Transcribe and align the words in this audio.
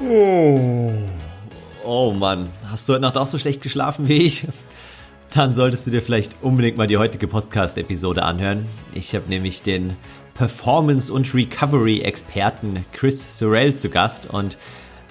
Oh. 0.00 0.92
Oh 1.84 2.12
Mann, 2.12 2.48
hast 2.70 2.88
du 2.88 2.92
heute 2.92 3.02
Nacht 3.02 3.16
auch 3.16 3.26
so 3.26 3.36
schlecht 3.36 3.62
geschlafen 3.62 4.06
wie 4.08 4.22
ich? 4.22 4.46
Dann 5.34 5.54
solltest 5.54 5.86
du 5.86 5.90
dir 5.90 6.02
vielleicht 6.02 6.36
unbedingt 6.40 6.76
mal 6.76 6.86
die 6.86 6.98
heutige 6.98 7.26
Podcast-Episode 7.26 8.22
anhören. 8.22 8.66
Ich 8.94 9.14
habe 9.14 9.28
nämlich 9.28 9.62
den 9.62 9.96
Performance- 10.34 11.12
und 11.12 11.34
Recovery-Experten 11.34 12.84
Chris 12.92 13.38
Sorrell 13.38 13.74
zu 13.74 13.90
Gast 13.90 14.30
und 14.30 14.56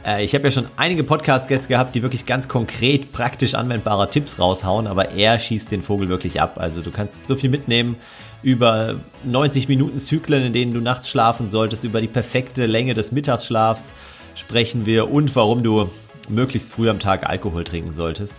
äh, 0.05 0.23
ich 0.23 0.34
habe 0.34 0.45
ja 0.45 0.52
schon 0.52 0.68
einige 0.77 1.04
Podcast-Gäste 1.04 1.67
gehabt, 1.67 1.93
die 1.93 2.01
wirklich 2.01 2.25
ganz 2.25 2.47
konkret, 2.47 3.11
praktisch 3.11 3.55
anwendbare 3.55 4.09
Tipps 4.09 4.39
raushauen, 4.39 4.88
aber 4.88 5.11
er 5.11 5.38
schießt 5.38 5.69
den 5.69 5.81
Vogel 5.81 6.07
wirklich 6.07 6.39
ab. 6.39 6.57
Also 6.59 6.81
du 6.81 6.91
kannst 6.91 7.27
so 7.27 7.35
viel 7.35 7.49
mitnehmen 7.49 7.97
über 8.41 8.95
90 9.25 9.67
Minuten 9.67 9.97
Zyklen, 9.97 10.45
in 10.45 10.54
denen 10.54 10.73
du 10.73 10.79
nachts 10.79 11.09
schlafen 11.09 11.49
solltest, 11.49 11.83
über 11.83 11.99
die 11.99 12.07
perfekte 12.07 12.65
Länge 12.65 12.93
des 12.93 13.11
Mittagsschlafs 13.11 13.93
sprechen 14.38 14.86
wir 14.86 15.12
und 15.12 15.36
warum 15.36 15.64
du 15.64 15.90
möglichst 16.30 16.72
früh 16.72 16.90
am 16.90 17.00
Tag 17.00 17.27
Alkohol 17.27 17.64
trinken 17.64 17.91
solltest. 17.91 18.38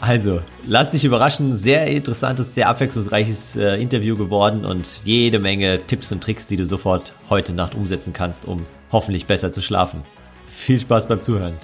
Also, 0.00 0.40
lass 0.66 0.90
dich 0.90 1.04
überraschen. 1.04 1.54
Sehr 1.54 1.86
interessantes, 1.86 2.54
sehr 2.54 2.68
abwechslungsreiches 2.68 3.56
äh, 3.56 3.80
Interview 3.80 4.16
geworden 4.16 4.64
und 4.64 5.00
jede 5.04 5.38
Menge 5.38 5.80
Tipps 5.86 6.10
und 6.12 6.22
Tricks, 6.22 6.46
die 6.46 6.56
du 6.56 6.66
sofort 6.66 7.12
heute 7.30 7.52
Nacht 7.52 7.74
umsetzen 7.74 8.12
kannst, 8.12 8.44
um 8.44 8.66
hoffentlich 8.90 9.26
besser 9.26 9.52
zu 9.52 9.62
schlafen. 9.62 10.02
Viel 10.48 10.80
Spaß 10.80 11.08
beim 11.08 11.22
Zuhören. 11.22 11.54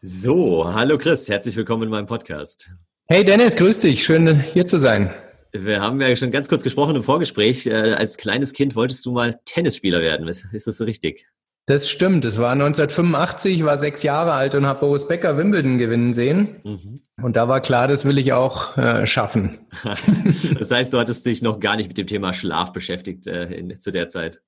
So, 0.00 0.72
hallo 0.72 0.98
Chris, 0.98 1.28
herzlich 1.28 1.56
willkommen 1.56 1.82
in 1.84 1.88
meinem 1.88 2.06
Podcast. 2.06 2.70
Hey 3.08 3.24
Dennis, 3.24 3.56
grüß 3.56 3.80
dich, 3.80 4.04
schön 4.04 4.40
hier 4.40 4.66
zu 4.66 4.78
sein. 4.78 5.12
Wir 5.52 5.80
haben 5.80 6.00
ja 6.00 6.14
schon 6.16 6.30
ganz 6.30 6.48
kurz 6.48 6.62
gesprochen 6.62 6.96
im 6.96 7.02
Vorgespräch. 7.02 7.66
Äh, 7.66 7.94
als 7.94 8.16
kleines 8.16 8.52
Kind 8.52 8.74
wolltest 8.74 9.04
du 9.06 9.12
mal 9.12 9.40
Tennisspieler 9.44 10.00
werden. 10.00 10.26
Ist 10.28 10.66
das 10.66 10.76
so 10.76 10.84
richtig? 10.84 11.26
Das 11.68 11.90
stimmt. 11.90 12.24
Es 12.24 12.38
war 12.38 12.52
1985, 12.52 13.56
ich 13.56 13.64
war 13.64 13.76
sechs 13.76 14.04
Jahre 14.04 14.32
alt 14.32 14.54
und 14.54 14.66
habe 14.66 14.80
Boris 14.80 15.08
Becker 15.08 15.36
Wimbledon 15.36 15.78
gewinnen 15.78 16.12
sehen. 16.12 16.60
Mhm. 16.62 16.94
Und 17.20 17.36
da 17.36 17.48
war 17.48 17.60
klar, 17.60 17.88
das 17.88 18.04
will 18.04 18.18
ich 18.18 18.32
auch 18.32 18.76
äh, 18.78 19.04
schaffen. 19.04 19.58
das 20.58 20.70
heißt, 20.70 20.92
du 20.92 20.98
hattest 20.98 21.26
dich 21.26 21.42
noch 21.42 21.58
gar 21.58 21.74
nicht 21.74 21.88
mit 21.88 21.98
dem 21.98 22.06
Thema 22.06 22.32
Schlaf 22.32 22.72
beschäftigt 22.72 23.26
äh, 23.26 23.46
in, 23.46 23.80
zu 23.80 23.90
der 23.90 24.06
Zeit. 24.06 24.40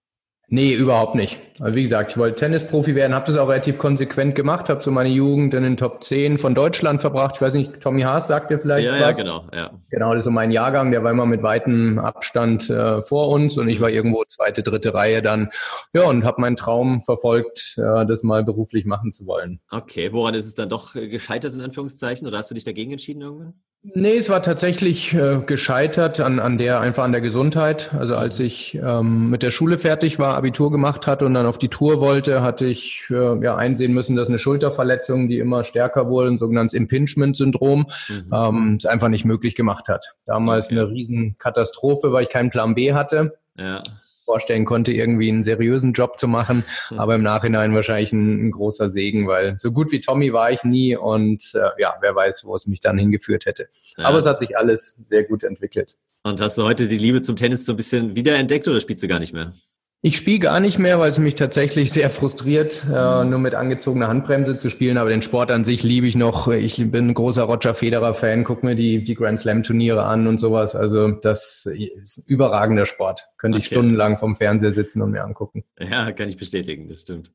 Nee, 0.51 0.73
überhaupt 0.73 1.15
nicht. 1.15 1.39
Also 1.61 1.77
wie 1.77 1.83
gesagt, 1.83 2.13
ich 2.13 2.17
wollte 2.17 2.37
Tennisprofi 2.37 2.95
werden, 2.95 3.15
habe 3.15 3.27
das 3.27 3.37
auch 3.37 3.51
relativ 3.51 3.77
konsequent 3.77 4.35
gemacht, 4.35 4.71
habe 4.71 4.83
so 4.83 4.91
meine 4.91 5.11
Jugend 5.11 5.53
in 5.53 5.63
den 5.63 5.77
Top 5.77 6.03
10 6.03 6.39
von 6.39 6.55
Deutschland 6.55 7.03
verbracht. 7.03 7.35
Ich 7.35 7.43
weiß 7.43 7.53
nicht, 7.53 7.81
Tommy 7.81 8.01
Haas 8.01 8.29
sagt 8.29 8.51
dir 8.51 8.59
vielleicht 8.59 8.87
ja, 8.87 8.95
was? 8.95 9.01
Ja, 9.01 9.13
genau. 9.13 9.45
Ja. 9.53 9.71
Genau, 9.91 10.15
das 10.15 10.21
ist 10.21 10.25
so 10.25 10.31
mein 10.31 10.51
Jahrgang, 10.51 10.91
der 10.91 11.05
war 11.05 11.11
immer 11.11 11.27
mit 11.27 11.43
weitem 11.43 11.99
Abstand 11.99 12.71
äh, 12.71 13.03
vor 13.03 13.29
uns 13.29 13.59
und 13.59 13.69
ich 13.69 13.83
war 13.83 13.91
irgendwo 13.91 14.25
zweite, 14.27 14.63
dritte 14.63 14.95
Reihe 14.95 15.21
dann. 15.21 15.51
Ja, 15.93 16.05
und 16.05 16.25
habe 16.25 16.41
meinen 16.41 16.57
Traum 16.57 17.03
verfolgt, 17.03 17.75
äh, 17.77 18.07
das 18.07 18.23
mal 18.23 18.43
beruflich 18.43 18.87
machen 18.87 19.13
zu 19.13 19.27
wollen. 19.27 19.61
Okay, 19.71 20.15
woran 20.15 20.35
ist 20.35 20.47
es 20.47 20.55
dann 20.55 20.71
doch 20.71 20.95
gescheitert 20.95 21.53
in 21.53 21.61
Anführungszeichen 21.61 22.27
oder 22.27 22.39
hast 22.39 22.51
du 22.51 22.55
dich 22.55 22.65
dagegen 22.65 22.93
entschieden 22.93 23.21
irgendwann? 23.21 23.53
Nee, 23.83 24.17
es 24.17 24.29
war 24.29 24.43
tatsächlich 24.43 25.15
äh, 25.15 25.41
gescheitert 25.47 26.21
an, 26.21 26.41
an 26.41 26.59
der, 26.59 26.81
einfach 26.81 27.05
an 27.05 27.13
der 27.13 27.21
Gesundheit. 27.21 27.95
Also 27.97 28.17
als 28.17 28.41
ich 28.41 28.75
ähm, 28.75 29.31
mit 29.31 29.43
der 29.43 29.53
Schule 29.53 29.79
fertig 29.79 30.19
war, 30.19 30.35
Abitur 30.39 30.71
gemacht 30.71 31.07
hatte 31.07 31.27
und 31.27 31.35
dann 31.35 31.47
auf 31.47 31.59
die 31.59 31.69
Tour 31.69 32.01
wollte, 32.01 32.43
hatte 32.43 32.67
ich 32.67 33.05
äh, 33.11 33.45
ja 33.45 33.57
einsehen 33.57 33.93
müssen, 33.93 34.17
dass 34.17 34.29
eine 34.29 34.39
Schulterverletzung, 34.39 35.29
die 35.29 35.39
immer 35.39 35.65
stärker 35.65 36.09
wurde, 36.09 36.31
ein 36.31 36.39
sogenanntes 36.39 36.73
Impingement-Syndrom, 36.75 37.87
mhm. 38.09 38.33
ähm, 38.33 38.75
es 38.79 38.87
einfach 38.87 39.09
nicht 39.09 39.25
möglich 39.25 39.55
gemacht 39.55 39.89
hat. 39.89 40.15
Damals 40.25 40.67
okay. 40.67 40.79
eine 40.79 40.89
Riesenkatastrophe, 40.89 42.13
weil 42.13 42.23
ich 42.23 42.31
keinen 42.31 42.51
Plan 42.51 42.75
B 42.75 42.95
hatte. 42.95 43.39
Ja 43.57 43.83
vorstellen 44.29 44.67
konnte, 44.67 44.93
irgendwie 44.93 45.31
einen 45.31 45.43
seriösen 45.43 45.95
Job 45.95 46.19
zu 46.19 46.29
machen. 46.29 46.63
Mhm. 46.91 46.99
Aber 46.99 47.15
im 47.15 47.23
Nachhinein 47.23 47.75
wahrscheinlich 47.75 48.13
ein, 48.13 48.49
ein, 48.49 48.51
großer 48.51 48.91
Segen, 48.91 49.27
weil 49.27 49.59
so 49.59 49.73
gut 49.73 49.91
wie 49.91 50.01
Tommy 50.01 50.35
war 50.35 50.53
ich 50.53 50.65
nie 50.65 50.95
und 50.95 51.43
äh, 51.55 51.71
ja, 51.81 51.95
wer 52.03 52.15
weiß, 52.15 52.45
wo 52.45 52.55
es 52.55 52.67
mich 52.67 52.81
dann 52.81 52.99
hingeführt 52.99 53.47
hätte. 53.47 53.69
Ja. 53.97 54.05
Aber 54.05 54.19
es 54.19 54.27
hat 54.27 54.39
sich 54.39 54.59
alles 54.59 54.97
sehr 54.97 55.25
gut 55.25 55.45
entwickelt. 55.45 55.97
Und 56.25 56.43
hast 56.43 56.59
du 56.59 56.65
heute 56.65 56.89
die 56.89 56.99
Liebe 56.99 57.23
zum 57.23 57.37
Tennis 57.37 57.65
so 57.65 57.73
ein 57.73 57.77
bisschen 57.77 58.17
wiederentdeckt 58.17 58.69
oder 58.69 58.81
spielst 58.81 59.03
du 59.03 59.09
gar 59.09 59.19
nicht 59.19 59.33
mehr? 59.33 59.55
Ich 60.01 60.17
spiele 60.17 60.39
gar 60.39 60.61
nicht 60.61 60.79
mehr, 60.79 61.01
weil 61.01 61.11
es 61.11 61.19
mich 61.19 61.35
tatsächlich 61.35 61.91
sehr 61.91 62.09
frustriert, 62.09 62.85
äh, 62.89 63.25
nur 63.25 63.41
mit 63.41 63.57
angezogener 63.57 64.07
Handbremse 64.07 64.57
zu 64.57 64.71
spielen. 64.71 64.97
Aber 64.97 65.11
den 65.11 65.23
Sport 65.23 65.51
an 65.51 65.65
sich 65.65 65.83
liebe 65.83 66.07
ich 66.07 66.15
noch. 66.15 66.47
Ich 66.47 66.77
bin 66.93 67.09
ein 67.09 67.15
großer 67.15 67.43
Roger 67.43 67.75
Federer-Fan, 67.75 68.45
guck 68.45 68.63
mir 68.63 68.77
die, 68.77 69.03
die 69.03 69.17
Grand 69.17 69.41
Slam-Turniere 69.41 70.05
an 70.05 70.29
und 70.29 70.39
sowas. 70.39 70.77
Also 70.77 71.11
das 71.11 71.67
ist 71.67 72.19
ein 72.19 72.25
überragender 72.29 72.87
Sport. 72.87 73.27
Könnte 73.39 73.57
okay. 73.57 73.63
ich 73.63 73.67
stundenlang 73.69 74.19
vom 74.19 74.35
Fernseher 74.35 74.73
sitzen 74.73 75.01
und 75.01 75.13
mir 75.13 75.23
angucken. 75.23 75.63
Ja, 75.79 76.11
kann 76.11 76.29
ich 76.29 76.37
bestätigen, 76.37 76.89
das 76.89 77.03
stimmt. 77.03 77.33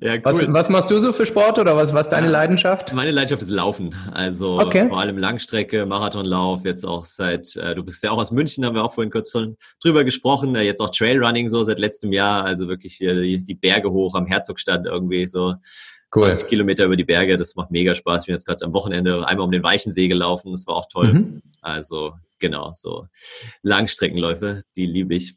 Ja, 0.00 0.14
cool. 0.14 0.20
was, 0.22 0.52
was 0.52 0.70
machst 0.70 0.90
du 0.92 0.98
so 1.00 1.12
für 1.12 1.26
Sport 1.26 1.58
oder 1.58 1.76
was, 1.76 1.92
was 1.92 2.08
deine 2.08 2.26
ja, 2.26 2.32
Leidenschaft? 2.32 2.92
Meine 2.94 3.10
Leidenschaft 3.10 3.42
ist 3.42 3.50
Laufen. 3.50 3.92
Also 4.12 4.60
okay. 4.60 4.88
vor 4.88 5.00
allem 5.00 5.18
Langstrecke, 5.18 5.86
Marathonlauf, 5.86 6.64
jetzt 6.64 6.86
auch 6.86 7.04
seit, 7.04 7.56
äh, 7.56 7.74
du 7.74 7.82
bist 7.82 8.04
ja 8.04 8.12
auch 8.12 8.18
aus 8.18 8.30
München, 8.30 8.64
haben 8.64 8.76
wir 8.76 8.84
auch 8.84 8.94
vorhin 8.94 9.10
kurz 9.10 9.32
drüber 9.82 10.04
gesprochen, 10.04 10.54
äh, 10.54 10.62
jetzt 10.62 10.80
auch 10.80 10.90
Trailrunning 10.90 11.48
so 11.48 11.64
seit 11.64 11.80
letztem 11.80 12.12
Jahr, 12.12 12.44
also 12.44 12.68
wirklich 12.68 12.94
hier 12.94 13.20
die, 13.20 13.44
die 13.44 13.54
Berge 13.54 13.90
hoch 13.90 14.14
am 14.14 14.26
Herzogstand 14.26 14.86
irgendwie 14.86 15.26
so. 15.26 15.54
Cool. 16.14 16.26
20 16.26 16.46
Kilometer 16.46 16.84
über 16.84 16.96
die 16.96 17.04
Berge, 17.04 17.36
das 17.36 17.56
macht 17.56 17.70
mega 17.70 17.94
Spaß. 17.94 18.22
Ich 18.22 18.26
bin 18.26 18.34
jetzt 18.34 18.46
gerade 18.46 18.64
am 18.64 18.72
Wochenende 18.72 19.26
einmal 19.26 19.44
um 19.44 19.50
den 19.50 19.62
Weichensee 19.62 20.08
gelaufen, 20.08 20.52
das 20.52 20.66
war 20.66 20.76
auch 20.76 20.88
toll. 20.88 21.12
Mhm. 21.12 21.42
Also 21.60 22.14
genau, 22.38 22.72
so 22.72 23.06
Langstreckenläufe, 23.62 24.62
die 24.76 24.86
liebe 24.86 25.14
ich. 25.14 25.36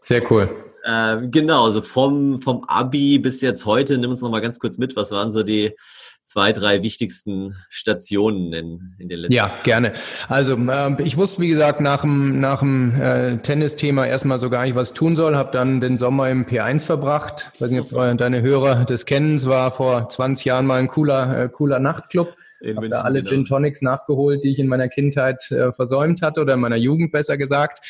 Sehr 0.00 0.30
cool. 0.30 0.48
Äh, 0.84 1.28
genau, 1.28 1.64
also 1.64 1.82
vom, 1.82 2.40
vom 2.40 2.64
Abi 2.64 3.18
bis 3.18 3.40
jetzt 3.42 3.66
heute, 3.66 3.98
nimm 3.98 4.10
uns 4.10 4.22
noch 4.22 4.30
mal 4.30 4.40
ganz 4.40 4.58
kurz 4.58 4.78
mit, 4.78 4.96
was 4.96 5.10
waren 5.10 5.30
so 5.30 5.42
die 5.42 5.76
zwei, 6.30 6.52
drei 6.52 6.80
wichtigsten 6.82 7.56
Stationen 7.70 8.52
in, 8.52 8.94
in 8.98 9.08
den 9.08 9.18
letzten 9.18 9.32
Ja, 9.32 9.48
Jahren. 9.48 9.62
gerne. 9.64 9.92
Also 10.28 10.54
äh, 10.54 11.02
ich 11.02 11.16
wusste, 11.16 11.42
wie 11.42 11.48
gesagt, 11.48 11.80
nach 11.80 12.02
dem, 12.02 12.38
nach 12.38 12.60
dem 12.60 12.94
äh, 13.00 13.38
Tennisthema 13.38 14.06
erstmal 14.06 14.38
so 14.38 14.48
gar 14.48 14.64
nicht, 14.64 14.76
was 14.76 14.94
tun 14.94 15.16
soll. 15.16 15.34
Habe 15.34 15.50
dann 15.50 15.80
den 15.80 15.96
Sommer 15.96 16.30
im 16.30 16.46
P1 16.46 16.86
verbracht. 16.86 17.50
Ich 17.54 17.60
weiß 17.60 17.70
nicht, 17.72 17.92
ob 17.92 18.16
deine 18.16 18.42
Hörer 18.42 18.84
das 18.84 19.06
kennen. 19.06 19.36
Es 19.36 19.46
war 19.48 19.72
vor 19.72 20.08
20 20.08 20.44
Jahren 20.44 20.66
mal 20.66 20.78
ein 20.78 20.86
cooler, 20.86 21.36
äh, 21.36 21.48
cooler 21.48 21.80
Nachtclub. 21.80 22.32
Ich 22.60 22.76
habe 22.76 22.88
da 22.88 23.00
alle 23.00 23.20
genau. 23.24 23.30
Gin 23.30 23.44
Tonics 23.46 23.82
nachgeholt, 23.82 24.44
die 24.44 24.50
ich 24.50 24.60
in 24.60 24.68
meiner 24.68 24.88
Kindheit 24.88 25.50
äh, 25.50 25.72
versäumt 25.72 26.22
hatte 26.22 26.42
oder 26.42 26.54
in 26.54 26.60
meiner 26.60 26.76
Jugend 26.76 27.10
besser 27.10 27.38
gesagt. 27.38 27.84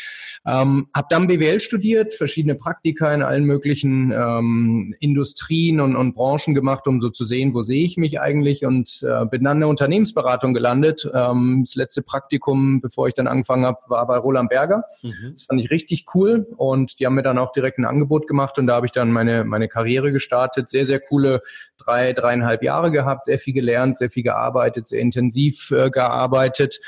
Ähm, 0.46 0.88
habe 0.96 1.06
dann 1.10 1.26
BWL 1.26 1.60
studiert, 1.60 2.14
verschiedene 2.14 2.54
Praktika 2.54 3.12
in 3.12 3.22
allen 3.22 3.44
möglichen 3.44 4.10
ähm, 4.10 4.94
Industrien 4.98 5.80
und, 5.80 5.96
und 5.96 6.14
Branchen 6.14 6.54
gemacht, 6.54 6.86
um 6.86 6.98
so 6.98 7.10
zu 7.10 7.26
sehen, 7.26 7.52
wo 7.52 7.60
sehe 7.60 7.84
ich 7.84 7.98
mich 7.98 8.20
eigentlich 8.20 8.64
und 8.64 9.02
äh, 9.02 9.26
bin 9.26 9.44
dann 9.44 9.58
in 9.58 9.60
der 9.60 9.68
Unternehmensberatung 9.68 10.54
gelandet. 10.54 11.06
Ähm, 11.12 11.64
das 11.64 11.74
letzte 11.74 12.00
Praktikum, 12.00 12.80
bevor 12.80 13.06
ich 13.06 13.14
dann 13.14 13.26
angefangen 13.26 13.66
habe, 13.66 13.78
war 13.88 14.06
bei 14.06 14.16
Roland 14.16 14.48
Berger. 14.48 14.84
Mhm. 15.02 15.32
Das 15.34 15.44
fand 15.44 15.60
ich 15.60 15.70
richtig 15.70 16.06
cool 16.14 16.46
und 16.56 16.98
die 17.00 17.06
haben 17.06 17.16
mir 17.16 17.22
dann 17.22 17.38
auch 17.38 17.52
direkt 17.52 17.78
ein 17.78 17.84
Angebot 17.84 18.26
gemacht 18.26 18.58
und 18.58 18.66
da 18.66 18.76
habe 18.76 18.86
ich 18.86 18.92
dann 18.92 19.12
meine, 19.12 19.44
meine 19.44 19.68
Karriere 19.68 20.10
gestartet. 20.10 20.70
Sehr, 20.70 20.86
sehr 20.86 21.00
coole 21.00 21.42
drei, 21.76 22.14
dreieinhalb 22.14 22.62
Jahre 22.62 22.90
gehabt, 22.90 23.26
sehr 23.26 23.38
viel 23.38 23.52
gelernt, 23.52 23.98
sehr 23.98 24.08
viel 24.08 24.22
gearbeitet, 24.22 24.86
sehr 24.86 25.00
intensiv 25.00 25.70
äh, 25.70 25.90
gearbeitet 25.90 26.80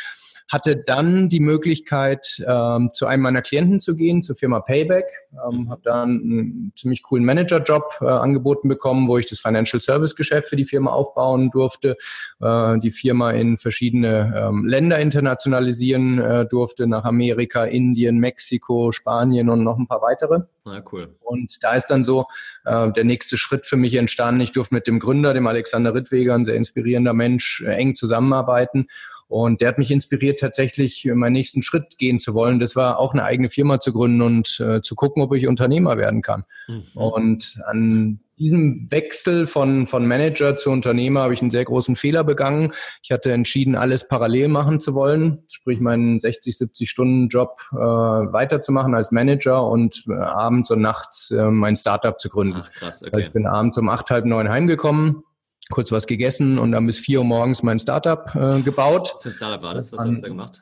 hatte 0.49 0.77
dann 0.77 1.29
die 1.29 1.41
Möglichkeit, 1.41 2.43
ähm, 2.47 2.91
zu 2.93 3.07
einem 3.07 3.23
meiner 3.23 3.43
Klienten 3.43 3.81
zu 3.81 3.97
gehen, 3.97 4.23
zur 4.23 4.37
Firma 4.37 4.61
Payback. 4.61 5.07
Ähm, 5.33 5.71
habe 5.71 5.83
dann 5.85 6.09
einen 6.09 6.73
ziemlich 6.77 7.03
coolen 7.03 7.25
Managerjob 7.25 7.99
äh, 8.01 8.07
angeboten 8.07 8.69
bekommen, 8.69 9.09
wo 9.09 9.19
ich 9.19 9.29
das 9.29 9.41
Financial 9.41 9.81
Service 9.81 10.17
Geschäft 10.17 10.49
für 10.49 10.57
die 10.57 10.65
Firma 10.65 10.91
aufbauen 10.91 11.51
durfte, 11.51 11.97
äh, 12.41 12.79
die 12.79 12.91
Firma 12.91 13.31
in 13.31 13.57
verschiedene 13.57 14.35
ähm, 14.37 14.65
Länder 14.67 14.99
internationalisieren 14.99 16.19
äh, 16.19 16.47
durfte, 16.47 16.87
nach 16.87 17.05
Amerika, 17.05 17.65
Indien, 17.65 18.19
Mexiko, 18.19 18.93
Spanien 18.93 19.49
und 19.49 19.63
noch 19.63 19.79
ein 19.79 19.87
paar 19.87 20.03
weitere. 20.03 20.41
Ah, 20.65 20.81
cool. 20.93 21.17
Und 21.21 21.59
da 21.63 21.75
ist 21.75 21.87
dann 21.87 22.05
so 22.05 22.27
äh, 22.65 22.93
der 22.93 23.05
nächste 23.05 23.37
Schritt 23.37 23.67
für 23.67 23.77
mich 23.77 23.95
entstanden. 23.95 24.41
Ich 24.43 24.53
durfte 24.53 24.75
mit 24.75 24.87
dem 24.87 25.01
Gründer, 25.01 25.35
dem 25.35 25.47
Alexander 25.47 25.93
Rittweger, 25.93 26.35
ein 26.35 26.45
sehr 26.45 26.55
inspirierender 26.55 27.13
Mensch, 27.13 27.63
äh, 27.67 27.75
eng 27.75 27.95
zusammenarbeiten 27.95 28.87
und 29.33 29.63
der 29.63 29.69
hat 29.69 29.79
mich 29.79 29.91
inspiriert, 29.91 30.41
tatsächlich 30.41 31.07
meinen 31.07 31.33
nächsten 31.33 31.63
Schritt 31.63 31.97
gehen 31.97 32.21
zu 32.21 32.35
wollen. 32.35 32.61
Das 32.61 32.77
war 32.77 32.99
auch 32.99 33.15
eine 33.15 33.25
eigene 33.25 33.49
Firma 33.49 33.81
zu 33.81 33.91
gründen 33.91 34.21
und 34.21 34.61
äh, 34.61 34.83
zu 34.83 34.95
gucken, 34.95 35.23
ob 35.23 35.33
ich 35.35 35.49
Unternehmer 35.49 35.97
werden 35.97 36.21
kann. 36.21 36.45
Mhm. 36.69 36.83
Und 36.93 37.59
an 37.67 38.21
diesem 38.39 38.91
Wechsel 38.91 39.47
von, 39.47 39.87
von 39.87 40.07
Manager 40.07 40.59
zu 40.59 40.71
Unternehmer 40.71 41.23
habe 41.23 41.33
ich 41.33 41.41
einen 41.41 41.51
sehr 41.51 41.65
großen 41.65 41.97
Fehler 41.97 42.25
begangen. 42.25 42.75
Ich 43.03 43.11
hatte 43.11 43.33
entschieden, 43.33 43.75
alles 43.75 44.07
parallel 44.07 44.49
machen 44.49 44.81
zu 44.81 44.93
wollen, 44.93 45.45
sprich 45.49 45.81
meinen 45.81 46.21
60, 46.21 46.59
70 46.59 46.91
Stunden 46.91 47.29
Job 47.29 47.57
äh, 47.73 47.77
weiterzumachen 47.77 48.95
als 48.95 49.13
Manager 49.13 49.67
und 49.67 50.05
äh, 50.11 50.13
abends 50.13 50.71
und 50.71 50.83
nachts 50.83 51.31
äh, 51.31 51.51
mein 51.51 51.77
Startup 51.77 52.21
zu 52.21 52.29
gründen. 52.29 52.61
Ach, 52.63 52.71
krass, 52.71 53.01
okay. 53.01 53.13
Also 53.15 53.27
ich 53.27 53.33
bin 53.33 53.47
abends 53.47 53.79
um 53.79 53.89
acht, 53.89 54.11
halb 54.11 54.27
neun 54.27 54.51
heimgekommen, 54.51 55.23
kurz 55.71 55.93
was 55.93 56.07
gegessen 56.07 56.59
und 56.59 56.73
dann 56.73 56.87
bis 56.87 56.99
vier 56.99 57.21
Uhr 57.21 57.25
morgens 57.25 57.63
mein 57.63 57.79
Startup 57.79 58.35
äh, 58.35 58.61
gebaut. 58.63 59.13
Was 59.15 59.23
für 59.23 59.29
ein 59.31 59.35
Startup 59.35 59.63
war 59.63 59.75
das? 59.75 59.93
Was 59.93 60.01
hast 60.01 60.17
du 60.17 60.23
da 60.23 60.29
gemacht? 60.29 60.61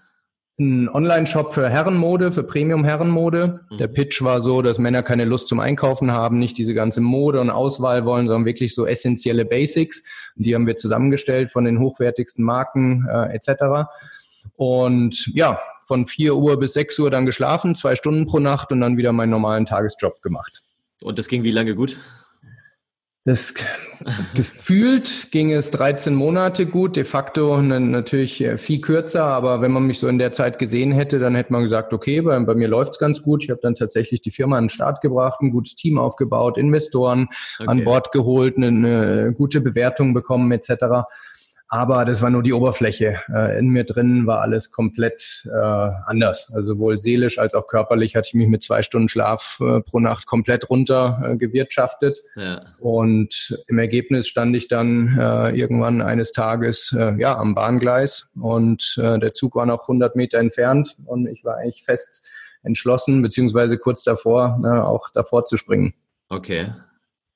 ein 0.61 0.89
Online-Shop 0.91 1.55
für 1.55 1.69
Herrenmode, 1.69 2.31
für 2.31 2.45
Premium-Herrenmode. 2.45 3.61
Mhm. 3.71 3.77
Der 3.79 3.89
Pitch 3.89 4.23
war 4.23 4.43
so, 4.43 4.63
dass 4.63 4.79
Männer 4.79 5.03
keine 5.03 5.25
Lust 5.25 5.49
zum 5.49 5.59
Einkaufen 5.59 6.13
haben, 6.13 6.39
nicht 6.39 6.59
diese 6.59 6.75
ganze 6.75 7.01
Mode 7.01 7.41
und 7.41 7.51
Auswahl 7.51 8.05
wollen, 8.05 8.27
sondern 8.27 8.45
wirklich 8.45 8.75
so 8.75 8.87
essentielle 8.87 9.45
Basics. 9.47 10.03
Und 10.37 10.47
die 10.47 10.55
haben 10.55 10.67
wir 10.67 10.77
zusammengestellt 10.77 11.51
von 11.51 11.65
den 11.65 11.81
hochwertigsten 11.81 12.45
Marken 12.45 13.09
äh, 13.11 13.35
etc. 13.35 13.89
Und 14.55 15.35
ja, 15.35 15.59
von 15.81 16.07
4 16.07 16.37
Uhr 16.37 16.59
bis 16.59 16.75
6 16.75 16.99
Uhr 16.99 17.11
dann 17.11 17.27
geschlafen, 17.27 17.75
zwei 17.75 17.97
Stunden 17.97 18.27
pro 18.27 18.39
Nacht 18.39 18.71
und 18.71 18.81
dann 18.81 18.99
wieder 18.99 19.13
meinen 19.13 19.31
normalen 19.31 19.65
Tagesjob 19.65 20.21
gemacht. 20.23 20.63
Und 21.03 21.19
das 21.19 21.29
ging 21.29 21.43
wie 21.43 21.51
lange 21.51 21.75
gut? 21.75 21.97
Das 23.27 23.53
gefühlt 24.35 25.31
ging 25.31 25.53
es 25.53 25.71
13 25.73 26.15
Monate 26.15 26.65
gut, 26.65 26.97
de 26.97 27.05
facto 27.05 27.61
natürlich 27.61 28.41
äh, 28.43 28.57
viel 28.57 28.81
kürzer, 28.81 29.25
aber 29.25 29.61
wenn 29.61 29.73
man 29.73 29.83
mich 29.83 29.99
so 29.99 30.09
in 30.09 30.19
der 30.19 30.33
Zeit 30.33 30.59
gesehen 30.59 30.91
hätte, 30.91 31.19
dann 31.19 31.35
hätte 31.35 31.53
man 31.53 31.61
gesagt, 31.61 31.93
okay, 31.93 32.23
bei, 32.23 32.39
bei 32.41 32.55
mir 32.55 32.67
läuft's 32.67 32.99
ganz 32.99 33.23
gut. 33.23 33.45
Ich 33.45 33.51
habe 33.51 33.61
dann 33.63 33.75
tatsächlich 33.75 34.23
die 34.23 34.31
Firma 34.31 34.57
an 34.57 34.65
den 34.65 34.71
Start 34.71 35.03
gebracht, 35.03 35.43
ein 35.43 35.51
gutes 35.51 35.75
Team 35.75 35.99
aufgebaut, 35.99 36.57
Investoren 36.57 37.29
okay. 37.59 37.69
an 37.69 37.85
Bord 37.85 38.11
geholt, 38.11 38.57
eine, 38.57 38.69
eine 38.69 39.35
gute 39.35 39.61
Bewertung 39.61 40.15
bekommen 40.15 40.51
etc. 40.53 41.05
Aber 41.73 42.05
das 42.05 42.21
war 42.21 42.31
nur 42.31 42.43
die 42.43 42.53
Oberfläche. 42.53 43.23
Äh, 43.33 43.61
in 43.61 43.69
mir 43.69 43.85
drin 43.85 44.27
war 44.27 44.41
alles 44.41 44.73
komplett 44.73 45.47
äh, 45.47 45.57
anders. 45.57 46.53
Also 46.53 46.75
sowohl 46.75 46.99
seelisch 46.99 47.39
als 47.39 47.55
auch 47.55 47.69
körperlich 47.69 48.17
hatte 48.17 48.27
ich 48.27 48.35
mich 48.35 48.49
mit 48.49 48.65
zwei 48.65 48.83
Stunden 48.83 49.09
Schlaf 49.09 49.61
äh, 49.61 49.81
pro 49.81 50.01
Nacht 50.01 50.27
komplett 50.27 50.69
runter 50.69 51.37
gewirtschaftet. 51.39 52.23
Ja. 52.35 52.63
Und 52.81 53.57
im 53.69 53.79
Ergebnis 53.79 54.27
stand 54.27 54.57
ich 54.57 54.67
dann 54.67 55.17
irgendwann 55.55 56.03
eines 56.03 56.33
Tages 56.33 56.95
ja 57.19 57.37
am 57.37 57.55
Bahngleis 57.55 58.31
und 58.41 58.97
der 58.97 59.33
Zug 59.33 59.55
war 59.55 59.67
noch 59.67 59.83
100 59.83 60.17
Meter 60.17 60.39
entfernt 60.39 60.97
und 61.05 61.27
ich 61.29 61.45
war 61.45 61.57
eigentlich 61.57 61.85
fest 61.85 62.29
entschlossen, 62.63 63.23
beziehungsweise 63.23 63.79
kurz 63.79 64.03
davor, 64.03 64.59
auch 64.85 65.11
davor 65.11 65.45
zu 65.45 65.57
springen. 65.57 65.95
Okay. 66.29 66.73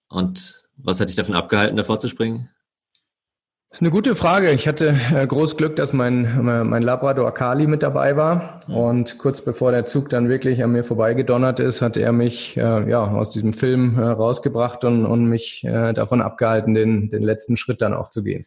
Und 0.08 0.64
was 0.76 1.00
hat 1.00 1.08
dich 1.08 1.16
davon 1.16 1.34
abgehalten, 1.34 1.76
davor 1.76 2.00
zu 2.00 2.08
springen? 2.08 2.48
Das 3.74 3.78
ist 3.80 3.82
eine 3.82 3.90
gute 3.90 4.14
Frage. 4.14 4.52
Ich 4.52 4.68
hatte 4.68 4.96
äh, 5.12 5.26
groß 5.26 5.56
Glück, 5.56 5.74
dass 5.74 5.92
mein, 5.92 6.26
äh, 6.26 6.62
mein 6.62 6.84
Labrador 6.84 7.34
Kali 7.34 7.66
mit 7.66 7.82
dabei 7.82 8.16
war. 8.16 8.60
Und 8.68 9.18
kurz 9.18 9.40
bevor 9.40 9.72
der 9.72 9.84
Zug 9.84 10.10
dann 10.10 10.28
wirklich 10.28 10.62
an 10.62 10.70
mir 10.70 10.84
vorbeigedonnert 10.84 11.58
ist, 11.58 11.82
hat 11.82 11.96
er 11.96 12.12
mich 12.12 12.56
äh, 12.56 12.88
ja, 12.88 13.04
aus 13.04 13.30
diesem 13.30 13.52
Film 13.52 13.98
äh, 13.98 14.02
rausgebracht 14.02 14.84
und, 14.84 15.04
und 15.04 15.24
mich 15.24 15.64
äh, 15.64 15.92
davon 15.92 16.22
abgehalten, 16.22 16.74
den, 16.74 17.08
den 17.08 17.24
letzten 17.24 17.56
Schritt 17.56 17.82
dann 17.82 17.94
auch 17.94 18.10
zu 18.10 18.22
gehen. 18.22 18.46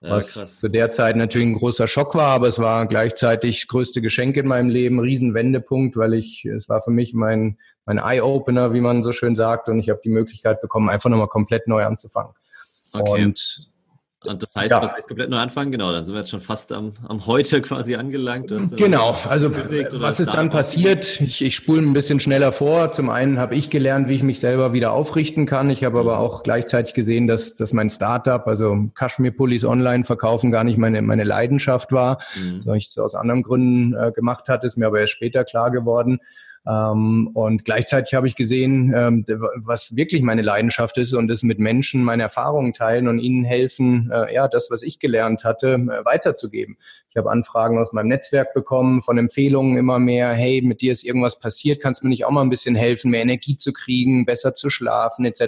Ja, 0.00 0.10
Was 0.10 0.34
krass. 0.34 0.58
zu 0.58 0.68
der 0.68 0.90
Zeit 0.90 1.14
natürlich 1.14 1.46
ein 1.46 1.54
großer 1.54 1.86
Schock 1.86 2.16
war, 2.16 2.32
aber 2.32 2.48
es 2.48 2.58
war 2.58 2.86
gleichzeitig 2.86 3.60
das 3.60 3.68
größte 3.68 4.00
Geschenk 4.02 4.36
in 4.36 4.48
meinem 4.48 4.70
Leben, 4.70 4.98
Riesenwendepunkt, 4.98 5.96
weil 5.96 6.14
ich, 6.14 6.46
es 6.46 6.68
war 6.68 6.82
für 6.82 6.90
mich 6.90 7.14
mein, 7.14 7.58
mein 7.86 7.98
Eye-Opener, 7.98 8.74
wie 8.74 8.80
man 8.80 9.04
so 9.04 9.12
schön 9.12 9.36
sagt, 9.36 9.68
und 9.68 9.78
ich 9.78 9.88
habe 9.88 10.00
die 10.02 10.10
Möglichkeit 10.10 10.60
bekommen, 10.60 10.90
einfach 10.90 11.10
nochmal 11.10 11.28
komplett 11.28 11.68
neu 11.68 11.84
anzufangen. 11.84 12.32
Okay. 12.92 13.24
Und 13.24 13.72
und 14.26 14.42
das 14.42 14.54
heißt, 14.54 14.70
ja. 14.70 14.82
was 14.82 14.92
heißt 14.92 15.08
komplett 15.08 15.30
neu 15.30 15.38
anfangen? 15.38 15.72
Genau, 15.72 15.92
dann 15.92 16.04
sind 16.04 16.14
wir 16.14 16.20
jetzt 16.20 16.30
schon 16.30 16.40
fast 16.40 16.72
am, 16.72 16.92
am 17.08 17.26
Heute 17.26 17.62
quasi 17.62 17.94
angelangt. 17.94 18.52
Genau, 18.76 19.16
also 19.28 19.50
was 19.54 20.20
ist 20.20 20.32
dann 20.34 20.50
passiert? 20.50 21.20
Ich, 21.20 21.42
ich 21.42 21.54
spule 21.54 21.82
ein 21.82 21.92
bisschen 21.92 22.20
schneller 22.20 22.52
vor. 22.52 22.92
Zum 22.92 23.10
einen 23.10 23.38
habe 23.38 23.54
ich 23.54 23.70
gelernt, 23.70 24.08
wie 24.08 24.14
ich 24.14 24.22
mich 24.22 24.40
selber 24.40 24.72
wieder 24.72 24.92
aufrichten 24.92 25.46
kann. 25.46 25.70
Ich 25.70 25.84
habe 25.84 25.98
aber 25.98 26.16
mhm. 26.16 26.22
auch 26.22 26.42
gleichzeitig 26.42 26.94
gesehen, 26.94 27.26
dass, 27.26 27.54
dass 27.54 27.72
mein 27.72 27.88
Startup, 27.88 28.46
also 28.46 28.88
Kaschmir-Pullis 28.94 29.64
online 29.64 30.04
verkaufen, 30.04 30.50
gar 30.50 30.64
nicht 30.64 30.78
meine, 30.78 31.02
meine 31.02 31.24
Leidenschaft 31.24 31.92
war. 31.92 32.20
Mhm. 32.36 32.62
So 32.64 32.72
ich 32.74 32.88
es 32.88 32.98
aus 32.98 33.14
anderen 33.14 33.42
Gründen 33.42 33.94
äh, 33.94 34.12
gemacht 34.12 34.48
hatte, 34.48 34.66
ist 34.66 34.76
mir 34.76 34.86
aber 34.86 35.00
erst 35.00 35.12
später 35.12 35.44
klar 35.44 35.70
geworden. 35.70 36.20
Ähm, 36.66 37.30
und 37.34 37.64
gleichzeitig 37.64 38.14
habe 38.14 38.26
ich 38.26 38.36
gesehen, 38.36 38.94
ähm, 38.96 39.24
was 39.56 39.96
wirklich 39.96 40.22
meine 40.22 40.42
Leidenschaft 40.42 40.96
ist 40.96 41.12
und 41.12 41.30
es 41.30 41.42
mit 41.42 41.58
Menschen 41.58 42.02
meine 42.02 42.22
Erfahrungen 42.22 42.72
teilen 42.72 43.06
und 43.06 43.18
ihnen 43.18 43.44
helfen, 43.44 44.10
äh, 44.12 44.34
ja, 44.34 44.48
das, 44.48 44.70
was 44.70 44.82
ich 44.82 44.98
gelernt 44.98 45.44
hatte, 45.44 45.74
äh, 45.74 46.04
weiterzugeben. 46.04 46.78
Ich 47.10 47.16
habe 47.16 47.30
Anfragen 47.30 47.78
aus 47.78 47.92
meinem 47.92 48.08
Netzwerk 48.08 48.54
bekommen, 48.54 49.02
von 49.02 49.18
Empfehlungen 49.18 49.76
immer 49.76 49.98
mehr, 49.98 50.32
hey, 50.32 50.62
mit 50.62 50.80
dir 50.80 50.90
ist 50.90 51.04
irgendwas 51.04 51.38
passiert, 51.38 51.80
kannst 51.80 52.02
du 52.02 52.06
mir 52.06 52.10
nicht 52.10 52.24
auch 52.24 52.30
mal 52.30 52.40
ein 52.40 52.50
bisschen 52.50 52.74
helfen, 52.74 53.10
mehr 53.10 53.22
Energie 53.22 53.56
zu 53.56 53.72
kriegen, 53.72 54.24
besser 54.24 54.54
zu 54.54 54.70
schlafen, 54.70 55.26
etc. 55.26 55.42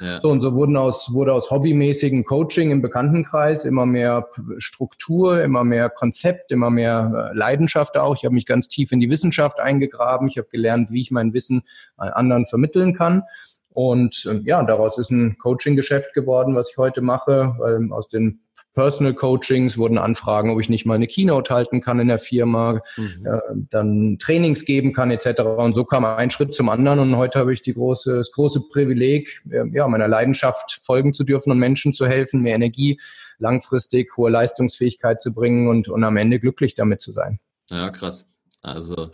Ja. 0.00 0.20
So 0.20 0.30
und 0.30 0.40
so 0.40 0.54
wurden 0.54 0.76
aus, 0.76 1.12
wurde 1.12 1.34
aus 1.34 1.50
hobbymäßigen 1.50 2.24
Coaching 2.24 2.70
im 2.70 2.80
Bekanntenkreis 2.80 3.64
immer 3.64 3.84
mehr 3.84 4.28
Struktur, 4.56 5.42
immer 5.42 5.62
mehr 5.62 5.90
Konzept, 5.90 6.50
immer 6.50 6.70
mehr 6.70 7.30
äh, 7.32 7.36
Leidenschaft 7.36 7.98
auch. 7.98 8.16
Ich 8.16 8.24
habe 8.24 8.34
mich 8.34 8.46
ganz 8.46 8.68
tief 8.68 8.92
in 8.92 9.00
die 9.00 9.10
Wissenschaft 9.10 9.60
eingegraben. 9.60 10.26
Ich 10.26 10.38
habe 10.38 10.48
gelernt, 10.54 10.90
wie 10.90 11.00
ich 11.00 11.10
mein 11.10 11.34
Wissen 11.34 11.62
anderen 11.96 12.46
vermitteln 12.46 12.94
kann. 12.94 13.24
Und 13.70 14.30
ja, 14.44 14.62
daraus 14.62 14.98
ist 14.98 15.10
ein 15.10 15.36
Coaching-Geschäft 15.38 16.14
geworden, 16.14 16.54
was 16.54 16.70
ich 16.70 16.78
heute 16.78 17.02
mache. 17.02 17.56
Weil 17.58 17.92
aus 17.92 18.08
den 18.08 18.40
Personal 18.74 19.14
Coachings 19.14 19.78
wurden 19.78 19.98
Anfragen, 19.98 20.50
ob 20.50 20.60
ich 20.60 20.68
nicht 20.68 20.84
mal 20.84 20.94
eine 20.94 21.06
Keynote 21.06 21.54
halten 21.54 21.80
kann 21.80 22.00
in 22.00 22.08
der 22.08 22.18
Firma, 22.18 22.80
mhm. 22.96 23.26
äh, 23.26 23.38
dann 23.70 24.18
Trainings 24.18 24.64
geben 24.64 24.92
kann 24.92 25.10
etc. 25.12 25.42
Und 25.42 25.72
so 25.72 25.84
kam 25.84 26.04
ein 26.04 26.30
Schritt 26.30 26.54
zum 26.54 26.68
anderen 26.68 26.98
und 26.98 27.16
heute 27.16 27.38
habe 27.38 27.52
ich 27.52 27.62
die 27.62 27.72
große, 27.72 28.16
das 28.16 28.32
große 28.32 28.62
Privileg, 28.72 29.42
äh, 29.50 29.64
ja, 29.72 29.86
meiner 29.86 30.08
Leidenschaft 30.08 30.80
folgen 30.82 31.12
zu 31.12 31.22
dürfen 31.22 31.52
und 31.52 31.58
Menschen 31.58 31.92
zu 31.92 32.06
helfen, 32.06 32.42
mehr 32.42 32.56
Energie 32.56 33.00
langfristig, 33.38 34.16
hohe 34.16 34.30
Leistungsfähigkeit 34.30 35.22
zu 35.22 35.32
bringen 35.32 35.68
und, 35.68 35.88
und 35.88 36.02
am 36.02 36.16
Ende 36.16 36.40
glücklich 36.40 36.74
damit 36.74 37.00
zu 37.00 37.12
sein. 37.12 37.38
Ja, 37.70 37.90
krass. 37.90 38.26
Also 38.64 39.10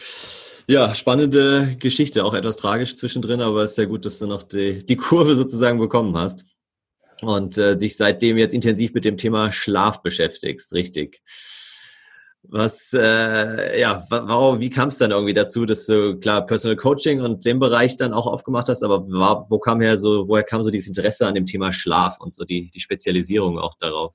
ja, 0.68 0.94
spannende 0.94 1.76
Geschichte, 1.80 2.24
auch 2.24 2.34
etwas 2.34 2.56
tragisch 2.56 2.94
zwischendrin, 2.94 3.40
aber 3.40 3.64
es 3.64 3.70
ist 3.70 3.76
sehr 3.76 3.86
gut, 3.86 4.06
dass 4.06 4.20
du 4.20 4.28
noch 4.28 4.44
die, 4.44 4.86
die 4.86 4.96
Kurve 4.96 5.34
sozusagen 5.34 5.80
bekommen 5.80 6.16
hast 6.16 6.44
und 7.22 7.58
äh, 7.58 7.76
dich 7.76 7.96
seitdem 7.96 8.38
jetzt 8.38 8.54
intensiv 8.54 8.94
mit 8.94 9.04
dem 9.04 9.16
Thema 9.16 9.50
Schlaf 9.50 10.02
beschäftigst, 10.02 10.72
richtig. 10.72 11.20
Was, 12.44 12.92
äh, 12.94 13.80
ja, 13.80 14.06
warum, 14.08 14.60
wie 14.60 14.70
kam 14.70 14.88
es 14.88 14.98
dann 14.98 15.10
irgendwie 15.10 15.34
dazu, 15.34 15.66
dass 15.66 15.84
du 15.86 16.18
klar 16.20 16.46
Personal 16.46 16.76
Coaching 16.76 17.20
und 17.20 17.44
den 17.44 17.58
Bereich 17.58 17.96
dann 17.96 18.14
auch 18.14 18.28
aufgemacht 18.28 18.68
hast, 18.68 18.84
aber 18.84 19.04
war, 19.10 19.46
wo 19.50 19.58
kam 19.58 19.80
her 19.80 19.98
so, 19.98 20.28
woher 20.28 20.44
kam 20.44 20.62
so 20.62 20.70
dieses 20.70 20.86
Interesse 20.86 21.26
an 21.26 21.34
dem 21.34 21.46
Thema 21.46 21.72
Schlaf 21.72 22.20
und 22.20 22.32
so 22.32 22.44
die, 22.44 22.70
die 22.70 22.80
Spezialisierung 22.80 23.58
auch 23.58 23.74
darauf? 23.78 24.14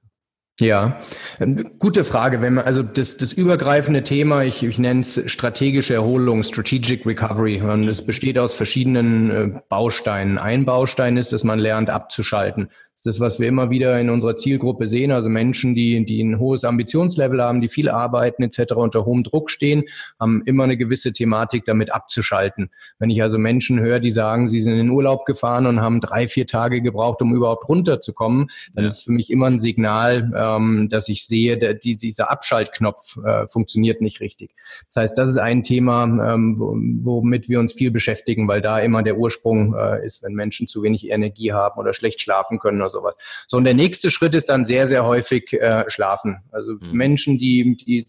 Ja, 0.62 1.02
ähm, 1.42 1.72
gute 1.80 2.06
Frage. 2.06 2.42
Wenn 2.42 2.54
man 2.54 2.66
also 2.66 2.82
das, 2.82 3.18
das 3.18 3.34
übergreifende 3.34 4.04
Thema, 4.04 4.44
ich, 4.44 4.64
ich 4.64 4.80
nenne 4.80 5.02
es 5.02 5.22
strategische 5.30 5.96
Erholung, 5.96 6.44
Strategic 6.44 7.06
Recovery. 7.06 7.62
Und 7.62 7.90
es 7.90 8.06
besteht 8.06 8.40
aus 8.40 8.56
verschiedenen 8.56 9.32
äh, 9.32 9.60
Bausteinen. 9.68 10.38
Ein 10.38 10.64
Baustein 10.64 11.18
ist, 11.18 11.34
dass 11.34 11.44
man 11.44 11.60
lernt 11.60 11.90
abzuschalten. 11.90 12.70
Das 12.96 13.06
ist 13.06 13.16
das, 13.16 13.20
was 13.20 13.40
wir 13.42 13.50
immer 13.50 13.70
wieder 13.70 14.00
in 14.00 14.10
unserer 14.10 14.38
Zielgruppe 14.38 14.88
sehen. 14.88 15.12
Also 15.12 15.28
Menschen, 15.28 15.76
die, 15.76 16.06
die 16.06 16.24
ein 16.24 16.40
hohes 16.40 16.64
Ambitionslevel 16.64 17.42
haben, 17.42 17.60
die 17.60 17.68
viel 17.68 17.90
arbeiten 17.90 18.42
etc. 18.42 18.72
unter 18.76 19.04
hohem 19.04 19.24
Druck 19.24 19.52
stehen, 19.52 19.84
haben 20.18 20.42
immer 20.46 20.64
eine 20.64 20.78
gewisse 20.78 21.12
Thematik 21.12 21.66
damit 21.66 21.92
abzuschalten. 21.92 22.70
Wenn 22.98 23.10
ich 23.10 23.22
also 23.22 23.38
Menschen 23.38 23.82
höre, 23.82 24.00
die 24.00 24.12
sagen, 24.12 24.48
sie 24.48 24.62
sind 24.62 24.74
in 24.74 24.80
den 24.80 24.90
Urlaub 24.92 25.26
gefahren 25.26 25.66
und 25.66 25.82
haben 25.82 26.00
drei, 26.00 26.26
vier 26.30 26.48
Tage 26.48 26.82
gebraucht, 26.82 27.22
um 27.22 27.36
überhaupt 27.36 27.68
runterzukommen, 27.68 28.50
dann 28.74 28.86
ist 28.86 28.94
es 28.94 29.02
für 29.02 29.12
mich 29.12 29.30
immer 29.30 29.48
ein 29.48 29.60
Signal, 29.60 30.32
ähm, 30.34 30.88
dass 30.90 31.10
ich 31.10 31.28
sehe, 31.28 31.58
der, 31.58 31.74
die, 31.74 31.98
dieser 31.98 32.32
Abschaltknopf 32.32 33.18
äh, 33.26 33.46
funktioniert 33.46 34.00
nicht 34.00 34.22
richtig. 34.22 34.56
Das 34.88 35.02
heißt, 35.02 35.18
das 35.18 35.30
ist 35.30 35.38
ein 35.38 35.64
Thema, 35.64 36.06
ähm, 36.06 36.56
womit 36.58 37.50
wir 37.50 37.60
uns 37.60 37.74
viel 37.74 37.92
beschäftigen, 37.92 38.48
weil 38.48 38.62
da 38.62 38.80
immer 38.80 39.04
der 39.04 39.18
Ursprung 39.18 39.76
äh, 39.76 40.06
ist, 40.06 40.24
wenn 40.24 40.34
Menschen 40.34 40.68
zu 40.68 40.82
wenig 40.82 41.10
Energie 41.10 41.52
haben 41.52 41.78
oder 41.78 41.94
schlecht 41.94 42.22
schlafen 42.22 42.58
können 42.58 42.85
oder 42.86 42.92
sowas. 42.92 43.18
So, 43.48 43.58
und 43.58 43.66
der 43.66 43.74
nächste 43.74 44.12
Schritt 44.12 44.36
ist 44.36 44.50
dann 44.50 44.66
sehr, 44.66 44.88
sehr 44.88 45.06
häufig 45.06 45.54
äh, 45.54 45.84
Schlafen. 45.88 46.44
Also 46.52 46.74
mhm. 46.74 46.80
Menschen, 46.92 47.38
die, 47.38 47.76
die 47.76 48.06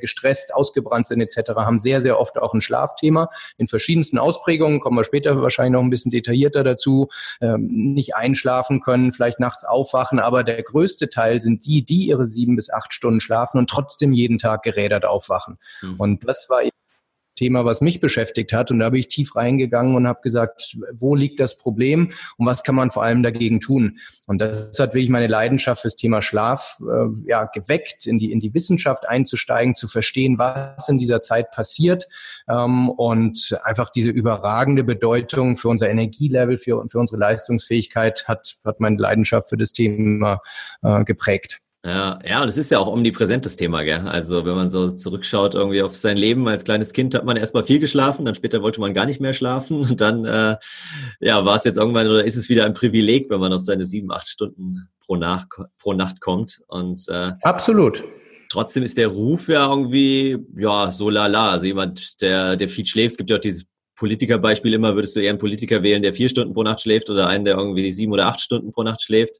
gestresst, 0.00 0.54
ausgebrannt 0.54 1.06
sind 1.06 1.20
etc., 1.20 1.50
haben 1.56 1.78
sehr, 1.78 2.00
sehr 2.00 2.18
oft 2.18 2.38
auch 2.38 2.54
ein 2.54 2.60
Schlafthema 2.60 3.28
in 3.56 3.66
verschiedensten 3.66 4.18
Ausprägungen, 4.18 4.80
kommen 4.80 4.96
wir 4.96 5.04
später 5.04 5.40
wahrscheinlich 5.40 5.72
noch 5.72 5.82
ein 5.82 5.90
bisschen 5.90 6.10
detaillierter 6.10 6.64
dazu, 6.64 7.08
ähm, 7.40 7.68
nicht 7.94 8.14
einschlafen 8.14 8.80
können, 8.80 9.12
vielleicht 9.12 9.40
nachts 9.40 9.64
aufwachen, 9.64 10.18
aber 10.18 10.44
der 10.44 10.62
größte 10.62 11.08
Teil 11.08 11.40
sind 11.40 11.66
die, 11.66 11.84
die 11.84 12.06
ihre 12.06 12.26
sieben 12.26 12.56
bis 12.56 12.70
acht 12.70 12.92
Stunden 12.92 13.20
schlafen 13.20 13.58
und 13.58 13.68
trotzdem 13.68 14.12
jeden 14.12 14.38
Tag 14.38 14.62
gerädert 14.62 15.04
aufwachen. 15.04 15.58
Mhm. 15.82 15.94
Und 15.96 16.28
das 16.28 16.48
war 16.48 16.62
Thema, 17.34 17.64
was 17.64 17.80
mich 17.80 18.00
beschäftigt 18.00 18.52
hat. 18.52 18.70
Und 18.70 18.80
da 18.80 18.90
bin 18.90 19.00
ich 19.00 19.08
tief 19.08 19.36
reingegangen 19.36 19.94
und 19.94 20.06
habe 20.06 20.20
gesagt, 20.22 20.76
wo 20.92 21.14
liegt 21.14 21.40
das 21.40 21.56
Problem 21.56 22.12
und 22.36 22.46
was 22.46 22.62
kann 22.62 22.74
man 22.74 22.90
vor 22.90 23.02
allem 23.02 23.22
dagegen 23.22 23.60
tun? 23.60 23.98
Und 24.26 24.40
das 24.40 24.78
hat 24.78 24.94
wirklich 24.94 25.10
meine 25.10 25.26
Leidenschaft 25.26 25.82
fürs 25.82 25.96
Thema 25.96 26.22
Schlaf 26.22 26.78
äh, 26.80 27.28
ja, 27.28 27.44
geweckt, 27.44 28.06
in 28.06 28.18
die, 28.18 28.32
in 28.32 28.40
die 28.40 28.54
Wissenschaft 28.54 29.08
einzusteigen, 29.08 29.74
zu 29.74 29.88
verstehen, 29.88 30.38
was 30.38 30.88
in 30.88 30.98
dieser 30.98 31.20
Zeit 31.20 31.50
passiert 31.50 32.06
ähm, 32.48 32.90
und 32.90 33.58
einfach 33.64 33.90
diese 33.90 34.10
überragende 34.10 34.84
Bedeutung 34.84 35.56
für 35.56 35.68
unser 35.68 35.88
Energielevel, 35.90 36.58
für, 36.58 36.84
für 36.88 36.98
unsere 36.98 37.18
Leistungsfähigkeit 37.18 38.26
hat, 38.28 38.56
hat 38.64 38.80
meine 38.80 38.96
Leidenschaft 38.96 39.48
für 39.48 39.56
das 39.56 39.72
Thema 39.72 40.40
äh, 40.82 41.04
geprägt. 41.04 41.60
Ja, 41.84 42.18
ja, 42.26 42.40
und 42.40 42.48
es 42.48 42.56
ist 42.56 42.70
ja 42.70 42.78
auch 42.78 42.88
omnipräsentes 42.88 43.56
Thema, 43.56 43.82
gell? 43.82 44.08
Also 44.08 44.46
wenn 44.46 44.54
man 44.54 44.70
so 44.70 44.92
zurückschaut 44.92 45.54
irgendwie 45.54 45.82
auf 45.82 45.94
sein 45.94 46.16
Leben 46.16 46.48
als 46.48 46.64
kleines 46.64 46.94
Kind, 46.94 47.14
hat 47.14 47.26
man 47.26 47.36
erstmal 47.36 47.64
viel 47.64 47.78
geschlafen, 47.78 48.24
dann 48.24 48.34
später 48.34 48.62
wollte 48.62 48.80
man 48.80 48.94
gar 48.94 49.04
nicht 49.04 49.20
mehr 49.20 49.34
schlafen 49.34 49.80
und 49.82 50.00
dann 50.00 50.24
äh, 50.24 50.56
ja, 51.20 51.44
war 51.44 51.56
es 51.56 51.64
jetzt 51.64 51.76
irgendwann 51.76 52.08
oder 52.08 52.24
ist 52.24 52.36
es 52.36 52.48
wieder 52.48 52.64
ein 52.64 52.72
Privileg, 52.72 53.28
wenn 53.28 53.38
man 53.38 53.52
auf 53.52 53.60
seine 53.60 53.84
sieben, 53.84 54.10
acht 54.12 54.30
Stunden 54.30 54.88
pro, 55.04 55.16
Nacht, 55.16 55.48
pro 55.78 55.92
Nacht 55.92 56.22
kommt. 56.22 56.62
Und 56.68 57.06
äh, 57.08 57.32
absolut. 57.42 58.02
Trotzdem 58.48 58.82
ist 58.82 58.96
der 58.96 59.08
Ruf 59.08 59.48
ja 59.48 59.68
irgendwie, 59.68 60.38
ja, 60.56 60.90
so 60.90 61.10
lala. 61.10 61.50
Also 61.50 61.66
jemand, 61.66 62.18
der, 62.22 62.56
der 62.56 62.68
viel 62.70 62.86
schläft, 62.86 63.12
es 63.12 63.16
gibt 63.18 63.28
ja 63.28 63.36
auch 63.36 63.40
dieses 63.40 63.66
Politikerbeispiel 63.96 64.72
immer, 64.72 64.94
würdest 64.94 65.16
du 65.16 65.20
eher 65.20 65.30
einen 65.30 65.38
Politiker 65.38 65.82
wählen, 65.82 66.02
der 66.02 66.14
vier 66.14 66.30
Stunden 66.30 66.54
pro 66.54 66.62
Nacht 66.62 66.80
schläft 66.80 67.10
oder 67.10 67.26
einen, 67.26 67.44
der 67.44 67.58
irgendwie 67.58 67.92
sieben 67.92 68.12
oder 68.12 68.26
acht 68.26 68.40
Stunden 68.40 68.72
pro 68.72 68.82
Nacht 68.84 69.02
schläft? 69.02 69.36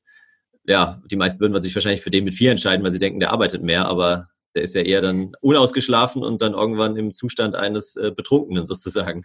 Ja, 0.66 1.00
die 1.10 1.16
meisten 1.16 1.40
würden 1.40 1.60
sich 1.62 1.74
wahrscheinlich 1.74 2.02
für 2.02 2.10
den 2.10 2.24
mit 2.24 2.34
vier 2.34 2.50
entscheiden, 2.50 2.84
weil 2.84 2.90
sie 2.90 2.98
denken, 2.98 3.20
der 3.20 3.32
arbeitet 3.32 3.62
mehr, 3.62 3.86
aber 3.86 4.28
der 4.54 4.62
ist 4.62 4.74
ja 4.74 4.82
eher 4.82 5.00
dann 5.00 5.32
unausgeschlafen 5.40 6.22
und 6.22 6.40
dann 6.40 6.54
irgendwann 6.54 6.96
im 6.96 7.12
Zustand 7.12 7.54
eines 7.54 7.96
äh, 7.96 8.12
Betrunkenen 8.14 8.66
sozusagen. 8.66 9.24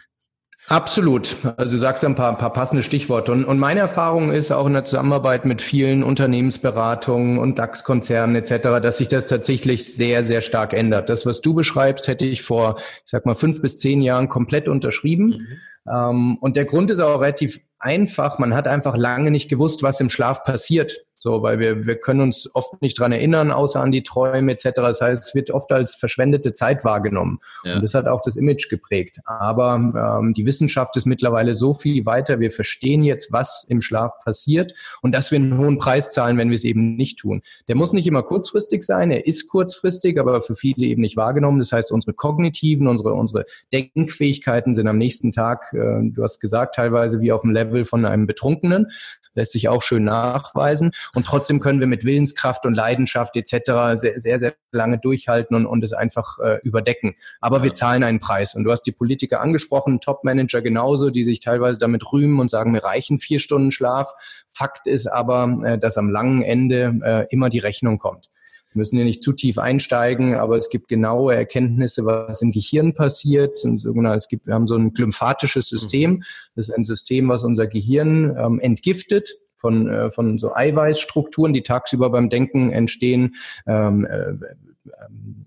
Absolut. 0.68 1.38
Also 1.56 1.72
du 1.72 1.78
sagst 1.78 2.04
ein 2.04 2.16
paar, 2.16 2.32
ein 2.32 2.38
paar 2.38 2.52
passende 2.52 2.84
Stichworte. 2.84 3.32
Und, 3.32 3.46
und 3.46 3.60
meine 3.60 3.80
Erfahrung 3.80 4.32
ist 4.32 4.52
auch 4.52 4.68
in 4.68 4.74
der 4.74 4.84
Zusammenarbeit 4.84 5.46
mit 5.46 5.62
vielen 5.62 6.04
Unternehmensberatungen 6.04 7.40
und 7.40 7.58
DAX-Konzernen 7.58 8.36
etc., 8.36 8.82
dass 8.82 8.98
sich 8.98 9.08
das 9.08 9.26
tatsächlich 9.26 9.96
sehr, 9.96 10.24
sehr 10.26 10.42
stark 10.42 10.74
ändert. 10.74 11.10
Das, 11.10 11.26
was 11.26 11.42
du 11.42 11.54
beschreibst, 11.54 12.08
hätte 12.08 12.26
ich 12.26 12.42
vor, 12.42 12.78
ich 12.78 13.12
sag 13.12 13.26
mal, 13.26 13.36
fünf 13.36 13.62
bis 13.62 13.78
zehn 13.78 14.02
Jahren 14.02 14.28
komplett 14.28 14.68
unterschrieben. 14.68 15.28
Mhm. 15.28 15.48
Ähm, 15.92 16.38
und 16.42 16.58
der 16.58 16.66
Grund 16.66 16.92
ist 16.92 17.00
auch 17.00 17.22
relativ 17.22 17.62
einfach. 17.80 18.38
Man 18.38 18.54
hat 18.54 18.68
einfach 18.68 18.98
lange 18.98 19.32
nicht 19.32 19.50
gewusst, 19.50 19.82
was 19.82 20.02
im 20.02 20.10
Schlaf 20.10 20.44
passiert. 20.44 21.06
So, 21.22 21.44
weil 21.44 21.60
wir, 21.60 21.86
wir 21.86 21.98
können 21.98 22.22
uns 22.22 22.50
oft 22.56 22.82
nicht 22.82 22.98
dran 22.98 23.12
erinnern, 23.12 23.52
außer 23.52 23.82
an 23.82 23.92
die 23.92 24.04
Träume 24.04 24.54
etc. 24.54 24.70
Das 24.76 25.02
heißt, 25.02 25.22
es 25.22 25.36
wird 25.36 25.52
oft 25.52 25.70
als 25.74 25.96
verschwendete 25.96 26.54
Zeit 26.54 26.86
wahrgenommen. 26.86 27.40
Ja. 27.66 27.76
Und 27.76 27.82
das 27.82 27.94
hat 27.94 28.08
auch 28.08 28.22
das 28.22 28.38
Image 28.38 28.70
geprägt. 28.70 29.20
Aber 29.26 30.20
ähm, 30.22 30.34
die 30.34 30.46
Wissenschaft 30.46 30.96
ist 30.96 31.06
mittlerweile 31.06 31.56
so 31.56 31.74
viel 31.74 32.06
weiter. 32.06 32.40
Wir 32.40 32.52
verstehen 32.52 33.04
jetzt, 33.04 33.34
was 33.34 33.66
im 33.68 33.82
Schlaf 33.82 34.14
passiert 34.24 34.74
und 35.02 35.14
dass 35.14 35.30
wir 35.30 35.40
einen 35.40 35.58
hohen 35.58 35.78
Preis 35.78 36.12
zahlen, 36.12 36.38
wenn 36.38 36.50
wir 36.50 36.56
es 36.56 36.64
eben 36.64 36.96
nicht 36.96 37.20
tun. 37.20 37.42
Der 37.68 37.76
muss 37.76 37.92
nicht 37.92 38.08
immer 38.08 38.24
kurzfristig 38.24 38.84
sein, 38.84 39.12
er 39.12 39.28
ist 39.28 39.50
kurzfristig, 39.50 40.18
aber 40.18 40.42
für 40.42 40.56
viele 40.56 40.88
eben 40.88 41.02
nicht 41.02 41.18
wahrgenommen. 41.18 41.60
Das 41.60 41.74
heißt, 41.74 41.92
unsere 41.92 42.14
kognitiven, 42.14 42.88
unsere, 42.88 43.12
unsere 43.12 43.46
Denkfähigkeiten 43.74 44.74
sind 44.74 44.88
am 44.88 44.98
nächsten 44.98 45.34
Tag, 45.34 45.74
äh, 45.74 46.00
du 46.02 46.24
hast 46.24 46.40
gesagt, 46.40 46.76
teilweise 46.76 47.20
wie 47.20 47.34
auf 47.34 47.42
dem 47.42 47.52
Level 47.52 47.84
von 47.84 48.06
einem 48.06 48.26
Betrunkenen 48.26 48.88
lässt 49.34 49.52
sich 49.52 49.70
auch 49.70 49.84
schön 49.84 50.04
nachweisen. 50.04 50.92
Und 51.14 51.26
trotzdem 51.26 51.60
können 51.60 51.80
wir 51.80 51.88
mit 51.88 52.06
Willenskraft 52.06 52.66
und 52.66 52.74
Leidenschaft 52.76 53.36
etc. 53.36 54.00
sehr, 54.00 54.20
sehr, 54.20 54.40
sehr 54.40 54.54
lange 54.72 54.98
durchhalten 54.98 55.56
und, 55.56 55.66
und 55.66 55.84
es 55.84 55.94
einfach 55.94 56.40
äh, 56.40 56.60
überdecken. 56.64 57.16
Aber 57.42 57.64
wir 57.64 57.74
zahlen 57.74 58.04
einen 58.04 58.20
Preis. 58.20 58.56
Und 58.56 58.64
du 58.64 58.72
hast 58.72 58.84
die 58.84 58.92
Politiker 58.92 59.42
angesprochen, 59.42 60.02
Top-Manager 60.02 60.62
genauso, 60.62 61.10
die 61.10 61.24
sich 61.24 61.40
teilweise 61.40 61.80
damit 61.80 62.12
rühmen 62.12 62.40
und 62.40 62.50
sagen, 62.50 62.72
mir 62.72 62.84
reichen 62.84 63.18
vier 63.18 63.40
Stunden 63.40 63.72
Schlaf. 63.72 64.14
Fakt 64.50 64.88
ist 64.88 65.08
aber, 65.08 65.60
äh, 65.64 65.78
dass 65.78 65.98
am 65.98 66.10
langen 66.10 66.42
Ende 66.42 67.00
äh, 67.04 67.26
immer 67.30 67.50
die 67.50 67.60
Rechnung 67.60 68.00
kommt. 68.00 68.30
Wir 68.72 68.80
müssen 68.80 68.98
hier 68.98 69.06
nicht 69.06 69.24
zu 69.24 69.34
tief 69.34 69.58
einsteigen, 69.58 70.36
aber 70.36 70.56
es 70.56 70.70
gibt 70.70 70.88
genaue 70.88 71.36
Erkenntnisse, 71.36 72.06
was 72.06 72.42
im 72.42 72.52
Gehirn 72.52 72.94
passiert. 72.94 73.58
Es 73.66 74.28
gibt, 74.28 74.46
wir 74.46 74.54
haben 74.54 74.68
so 74.68 74.76
ein 74.76 74.94
glymphatisches 74.94 75.68
System. 75.68 76.12
Mhm. 76.12 76.24
Das 76.56 76.70
ist 76.70 76.76
ein 76.76 76.84
System, 76.84 77.30
was 77.30 77.44
unser 77.44 77.66
Gehirn 77.68 78.36
ähm, 78.38 78.60
entgiftet 78.60 79.38
von, 79.56 79.90
äh, 79.90 80.12
von 80.12 80.38
so 80.38 80.56
Eiweißstrukturen, 80.56 81.54
die 81.54 81.64
tagsüber 81.64 82.10
beim 82.10 82.30
Denken 82.30 82.72
entstehen, 82.72 83.36
ähm, 83.68 84.06
äh, 84.06 84.30
ähm, 84.30 84.69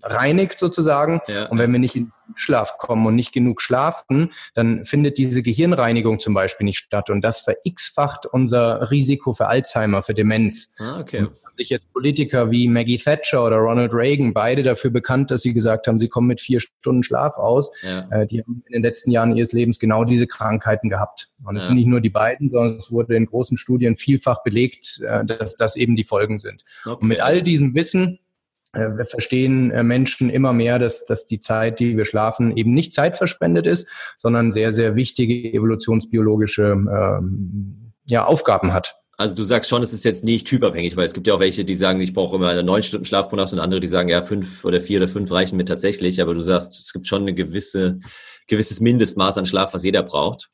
reinigt 0.03 0.59
sozusagen. 0.59 1.21
Ja. 1.27 1.45
Und 1.47 1.57
wenn 1.57 1.71
wir 1.71 1.79
nicht 1.79 1.95
in 1.95 2.11
Schlaf 2.35 2.77
kommen 2.77 3.05
und 3.05 3.15
nicht 3.15 3.33
genug 3.33 3.61
schlafen, 3.61 4.31
dann 4.53 4.85
findet 4.85 5.17
diese 5.17 5.41
Gehirnreinigung 5.41 6.19
zum 6.19 6.33
Beispiel 6.33 6.65
nicht 6.65 6.79
statt. 6.79 7.09
Und 7.09 7.21
das 7.21 7.41
ver-x-facht 7.41 8.25
unser 8.25 8.91
Risiko 8.91 9.33
für 9.33 9.47
Alzheimer, 9.47 10.01
für 10.01 10.13
Demenz. 10.13 10.73
Ah, 10.79 10.99
okay. 10.99 11.21
Und 11.21 11.31
sich 11.55 11.69
jetzt 11.69 11.91
Politiker 11.93 12.51
wie 12.51 12.67
Maggie 12.67 12.97
Thatcher 12.97 13.45
oder 13.45 13.57
Ronald 13.57 13.93
Reagan 13.93 14.33
beide 14.33 14.63
dafür 14.63 14.91
bekannt, 14.91 15.31
dass 15.31 15.41
sie 15.41 15.53
gesagt 15.53 15.87
haben, 15.87 15.99
sie 15.99 16.07
kommen 16.07 16.27
mit 16.27 16.41
vier 16.41 16.59
Stunden 16.59 17.03
Schlaf 17.03 17.37
aus. 17.37 17.71
Ja. 17.81 18.07
Äh, 18.09 18.25
die 18.25 18.41
haben 18.41 18.63
in 18.67 18.73
den 18.73 18.81
letzten 18.83 19.11
Jahren 19.11 19.35
ihres 19.35 19.51
Lebens 19.53 19.79
genau 19.79 20.03
diese 20.03 20.27
Krankheiten 20.27 20.89
gehabt. 20.89 21.29
Und 21.45 21.55
es 21.55 21.63
ja. 21.63 21.67
sind 21.67 21.77
nicht 21.77 21.87
nur 21.87 22.01
die 22.01 22.09
beiden, 22.09 22.49
sondern 22.49 22.77
es 22.77 22.91
wurde 22.91 23.15
in 23.15 23.25
großen 23.25 23.57
Studien 23.57 23.95
vielfach 23.95 24.43
belegt, 24.43 25.01
äh, 25.01 25.25
dass 25.25 25.55
das 25.55 25.75
eben 25.75 25.95
die 25.95 26.03
Folgen 26.03 26.37
sind. 26.37 26.63
Okay. 26.85 26.97
Und 27.01 27.07
mit 27.07 27.21
all 27.21 27.41
diesem 27.41 27.75
Wissen 27.75 28.19
wir 28.73 29.05
verstehen 29.05 29.71
äh, 29.71 29.83
Menschen 29.83 30.29
immer 30.29 30.53
mehr, 30.53 30.79
dass, 30.79 31.05
dass 31.05 31.27
die 31.27 31.39
Zeit, 31.39 31.79
die 31.79 31.95
wir 31.95 32.05
schlafen, 32.05 32.55
eben 32.57 32.73
nicht 32.73 32.93
zeitverspendet 32.93 33.67
ist, 33.67 33.87
sondern 34.17 34.51
sehr, 34.51 34.73
sehr 34.73 34.95
wichtige 34.95 35.53
evolutionsbiologische 35.53 36.71
ähm, 36.71 37.93
ja, 38.05 38.25
Aufgaben 38.25 38.73
hat. 38.73 38.95
Also 39.15 39.35
du 39.35 39.43
sagst 39.43 39.69
schon, 39.69 39.83
es 39.83 39.93
ist 39.93 40.05
jetzt 40.05 40.23
nicht 40.23 40.47
typabhängig, 40.47 40.97
weil 40.97 41.05
es 41.05 41.13
gibt 41.13 41.27
ja 41.27 41.35
auch 41.35 41.39
welche, 41.39 41.63
die 41.65 41.75
sagen, 41.75 42.01
ich 42.01 42.13
brauche 42.13 42.35
immer 42.35 42.61
neun 42.63 42.81
Stunden 42.81 43.05
Schlaf 43.05 43.29
pro 43.29 43.35
Nacht 43.35 43.53
und 43.53 43.59
andere, 43.59 43.79
die 43.79 43.87
sagen, 43.87 44.09
ja, 44.09 44.23
fünf 44.23 44.65
oder 44.65 44.81
vier 44.81 44.99
oder 44.99 45.07
fünf 45.07 45.31
reichen 45.31 45.55
mir 45.55 45.65
tatsächlich. 45.65 46.19
Aber 46.21 46.33
du 46.33 46.41
sagst, 46.41 46.79
es 46.79 46.91
gibt 46.91 47.05
schon 47.05 47.21
eine 47.21 47.35
gewisse, 47.35 47.99
gewisses 48.47 48.79
Mindestmaß 48.79 49.37
an 49.37 49.45
Schlaf, 49.45 49.73
was 49.73 49.83
jeder 49.83 50.01
braucht. 50.01 50.49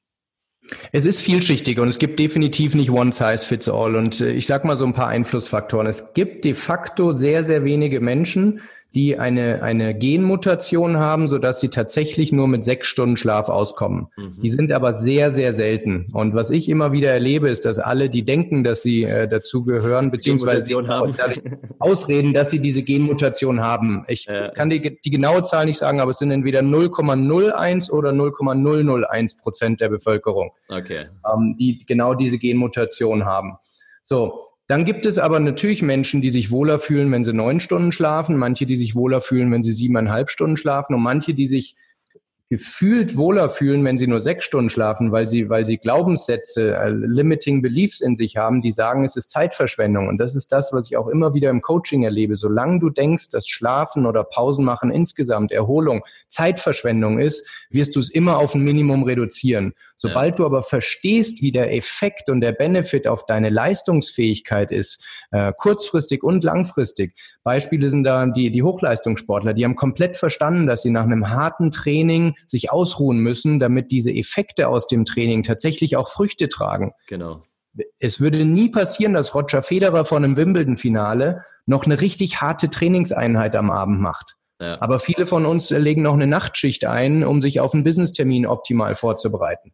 Es 0.91 1.05
ist 1.05 1.21
vielschichtig 1.21 1.79
und 1.79 1.87
es 1.87 1.99
gibt 1.99 2.19
definitiv 2.19 2.75
nicht 2.75 2.91
one 2.91 3.11
size 3.11 3.45
fits 3.45 3.69
all. 3.69 3.95
Und 3.95 4.21
äh, 4.21 4.33
ich 4.33 4.45
sage 4.45 4.67
mal 4.67 4.77
so 4.77 4.85
ein 4.85 4.93
paar 4.93 5.07
Einflussfaktoren. 5.07 5.87
Es 5.87 6.13
gibt 6.13 6.45
de 6.45 6.53
facto 6.53 7.13
sehr, 7.13 7.43
sehr 7.43 7.63
wenige 7.63 8.01
Menschen, 8.01 8.61
die 8.96 9.19
eine, 9.19 9.62
eine 9.62 9.93
Genmutation 9.93 10.98
haben, 10.98 11.27
so 11.27 11.38
dass 11.38 11.60
sie 11.60 11.69
tatsächlich 11.69 12.31
nur 12.31 12.48
mit 12.48 12.63
sechs 12.63 12.88
Stunden 12.88 13.17
Schlaf 13.17 13.48
auskommen. 13.48 14.08
Mhm. 14.17 14.39
Die 14.41 14.50
sind 14.50 14.72
aber 14.72 14.96
sehr, 14.96 15.31
sehr 15.31 15.53
selten. 15.53 16.08
Und 16.12 16.34
was 16.34 16.50
ich 16.50 16.69
immer 16.69 16.91
wieder 16.91 17.12
erlebe, 17.12 17.50
ist, 17.50 17.65
dass 17.65 17.77
alle, 17.77 18.10
die 18.10 18.25
denken, 18.25 18.63
dass 18.63 18.81
sie 18.81 19.03
äh, 19.03 19.27
dazu 19.27 19.63
gehören, 19.63 20.10
beziehungsweise 20.10 20.74
ausreden, 21.79 22.34
dass 22.34 22.50
sie 22.50 22.60
diese 22.60 22.81
Genmutation 22.81 23.62
haben. 23.62 24.05
Ich 24.08 24.25
ja. 24.25 24.50
kann 24.50 24.72
die, 24.72 25.00
die 25.00 25.12
genaue 25.12 25.43
Zahl 25.43 25.65
nicht 25.65 25.77
sagen, 25.77 26.01
aber 26.01 26.12
es 26.12 26.17
sind 26.17 26.31
entweder 26.31 26.62
0,01 26.62 27.91
oder 27.91 28.12
0,001 28.12 29.38
Prozent 29.38 29.81
der 29.81 29.89
Bevölkerung, 29.89 30.51
okay. 30.67 31.05
ähm, 31.31 31.55
die 31.60 31.77
genau 31.86 32.15
diese 32.15 32.39
Genmutation 32.39 33.25
haben. 33.25 33.58
So, 34.03 34.39
dann 34.69 34.85
gibt 34.85 35.07
es 35.07 35.17
aber 35.17 35.39
natürlich 35.39 35.81
Menschen, 35.81 36.21
die 36.21 36.29
sich 36.29 36.51
wohler 36.51 36.77
fühlen, 36.77 37.11
wenn 37.11 37.23
sie 37.23 37.33
neun 37.33 37.59
Stunden 37.59 37.91
schlafen, 37.91 38.38
manche, 38.38 38.67
die 38.67 38.75
sich 38.75 38.93
wohler 38.93 39.19
fühlen, 39.19 39.51
wenn 39.51 39.63
sie 39.63 39.71
siebeneinhalb 39.71 40.29
Stunden 40.29 40.57
schlafen 40.57 40.93
und 40.93 41.01
manche, 41.01 41.33
die 41.33 41.47
sich 41.47 41.75
gefühlt 42.50 43.15
wohler 43.15 43.48
fühlen, 43.48 43.86
wenn 43.86 44.00
sie 44.00 44.08
nur 44.08 44.22
sechs 44.22 44.44
Stunden 44.44 44.70
schlafen, 44.70 45.12
weil 45.12 45.27
sie, 45.27 45.50
weil 45.50 45.68
sie 45.68 45.77
Glaubenssätze, 45.77 46.75
äh, 46.75 46.89
limiting 46.89 47.62
beliefs 47.62 48.01
in 48.01 48.15
sich 48.15 48.38
haben, 48.38 48.62
die 48.62 48.72
sagen, 48.72 49.06
es 49.06 49.15
ist 49.15 49.29
Zeitverschwendung. 49.29 50.08
Und 50.08 50.18
das 50.18 50.36
ist 50.36 50.51
das, 50.51 50.74
was 50.74 50.89
ich 50.89 50.98
auch 50.98 51.08
immer 51.08 51.36
wieder 51.36 51.51
im 51.51 51.62
Coaching 51.62 52.01
erlebe. 52.03 52.36
Solange 52.36 52.79
du 52.79 52.89
denkst, 52.89 53.29
dass 53.29 53.48
Schlafen 53.48 54.08
oder 54.08 54.24
Pausen 54.24 54.65
machen 54.65 54.89
insgesamt 54.89 55.51
Erholung 55.51 56.03
Zeitverschwendung 56.27 57.20
ist, 57.20 57.48
wirst 57.70 57.96
du 57.96 58.00
es 58.00 58.10
immer 58.10 58.38
auf 58.38 58.56
ein 58.56 58.62
Minimum 58.62 59.03
reduzieren. 59.03 59.74
Sobald 59.96 60.32
ja. 60.32 60.36
du 60.38 60.46
aber 60.48 60.63
verstehst, 60.63 61.44
wie 61.44 61.51
der 61.51 61.75
Effekt 61.75 62.32
und 62.32 62.41
der 62.41 62.53
Benefit 62.53 63.08
auf 63.08 63.27
deine 63.27 63.50
Leistungsfähigkeit 63.50 64.72
ist, 64.72 65.06
äh, 65.29 65.53
kurzfristig 65.56 66.24
und 66.24 66.44
langfristig. 66.44 67.13
Beispiele 67.50 67.89
sind 67.89 68.03
da 68.03 68.27
die, 68.27 68.51
die 68.51 68.62
Hochleistungssportler, 68.62 69.56
die 69.56 69.65
haben 69.65 69.75
komplett 69.75 70.18
verstanden, 70.18 70.68
dass 70.68 70.84
sie 70.84 70.91
nach 70.91 71.06
einem 71.06 71.32
harten 71.32 71.72
Training 71.72 72.36
sich 72.46 72.72
ausruhen 72.72 73.18
müssen, 73.18 73.60
damit 73.60 73.89
diese 73.89 74.13
Effekte 74.13 74.68
aus 74.68 74.86
dem 74.86 75.03
Training 75.03 75.41
tatsächlich 75.41 75.98
auch 75.98 76.10
Früchte 76.10 76.48
tragen. 76.48 76.91
Genau. 77.08 77.41
Es 77.98 78.22
würde 78.22 78.46
nie 78.46 78.70
passieren, 78.70 79.13
dass 79.13 79.34
Roger 79.34 79.63
Federer 79.63 80.06
vor 80.06 80.20
einem 80.20 80.38
Wimbledon-Finale 80.38 81.44
noch 81.65 81.88
eine 81.88 82.00
richtig 82.00 82.39
harte 82.39 82.70
Trainingseinheit 82.70 83.56
am 83.56 83.72
Abend 83.72 84.00
macht. 84.00 84.36
Ja. 84.62 84.79
Aber 84.79 85.00
viele 85.00 85.25
von 85.25 85.48
uns 85.48 85.72
legen 85.72 86.03
noch 86.03 86.13
eine 86.13 86.27
Nachtschicht 86.27 86.86
ein, 86.86 87.24
um 87.24 87.41
sich 87.41 87.62
auf 87.62 87.74
einen 87.74 87.84
Business-Termin 87.84 88.46
optimal 88.46 88.94
vorzubereiten. 88.94 89.74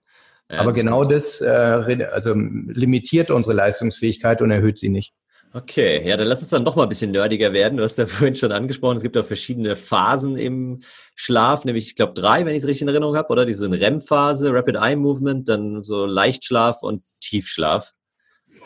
Ja, 0.50 0.60
Aber 0.60 0.72
das 0.72 0.80
genau 0.80 1.04
das 1.04 1.42
äh, 1.42 2.08
also 2.10 2.34
limitiert 2.36 3.32
unsere 3.32 3.54
Leistungsfähigkeit 3.54 4.42
und 4.42 4.52
erhöht 4.52 4.78
sie 4.78 4.90
nicht. 4.90 5.14
Okay, 5.56 6.06
ja, 6.06 6.18
dann 6.18 6.28
lass 6.28 6.42
uns 6.42 6.50
dann 6.50 6.66
doch 6.66 6.76
mal 6.76 6.84
ein 6.84 6.90
bisschen 6.90 7.12
nerdiger 7.12 7.54
werden. 7.54 7.78
Du 7.78 7.84
hast 7.84 7.98
ja 7.98 8.06
vorhin 8.08 8.36
schon 8.36 8.52
angesprochen, 8.52 8.98
es 8.98 9.04
gibt 9.04 9.16
auch 9.16 9.26
verschiedene 9.26 9.78
Phasen 9.78 10.36
im 10.36 10.82
Schlaf, 11.16 11.64
nämlich 11.64 11.88
ich 11.88 11.96
glaube 11.96 12.14
drei, 12.14 12.46
wenn 12.46 12.54
ich 12.54 12.64
es 12.64 12.68
richtig 12.68 12.82
in 12.82 12.90
Erinnerung 12.90 13.16
habe, 13.16 13.30
oder? 13.30 13.46
Diese 13.46 13.72
REM-Phase, 13.72 14.54
Rapid 14.54 14.76
Eye 14.76 14.98
Movement, 14.98 15.48
dann 15.48 15.82
so 15.82 16.06
Leichtschlaf 16.06 16.84
und 16.84 17.04
Tiefschlaf. 17.22 17.94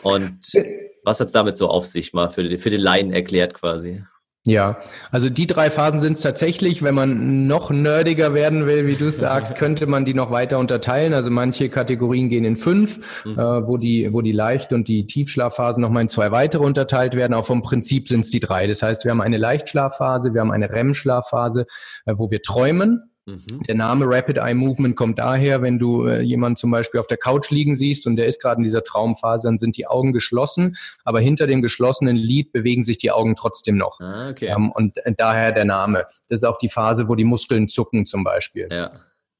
Und 0.02 0.40
was 1.04 1.20
hat 1.20 1.28
es 1.28 1.32
damit 1.32 1.56
so 1.56 1.68
auf 1.68 1.86
sich 1.86 2.12
mal 2.12 2.28
für, 2.28 2.58
für 2.58 2.70
den 2.70 2.80
Laien 2.80 3.12
erklärt 3.12 3.54
quasi? 3.54 4.02
Ja, 4.46 4.78
also 5.10 5.28
die 5.28 5.46
drei 5.46 5.68
Phasen 5.68 6.00
sind 6.00 6.14
es 6.14 6.22
tatsächlich. 6.22 6.82
Wenn 6.82 6.94
man 6.94 7.46
noch 7.46 7.70
nerdiger 7.70 8.32
werden 8.32 8.66
will, 8.66 8.86
wie 8.86 8.96
du 8.96 9.10
sagst, 9.12 9.56
könnte 9.56 9.86
man 9.86 10.06
die 10.06 10.14
noch 10.14 10.30
weiter 10.30 10.58
unterteilen. 10.58 11.12
Also 11.12 11.30
manche 11.30 11.68
Kategorien 11.68 12.30
gehen 12.30 12.44
in 12.44 12.56
fünf, 12.56 13.00
mhm. 13.26 13.38
äh, 13.38 13.66
wo 13.66 13.76
die 13.76 14.14
wo 14.14 14.22
die 14.22 14.32
Leicht- 14.32 14.72
und 14.72 14.88
die 14.88 15.06
Tiefschlafphasen 15.06 15.82
nochmal 15.82 16.02
in 16.02 16.08
zwei 16.08 16.32
weitere 16.32 16.64
unterteilt 16.64 17.16
werden. 17.16 17.34
Auch 17.34 17.44
vom 17.44 17.60
Prinzip 17.60 18.08
sind 18.08 18.20
es 18.20 18.30
die 18.30 18.40
drei. 18.40 18.66
Das 18.66 18.82
heißt, 18.82 19.04
wir 19.04 19.10
haben 19.10 19.20
eine 19.20 19.36
Leichtschlafphase, 19.36 20.32
wir 20.32 20.40
haben 20.40 20.52
eine 20.52 20.70
REM-Schlafphase, 20.70 21.66
äh, 22.06 22.14
wo 22.16 22.30
wir 22.30 22.40
träumen. 22.40 23.09
Mhm. 23.26 23.62
Der 23.66 23.74
Name 23.74 24.06
Rapid 24.08 24.38
Eye 24.38 24.54
Movement 24.54 24.96
kommt 24.96 25.18
daher, 25.18 25.62
wenn 25.62 25.78
du 25.78 26.06
äh, 26.06 26.20
jemanden 26.22 26.56
zum 26.56 26.70
Beispiel 26.70 27.00
auf 27.00 27.06
der 27.06 27.18
Couch 27.18 27.50
liegen 27.50 27.76
siehst 27.76 28.06
und 28.06 28.16
der 28.16 28.26
ist 28.26 28.40
gerade 28.40 28.58
in 28.58 28.64
dieser 28.64 28.82
Traumphase, 28.82 29.48
dann 29.48 29.58
sind 29.58 29.76
die 29.76 29.86
Augen 29.86 30.12
geschlossen, 30.12 30.76
aber 31.04 31.20
hinter 31.20 31.46
dem 31.46 31.62
geschlossenen 31.62 32.16
Lid 32.16 32.52
bewegen 32.52 32.82
sich 32.82 32.98
die 32.98 33.10
Augen 33.10 33.36
trotzdem 33.36 33.76
noch. 33.76 34.00
Ah, 34.00 34.30
okay. 34.30 34.46
ähm, 34.46 34.70
und 34.70 34.96
äh, 35.04 35.14
daher 35.14 35.52
der 35.52 35.64
Name. 35.64 36.06
Das 36.28 36.38
ist 36.40 36.44
auch 36.44 36.58
die 36.58 36.68
Phase, 36.68 37.08
wo 37.08 37.14
die 37.14 37.24
Muskeln 37.24 37.68
zucken 37.68 38.06
zum 38.06 38.24
Beispiel. 38.24 38.68
Ja. 38.70 38.92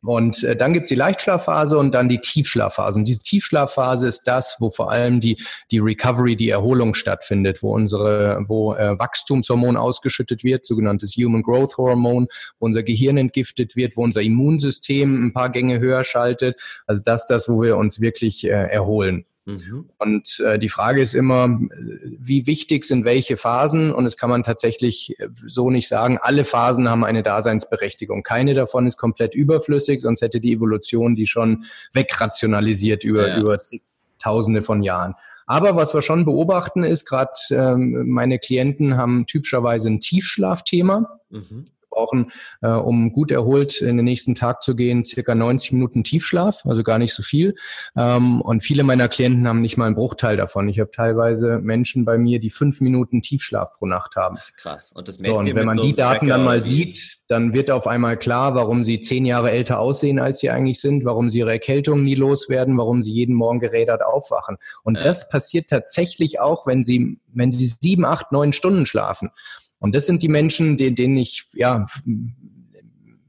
Und 0.02 0.42
äh, 0.44 0.56
dann 0.56 0.72
gibt's 0.72 0.88
die 0.88 0.94
Leichtschlafphase 0.94 1.76
und 1.76 1.92
dann 1.92 2.08
die 2.08 2.20
Tiefschlafphase. 2.20 2.98
Und 2.98 3.06
diese 3.06 3.22
Tiefschlafphase 3.22 4.06
ist 4.06 4.22
das, 4.22 4.56
wo 4.58 4.70
vor 4.70 4.90
allem 4.90 5.20
die, 5.20 5.36
die 5.70 5.78
Recovery, 5.78 6.36
die 6.36 6.48
Erholung 6.48 6.94
stattfindet, 6.94 7.62
wo 7.62 7.74
unsere, 7.74 8.42
wo 8.46 8.74
äh, 8.74 8.98
Wachstumshormon 8.98 9.76
ausgeschüttet 9.76 10.42
wird, 10.42 10.64
sogenanntes 10.64 11.16
Human 11.16 11.42
Growth 11.42 11.76
Hormone, 11.76 12.28
wo 12.58 12.66
unser 12.66 12.82
Gehirn 12.82 13.18
entgiftet 13.18 13.76
wird, 13.76 13.96
wo 13.96 14.02
unser 14.02 14.22
Immunsystem 14.22 15.26
ein 15.26 15.32
paar 15.34 15.50
Gänge 15.50 15.80
höher 15.80 16.02
schaltet. 16.04 16.58
Also 16.86 17.02
das 17.04 17.26
das, 17.26 17.48
wo 17.48 17.60
wir 17.62 17.76
uns 17.76 18.00
wirklich 18.00 18.44
äh, 18.44 18.48
erholen. 18.48 19.26
Mhm. 19.52 19.90
Und 19.98 20.40
äh, 20.40 20.58
die 20.58 20.68
Frage 20.68 21.02
ist 21.02 21.14
immer, 21.14 21.58
wie 22.18 22.46
wichtig 22.46 22.84
sind 22.84 23.04
welche 23.04 23.36
Phasen? 23.36 23.92
Und 23.92 24.06
es 24.06 24.16
kann 24.16 24.30
man 24.30 24.42
tatsächlich 24.42 25.14
äh, 25.18 25.28
so 25.46 25.70
nicht 25.70 25.88
sagen. 25.88 26.18
Alle 26.20 26.44
Phasen 26.44 26.88
haben 26.88 27.04
eine 27.04 27.22
Daseinsberechtigung. 27.22 28.22
Keine 28.22 28.54
davon 28.54 28.86
ist 28.86 28.96
komplett 28.96 29.34
überflüssig, 29.34 30.00
sonst 30.00 30.22
hätte 30.22 30.40
die 30.40 30.52
Evolution 30.52 31.14
die 31.14 31.26
schon 31.26 31.64
wegrationalisiert 31.92 33.04
über, 33.04 33.28
ja. 33.28 33.38
über 33.38 33.60
Tausende 34.18 34.62
von 34.62 34.82
Jahren. 34.82 35.14
Aber 35.46 35.74
was 35.74 35.94
wir 35.94 36.02
schon 36.02 36.24
beobachten 36.24 36.84
ist, 36.84 37.06
gerade 37.06 37.32
ähm, 37.50 38.04
meine 38.06 38.38
Klienten 38.38 38.96
haben 38.96 39.26
typischerweise 39.26 39.88
ein 39.88 40.00
Tiefschlafthema. 40.00 41.20
Mhm 41.30 41.64
brauchen, 41.90 42.32
äh, 42.62 42.68
um 42.68 43.12
gut 43.12 43.30
erholt 43.30 43.80
in 43.80 43.96
den 43.96 44.04
nächsten 44.04 44.34
Tag 44.34 44.62
zu 44.62 44.74
gehen, 44.74 45.04
circa 45.04 45.34
90 45.34 45.72
Minuten 45.72 46.04
Tiefschlaf, 46.04 46.64
also 46.64 46.82
gar 46.82 46.98
nicht 46.98 47.14
so 47.14 47.22
viel. 47.22 47.54
Ähm, 47.96 48.40
und 48.40 48.62
viele 48.62 48.82
meiner 48.82 49.08
Klienten 49.08 49.46
haben 49.46 49.60
nicht 49.60 49.76
mal 49.76 49.86
einen 49.86 49.96
Bruchteil 49.96 50.36
davon. 50.36 50.68
Ich 50.68 50.80
habe 50.80 50.90
teilweise 50.90 51.58
Menschen 51.58 52.04
bei 52.04 52.18
mir, 52.18 52.40
die 52.40 52.50
fünf 52.50 52.80
Minuten 52.80 53.22
Tiefschlaf 53.22 53.72
pro 53.74 53.86
Nacht 53.86 54.16
haben. 54.16 54.38
Krass. 54.56 54.92
Und 54.92 55.08
das 55.08 55.16
so, 55.16 55.38
und 55.38 55.54
wenn 55.54 55.66
man 55.66 55.78
so 55.78 55.84
die 55.84 55.94
Daten 55.94 56.28
dann 56.28 56.44
mal 56.44 56.62
sieht, 56.62 57.18
dann 57.28 57.52
wird 57.52 57.70
auf 57.70 57.86
einmal 57.86 58.16
klar, 58.16 58.54
warum 58.54 58.84
sie 58.84 59.00
zehn 59.00 59.24
Jahre 59.24 59.50
älter 59.50 59.78
aussehen, 59.78 60.18
als 60.18 60.40
sie 60.40 60.50
eigentlich 60.50 60.80
sind, 60.80 61.04
warum 61.04 61.30
sie 61.30 61.40
ihre 61.40 61.52
Erkältung 61.52 62.02
nie 62.02 62.14
loswerden, 62.14 62.76
warum 62.78 63.02
sie 63.02 63.12
jeden 63.12 63.34
Morgen 63.34 63.60
gerädert 63.60 64.02
aufwachen. 64.02 64.56
Und 64.82 64.96
ja. 64.98 65.04
das 65.04 65.28
passiert 65.28 65.68
tatsächlich 65.68 66.40
auch, 66.40 66.66
wenn 66.66 66.84
sie, 66.84 67.18
wenn 67.32 67.52
sie 67.52 67.66
sieben, 67.66 68.04
acht, 68.04 68.32
neun 68.32 68.52
Stunden 68.52 68.86
schlafen. 68.86 69.30
Und 69.80 69.94
das 69.94 70.06
sind 70.06 70.22
die 70.22 70.28
Menschen, 70.28 70.76
denen, 70.76 70.94
denen 70.94 71.16
ich, 71.16 71.44
ja, 71.54 71.86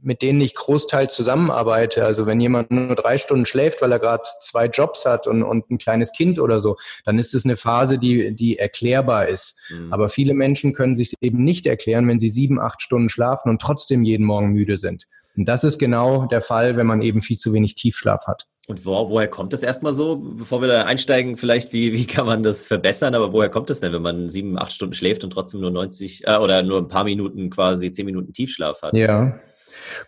mit 0.01 0.22
denen 0.22 0.41
ich 0.41 0.55
großteils 0.55 1.15
zusammenarbeite. 1.15 2.03
Also 2.03 2.25
wenn 2.25 2.41
jemand 2.41 2.72
nur 2.72 2.96
drei 2.96 3.17
Stunden 3.17 3.46
schläft, 3.46 3.81
weil 3.81 3.91
er 3.91 4.00
gerade 4.00 4.24
zwei 4.41 4.65
Jobs 4.65 5.05
hat 5.05 5.27
und, 5.27 5.43
und 5.43 5.70
ein 5.70 5.77
kleines 5.77 6.12
Kind 6.12 6.39
oder 6.39 6.60
so, 6.60 6.77
dann 7.05 7.20
ist 7.20 7.34
es 7.34 7.46
eine 7.46 7.55
Phase, 7.55 7.98
die, 7.98 8.36
die 8.36 8.58
erklärbar 8.60 9.27
ist. 9.27 9.60
Mhm. 9.70 9.93
Aber 9.93 10.10
viele 10.10 10.34
Menschen 10.34 10.74
können 10.74 10.96
sich 10.96 11.13
eben 11.22 11.43
nicht 11.43 11.65
erklären, 11.65 12.08
wenn 12.08 12.20
sie 12.20 12.29
sieben, 12.29 12.60
acht 12.60 12.81
Stunden 12.81 13.10
schlafen 13.10 13.50
und 13.50 13.62
trotzdem 13.62 14.03
jeden 14.03 14.25
Morgen 14.25 14.51
müde 14.51 14.77
sind. 14.77 15.08
Und 15.38 15.48
das 15.48 15.63
ist 15.63 15.79
genau 15.79 16.25
der 16.25 16.41
Fall, 16.41 16.75
wenn 16.75 16.88
man 16.88 17.01
eben 17.01 17.22
viel 17.22 17.38
zu 17.38 17.53
wenig 17.53 17.75
Tiefschlaf 17.75 18.27
hat. 18.27 18.48
Und 18.68 18.86
wo, 18.86 19.10
woher 19.10 19.27
kommt 19.27 19.53
das 19.53 19.63
erstmal 19.63 19.94
so? 19.94 20.18
Bevor 20.18 20.62
wir 20.62 20.68
da 20.68 20.84
einsteigen, 20.84 21.36
vielleicht, 21.36 21.74
wie, 21.74 21.94
wie 21.94 22.06
kann 22.06 22.25
man 22.25 22.44
das 22.44 22.68
verbessern? 22.68 23.15
Aber 23.15 23.34
woher 23.34 23.50
kommt 23.50 23.70
das 23.70 23.80
denn, 23.80 23.91
wenn 23.91 24.01
man 24.01 24.30
sieben, 24.30 24.58
acht 24.58 24.72
Stunden 24.72 24.94
schläft 24.94 25.24
und 25.24 25.32
trotzdem 25.32 25.62
nur 25.62 25.72
90 25.72 26.27
äh, 26.27 26.38
oder 26.38 26.62
nur 26.62 26.77
ein 26.77 26.88
paar 26.88 27.03
Minuten 27.03 27.50
quasi 27.50 27.91
zehn 27.91 28.06
Minuten 28.06 28.34
Tiefschlaf 28.34 28.82
hat? 28.82 28.94
Ja. 28.94 29.39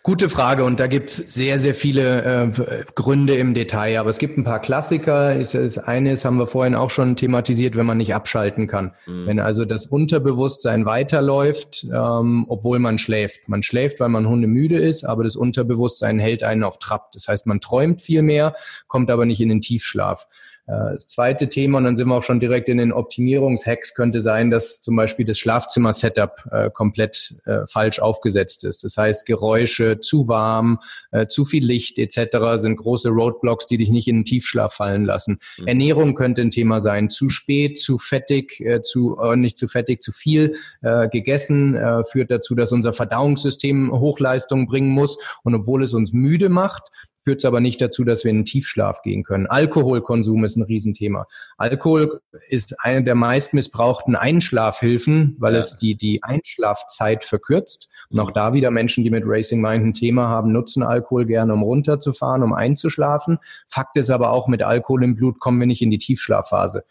Gute 0.02 0.28
Frage 0.28 0.64
und 0.64 0.80
da 0.80 0.86
gibt's 0.86 1.16
sehr, 1.16 1.58
sehr 1.58 1.74
viele 1.74 2.24
äh, 2.24 2.84
Gründe 2.94 3.36
im 3.36 3.54
Detail. 3.54 3.98
Aber 3.98 4.10
es 4.10 4.18
gibt 4.18 4.38
ein 4.38 4.44
paar 4.44 4.60
Klassiker. 4.60 5.34
Ist, 5.34 5.54
ist 5.54 5.78
eines 5.78 6.24
haben 6.24 6.38
wir 6.38 6.46
vorhin 6.46 6.74
auch 6.74 6.90
schon 6.90 7.16
thematisiert, 7.16 7.76
wenn 7.76 7.86
man 7.86 7.98
nicht 7.98 8.14
abschalten 8.14 8.66
kann. 8.66 8.92
Mhm. 9.06 9.26
Wenn 9.26 9.40
also 9.40 9.64
das 9.64 9.86
Unterbewusstsein 9.86 10.86
weiterläuft, 10.86 11.86
ähm, 11.92 12.46
obwohl 12.48 12.78
man 12.78 12.98
schläft. 12.98 13.48
Man 13.48 13.62
schläft, 13.62 14.00
weil 14.00 14.08
man 14.08 14.28
hundemüde 14.28 14.78
ist, 14.78 15.04
aber 15.04 15.24
das 15.24 15.36
Unterbewusstsein 15.36 16.18
hält 16.18 16.42
einen 16.42 16.64
auf 16.64 16.78
Trab. 16.78 17.12
Das 17.12 17.28
heißt, 17.28 17.46
man 17.46 17.60
träumt 17.60 18.00
viel 18.00 18.22
mehr, 18.22 18.54
kommt 18.86 19.10
aber 19.10 19.26
nicht 19.26 19.40
in 19.40 19.48
den 19.48 19.60
Tiefschlaf. 19.60 20.26
Äh, 20.66 20.94
das 20.94 21.06
zweite 21.06 21.48
Thema, 21.48 21.78
und 21.78 21.84
dann 21.84 21.96
sind 21.96 22.08
wir 22.08 22.16
auch 22.16 22.22
schon 22.22 22.40
direkt 22.40 22.68
in 22.68 22.78
den 22.78 22.92
Optimierungshacks, 22.92 23.94
könnte 23.94 24.20
sein, 24.20 24.50
dass 24.50 24.80
zum 24.80 24.96
Beispiel 24.96 25.24
das 25.26 25.38
Schlafzimmer-Setup 25.38 26.48
äh, 26.50 26.70
komplett 26.70 27.34
äh, 27.44 27.66
falsch 27.66 27.98
aufgesetzt 27.98 28.64
ist. 28.64 28.84
Das 28.84 28.96
heißt, 28.96 29.26
Geräusche, 29.26 30.00
zu 30.00 30.28
warm, 30.28 30.80
äh, 31.10 31.26
zu 31.26 31.44
viel 31.44 31.64
Licht 31.64 31.98
etc. 31.98 32.38
sind 32.56 32.76
große 32.76 33.10
Roadblocks, 33.10 33.66
die 33.66 33.76
dich 33.76 33.90
nicht 33.90 34.08
in 34.08 34.18
den 34.18 34.24
Tiefschlaf 34.24 34.74
fallen 34.74 35.04
lassen. 35.04 35.38
Mhm. 35.58 35.66
Ernährung 35.66 36.14
könnte 36.14 36.42
ein 36.42 36.50
Thema 36.50 36.80
sein. 36.80 37.10
Zu 37.10 37.28
spät, 37.28 37.78
zu 37.78 37.98
fettig, 37.98 38.60
äh, 38.60 38.82
zu 38.82 39.18
äh, 39.18 39.36
nicht 39.36 39.58
zu 39.58 39.68
fettig, 39.68 40.02
zu 40.02 40.12
viel 40.12 40.56
äh, 40.82 41.08
gegessen 41.08 41.74
äh, 41.74 42.04
führt 42.04 42.30
dazu, 42.30 42.54
dass 42.54 42.72
unser 42.72 42.92
Verdauungssystem 42.92 43.92
Hochleistung 43.92 44.66
bringen 44.66 44.90
muss. 44.90 45.18
Und 45.42 45.54
obwohl 45.54 45.82
es 45.82 45.94
uns 45.94 46.12
müde 46.12 46.48
macht, 46.48 46.84
führt 47.24 47.38
es 47.38 47.44
aber 47.46 47.60
nicht 47.60 47.80
dazu, 47.80 48.04
dass 48.04 48.22
wir 48.22 48.30
in 48.30 48.38
den 48.38 48.44
Tiefschlaf 48.44 49.02
gehen 49.02 49.24
können. 49.24 49.46
Alkoholkonsum 49.46 50.44
ist 50.44 50.56
ein 50.56 50.62
Riesenthema. 50.62 51.26
Alkohol 51.56 52.20
ist 52.48 52.76
eine 52.80 53.02
der 53.02 53.14
meist 53.14 53.54
missbrauchten 53.54 54.14
Einschlafhilfen, 54.14 55.36
weil 55.38 55.54
ja. 55.54 55.60
es 55.60 55.78
die, 55.78 55.94
die 55.96 56.22
Einschlafzeit 56.22 57.24
verkürzt. 57.24 57.88
Und 58.10 58.20
auch 58.20 58.30
da 58.30 58.52
wieder 58.52 58.70
Menschen, 58.70 59.02
die 59.02 59.10
mit 59.10 59.24
Racing 59.26 59.60
Mind 59.60 59.84
ein 59.84 59.94
Thema 59.94 60.28
haben, 60.28 60.52
nutzen 60.52 60.82
Alkohol 60.82 61.24
gerne, 61.24 61.54
um 61.54 61.62
runterzufahren, 61.62 62.42
um 62.42 62.52
einzuschlafen. 62.52 63.38
Fakt 63.66 63.96
ist 63.96 64.10
aber 64.10 64.30
auch, 64.30 64.46
mit 64.46 64.62
Alkohol 64.62 65.02
im 65.02 65.14
Blut 65.14 65.40
kommen 65.40 65.58
wir 65.58 65.66
nicht 65.66 65.82
in 65.82 65.90
die 65.90 65.98
Tiefschlafphase. 65.98 66.84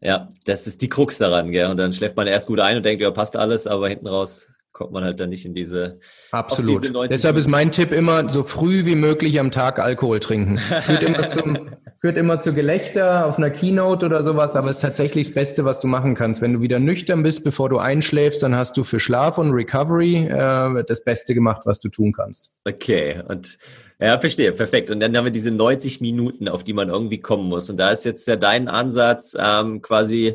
Ja, 0.00 0.28
das 0.44 0.66
ist 0.66 0.82
die 0.82 0.88
Krux 0.88 1.18
daran, 1.18 1.50
gell? 1.50 1.70
Und 1.70 1.78
dann 1.78 1.92
schläft 1.92 2.16
man 2.16 2.26
erst 2.26 2.46
gut 2.46 2.60
ein 2.60 2.76
und 2.76 2.82
denkt, 2.84 3.02
ja, 3.02 3.10
passt 3.10 3.36
alles, 3.36 3.66
aber 3.66 3.88
hinten 3.88 4.06
raus 4.06 4.48
kommt 4.74 4.90
man 4.90 5.04
halt 5.04 5.20
dann 5.20 5.30
nicht 5.30 5.46
in 5.46 5.54
diese. 5.54 6.00
Absolut. 6.32 6.82
Diese 6.82 7.08
Deshalb 7.08 7.36
ist 7.36 7.48
mein 7.48 7.70
Tipp 7.70 7.92
immer, 7.92 8.28
so 8.28 8.42
früh 8.42 8.84
wie 8.84 8.96
möglich 8.96 9.38
am 9.38 9.52
Tag 9.52 9.78
Alkohol 9.78 10.18
trinken. 10.18 10.58
Führt 10.58 11.02
immer, 11.04 11.28
zum, 11.28 11.70
führt 11.96 12.18
immer 12.18 12.40
zu 12.40 12.52
Gelächter 12.52 13.24
auf 13.24 13.38
einer 13.38 13.50
Keynote 13.50 14.04
oder 14.04 14.24
sowas, 14.24 14.56
aber 14.56 14.70
ist 14.70 14.80
tatsächlich 14.80 15.28
das 15.28 15.34
Beste, 15.34 15.64
was 15.64 15.78
du 15.78 15.86
machen 15.86 16.16
kannst. 16.16 16.42
Wenn 16.42 16.54
du 16.54 16.60
wieder 16.60 16.80
nüchtern 16.80 17.22
bist, 17.22 17.44
bevor 17.44 17.68
du 17.68 17.78
einschläfst, 17.78 18.42
dann 18.42 18.56
hast 18.56 18.76
du 18.76 18.82
für 18.82 18.98
Schlaf 18.98 19.38
und 19.38 19.52
Recovery 19.52 20.26
äh, 20.26 20.84
das 20.84 21.04
Beste 21.04 21.34
gemacht, 21.34 21.62
was 21.66 21.78
du 21.78 21.88
tun 21.88 22.12
kannst. 22.12 22.52
Okay, 22.64 23.22
und 23.28 23.58
ja, 24.00 24.18
verstehe, 24.18 24.50
perfekt. 24.50 24.90
Und 24.90 24.98
dann 24.98 25.16
haben 25.16 25.24
wir 25.24 25.30
diese 25.30 25.52
90 25.52 26.00
Minuten, 26.00 26.48
auf 26.48 26.64
die 26.64 26.72
man 26.72 26.88
irgendwie 26.88 27.20
kommen 27.20 27.48
muss. 27.48 27.70
Und 27.70 27.76
da 27.76 27.90
ist 27.90 28.04
jetzt 28.04 28.26
ja 28.26 28.34
dein 28.34 28.66
Ansatz 28.66 29.36
ähm, 29.38 29.82
quasi 29.82 30.34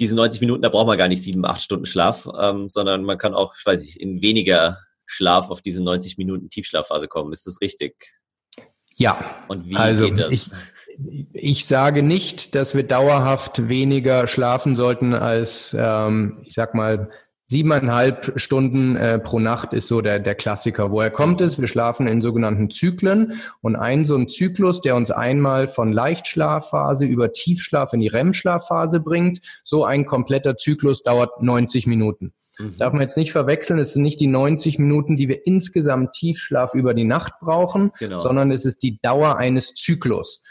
diese 0.00 0.14
90 0.14 0.40
Minuten, 0.40 0.62
da 0.62 0.68
braucht 0.68 0.86
man 0.86 0.98
gar 0.98 1.08
nicht 1.08 1.22
sieben, 1.22 1.44
acht 1.44 1.62
Stunden 1.62 1.86
Schlaf, 1.86 2.28
ähm, 2.40 2.68
sondern 2.70 3.04
man 3.04 3.18
kann 3.18 3.34
auch, 3.34 3.54
ich 3.58 3.64
weiß 3.64 3.80
nicht, 3.80 4.00
in 4.00 4.20
weniger 4.20 4.78
Schlaf 5.06 5.50
auf 5.50 5.62
diese 5.62 5.82
90 5.82 6.18
Minuten 6.18 6.50
Tiefschlafphase 6.50 7.08
kommen. 7.08 7.32
Ist 7.32 7.46
das 7.46 7.60
richtig? 7.60 7.94
Ja. 8.96 9.44
Und 9.48 9.68
wie 9.68 9.76
also 9.76 10.06
geht 10.06 10.18
das? 10.18 10.32
Ich, 10.32 10.50
ich 11.32 11.66
sage 11.66 12.02
nicht, 12.02 12.54
dass 12.54 12.74
wir 12.74 12.82
dauerhaft 12.82 13.68
weniger 13.68 14.26
schlafen 14.26 14.74
sollten 14.74 15.14
als, 15.14 15.76
ähm, 15.78 16.42
ich 16.44 16.54
sag 16.54 16.74
mal, 16.74 17.10
Siebeneinhalb 17.48 18.32
Stunden 18.40 18.96
äh, 18.96 19.20
pro 19.20 19.38
Nacht 19.38 19.72
ist 19.72 19.86
so 19.86 20.00
der, 20.00 20.18
der 20.18 20.34
Klassiker. 20.34 20.90
Woher 20.90 21.10
kommt 21.10 21.40
es? 21.40 21.60
Wir 21.60 21.68
schlafen 21.68 22.08
in 22.08 22.20
sogenannten 22.20 22.70
Zyklen 22.70 23.40
und 23.60 23.76
ein 23.76 24.04
so 24.04 24.16
ein 24.16 24.28
Zyklus, 24.28 24.80
der 24.80 24.96
uns 24.96 25.12
einmal 25.12 25.68
von 25.68 25.92
Leichtschlafphase 25.92 27.04
über 27.04 27.32
Tiefschlaf 27.32 27.92
in 27.92 28.00
die 28.00 28.08
REM-Schlafphase 28.08 28.98
bringt, 28.98 29.38
so 29.62 29.84
ein 29.84 30.06
kompletter 30.06 30.56
Zyklus 30.56 31.04
dauert 31.04 31.40
90 31.40 31.86
Minuten. 31.86 32.32
Mhm. 32.58 32.78
Darf 32.78 32.92
man 32.92 33.02
jetzt 33.02 33.16
nicht 33.16 33.30
verwechseln, 33.30 33.78
es 33.78 33.92
sind 33.92 34.02
nicht 34.02 34.20
die 34.20 34.26
90 34.26 34.80
Minuten, 34.80 35.16
die 35.16 35.28
wir 35.28 35.46
insgesamt 35.46 36.12
Tiefschlaf 36.12 36.74
über 36.74 36.94
die 36.94 37.04
Nacht 37.04 37.34
brauchen, 37.40 37.92
genau. 37.98 38.18
sondern 38.18 38.50
es 38.50 38.64
ist 38.64 38.82
die 38.82 38.98
Dauer 39.00 39.36
eines 39.36 39.74
Zyklus. 39.74 40.42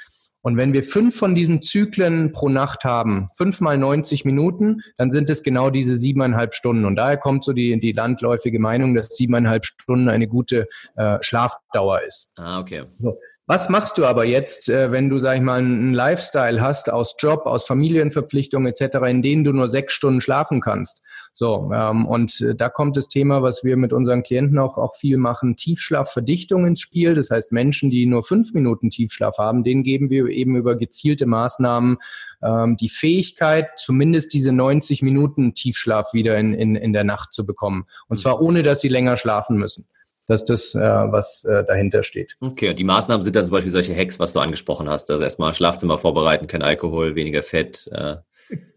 Und 0.46 0.58
wenn 0.58 0.74
wir 0.74 0.84
fünf 0.84 1.16
von 1.16 1.34
diesen 1.34 1.64
Zyklen 1.64 2.32
pro 2.32 2.50
Nacht 2.50 2.84
haben, 2.86 3.30
fünf 3.36 3.62
mal 3.62 3.80
90 3.80 4.26
Minuten, 4.26 4.82
dann 4.96 5.10
sind 5.10 5.28
es 5.32 5.42
genau 5.42 5.72
diese 5.72 5.98
siebeneinhalb 5.98 6.54
Stunden. 6.54 6.86
Und 6.86 6.98
daher 6.98 7.18
kommt 7.18 7.44
so 7.44 7.52
die, 7.52 7.80
die 7.80 7.94
landläufige 7.94 8.60
Meinung, 8.60 8.94
dass 8.94 9.18
siebeneinhalb 9.18 9.66
Stunden 9.66 10.08
eine 10.08 10.28
gute 10.28 10.68
äh, 10.98 11.18
Schlafdauer 11.22 12.04
ist. 12.04 12.32
Ah, 12.36 12.60
okay. 12.60 12.84
So. 13.00 13.18
Was 13.48 13.70
machst 13.70 14.00
du 14.00 14.06
aber 14.06 14.26
jetzt, 14.26 14.70
äh, 14.70 14.92
wenn 14.92 15.08
du, 15.08 15.20
sag 15.20 15.36
ich 15.36 15.44
mal, 15.44 15.60
einen 15.60 15.94
Lifestyle 15.94 16.62
hast 16.62 16.92
aus 16.92 17.16
Job, 17.20 17.46
aus 17.46 17.64
Familienverpflichtungen 17.66 18.74
etc., 18.74 18.98
in 19.08 19.22
denen 19.22 19.44
du 19.44 19.54
nur 19.54 19.70
sechs 19.70 19.94
Stunden 19.94 20.20
schlafen 20.20 20.62
kannst? 20.62 21.04
So, 21.36 21.70
ähm, 21.72 22.08
und 22.08 22.42
äh, 22.42 22.56
da 22.56 22.70
kommt 22.70 22.98
das 22.98 23.08
Thema, 23.08 23.44
was 23.44 23.64
wir 23.64 23.78
mit 23.78 23.94
unseren 23.94 24.24
Klienten 24.24 24.58
auch, 24.58 24.80
auch 24.80 24.96
viel 24.96 25.18
machen, 25.18 25.56
Tiefschlafverdichtung 25.56 26.66
ins 26.66 26.80
Spiel. 26.80 27.14
Das 27.14 27.30
heißt, 27.30 27.52
Menschen, 27.52 27.92
die 27.92 28.08
nur 28.08 28.24
fünf 28.24 28.52
Minuten 28.54 28.90
Tiefschlaf 28.90 29.38
haben, 29.38 29.64
denen 29.64 29.84
geben 29.84 30.10
wir 30.10 30.26
eben 30.26 30.56
über 30.56 30.76
gezielte 30.76 31.28
Maßnahmen 31.28 31.98
ähm, 32.42 32.78
die 32.78 32.90
Fähigkeit, 32.90 33.68
zumindest 33.78 34.34
diese 34.34 34.54
90 34.54 35.04
Minuten 35.04 35.54
Tiefschlaf 35.54 36.14
wieder 36.14 36.36
in, 36.40 36.56
in, 36.56 36.76
in 36.76 36.94
der 36.94 37.04
Nacht 37.04 37.32
zu 37.32 37.46
bekommen. 37.46 37.86
Und 38.08 38.20
zwar 38.20 38.42
ohne, 38.42 38.64
dass 38.64 38.82
sie 38.82 38.90
länger 38.90 39.18
schlafen 39.18 39.58
müssen. 39.58 39.86
Das 40.28 40.42
ist 40.42 40.50
das, 40.50 40.76
äh, 40.76 40.80
was 40.80 41.44
äh, 41.46 41.64
dahinter 41.66 42.04
steht. 42.04 42.36
Okay, 42.42 42.70
und 42.70 42.80
die 42.80 42.84
Maßnahmen 42.84 43.24
sind 43.24 43.36
dann 43.36 43.46
zum 43.46 43.52
Beispiel 43.52 43.72
solche 43.72 43.96
Hacks, 43.96 44.20
was 44.20 44.34
du 44.34 44.40
angesprochen 44.40 44.90
hast. 44.90 45.12
Also 45.12 45.24
erstmal 45.24 45.54
Schlafzimmer 45.54 45.98
vorbereiten, 45.98 46.48
kein 46.48 46.62
Alkohol, 46.62 47.16
weniger 47.16 47.44
Fett. 47.44 47.90
Äh, 47.92 48.18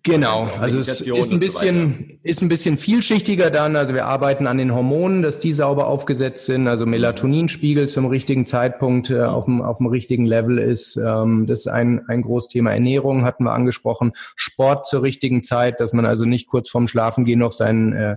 Genau, 0.02 0.44
also 0.58 0.78
es 0.78 1.02
ist 1.02 1.30
ein 1.30 1.40
bisschen, 1.40 2.18
so 2.22 2.28
ist 2.30 2.42
ein 2.42 2.48
bisschen 2.48 2.78
vielschichtiger 2.78 3.50
dann. 3.50 3.76
Also 3.76 3.92
wir 3.92 4.06
arbeiten 4.06 4.46
an 4.46 4.56
den 4.56 4.74
Hormonen, 4.74 5.20
dass 5.20 5.38
die 5.38 5.52
sauber 5.52 5.88
aufgesetzt 5.88 6.46
sind. 6.46 6.66
Also 6.66 6.86
Melatoninspiegel 6.86 7.90
zum 7.90 8.06
richtigen 8.06 8.46
Zeitpunkt 8.46 9.10
äh, 9.10 9.20
auf, 9.20 9.44
dem, 9.44 9.60
auf 9.60 9.76
dem 9.76 9.88
richtigen 9.88 10.24
Level 10.24 10.56
ist. 10.56 10.96
Ähm, 10.96 11.46
das 11.46 11.60
ist 11.60 11.66
ein, 11.66 12.08
ein 12.08 12.22
großes 12.22 12.48
Thema. 12.48 12.72
Ernährung 12.72 13.24
hatten 13.26 13.44
wir 13.44 13.52
angesprochen. 13.52 14.12
Sport 14.36 14.86
zur 14.86 15.02
richtigen 15.02 15.42
Zeit, 15.42 15.80
dass 15.80 15.92
man 15.92 16.06
also 16.06 16.24
nicht 16.24 16.46
kurz 16.46 16.70
vorm 16.70 16.88
Schlafengehen 16.88 17.40
noch 17.40 17.52
seinen 17.52 17.92
äh, 17.92 18.12
äh, 18.12 18.16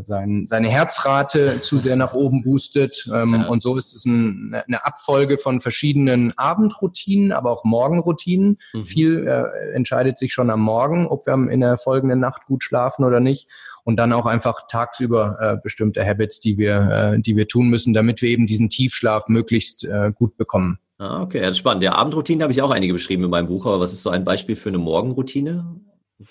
sein, 0.00 0.46
seine 0.46 0.68
Herzrate 0.68 1.60
zu 1.60 1.78
sehr 1.78 1.96
nach 1.96 2.14
oben 2.14 2.42
boostet. 2.42 3.08
Ähm, 3.12 3.34
ja. 3.34 3.46
Und 3.46 3.62
so 3.62 3.76
ist 3.76 3.94
es 3.94 4.04
ein, 4.04 4.54
eine 4.66 4.84
Abfolge 4.84 5.38
von 5.38 5.60
verschiedenen 5.60 6.36
Abendroutinen, 6.36 7.32
aber 7.32 7.50
auch 7.50 7.64
Morgenroutinen. 7.64 8.58
Mhm. 8.72 8.84
Viel 8.84 9.26
äh, 9.26 9.74
entscheidet 9.74 10.18
sich 10.18 10.32
schon 10.32 10.50
am 10.50 10.60
Morgen, 10.60 11.06
ob 11.06 11.26
wir 11.26 11.34
in 11.50 11.60
der 11.60 11.78
folgenden 11.78 12.20
Nacht 12.20 12.46
gut 12.46 12.64
schlafen 12.64 13.04
oder 13.04 13.20
nicht. 13.20 13.48
Und 13.84 13.96
dann 13.96 14.12
auch 14.12 14.26
einfach 14.26 14.66
tagsüber 14.66 15.36
äh, 15.40 15.56
bestimmte 15.62 16.04
Habits, 16.04 16.40
die 16.40 16.58
wir, 16.58 17.14
äh, 17.14 17.20
die 17.20 17.36
wir 17.36 17.46
tun 17.46 17.68
müssen, 17.68 17.94
damit 17.94 18.20
wir 18.20 18.30
eben 18.30 18.46
diesen 18.46 18.68
Tiefschlaf 18.68 19.28
möglichst 19.28 19.84
äh, 19.84 20.12
gut 20.12 20.36
bekommen. 20.36 20.78
Ah, 20.98 21.22
okay, 21.22 21.40
das 21.40 21.50
ist 21.50 21.58
spannend. 21.58 21.84
Ja, 21.84 21.92
Abendroutinen 21.92 22.42
habe 22.42 22.52
ich 22.52 22.62
auch 22.62 22.70
einige 22.70 22.94
beschrieben 22.94 23.24
in 23.24 23.30
meinem 23.30 23.48
Buch, 23.48 23.66
aber 23.66 23.80
was 23.80 23.92
ist 23.92 24.02
so 24.02 24.10
ein 24.10 24.24
Beispiel 24.24 24.56
für 24.56 24.70
eine 24.70 24.78
Morgenroutine? 24.78 25.76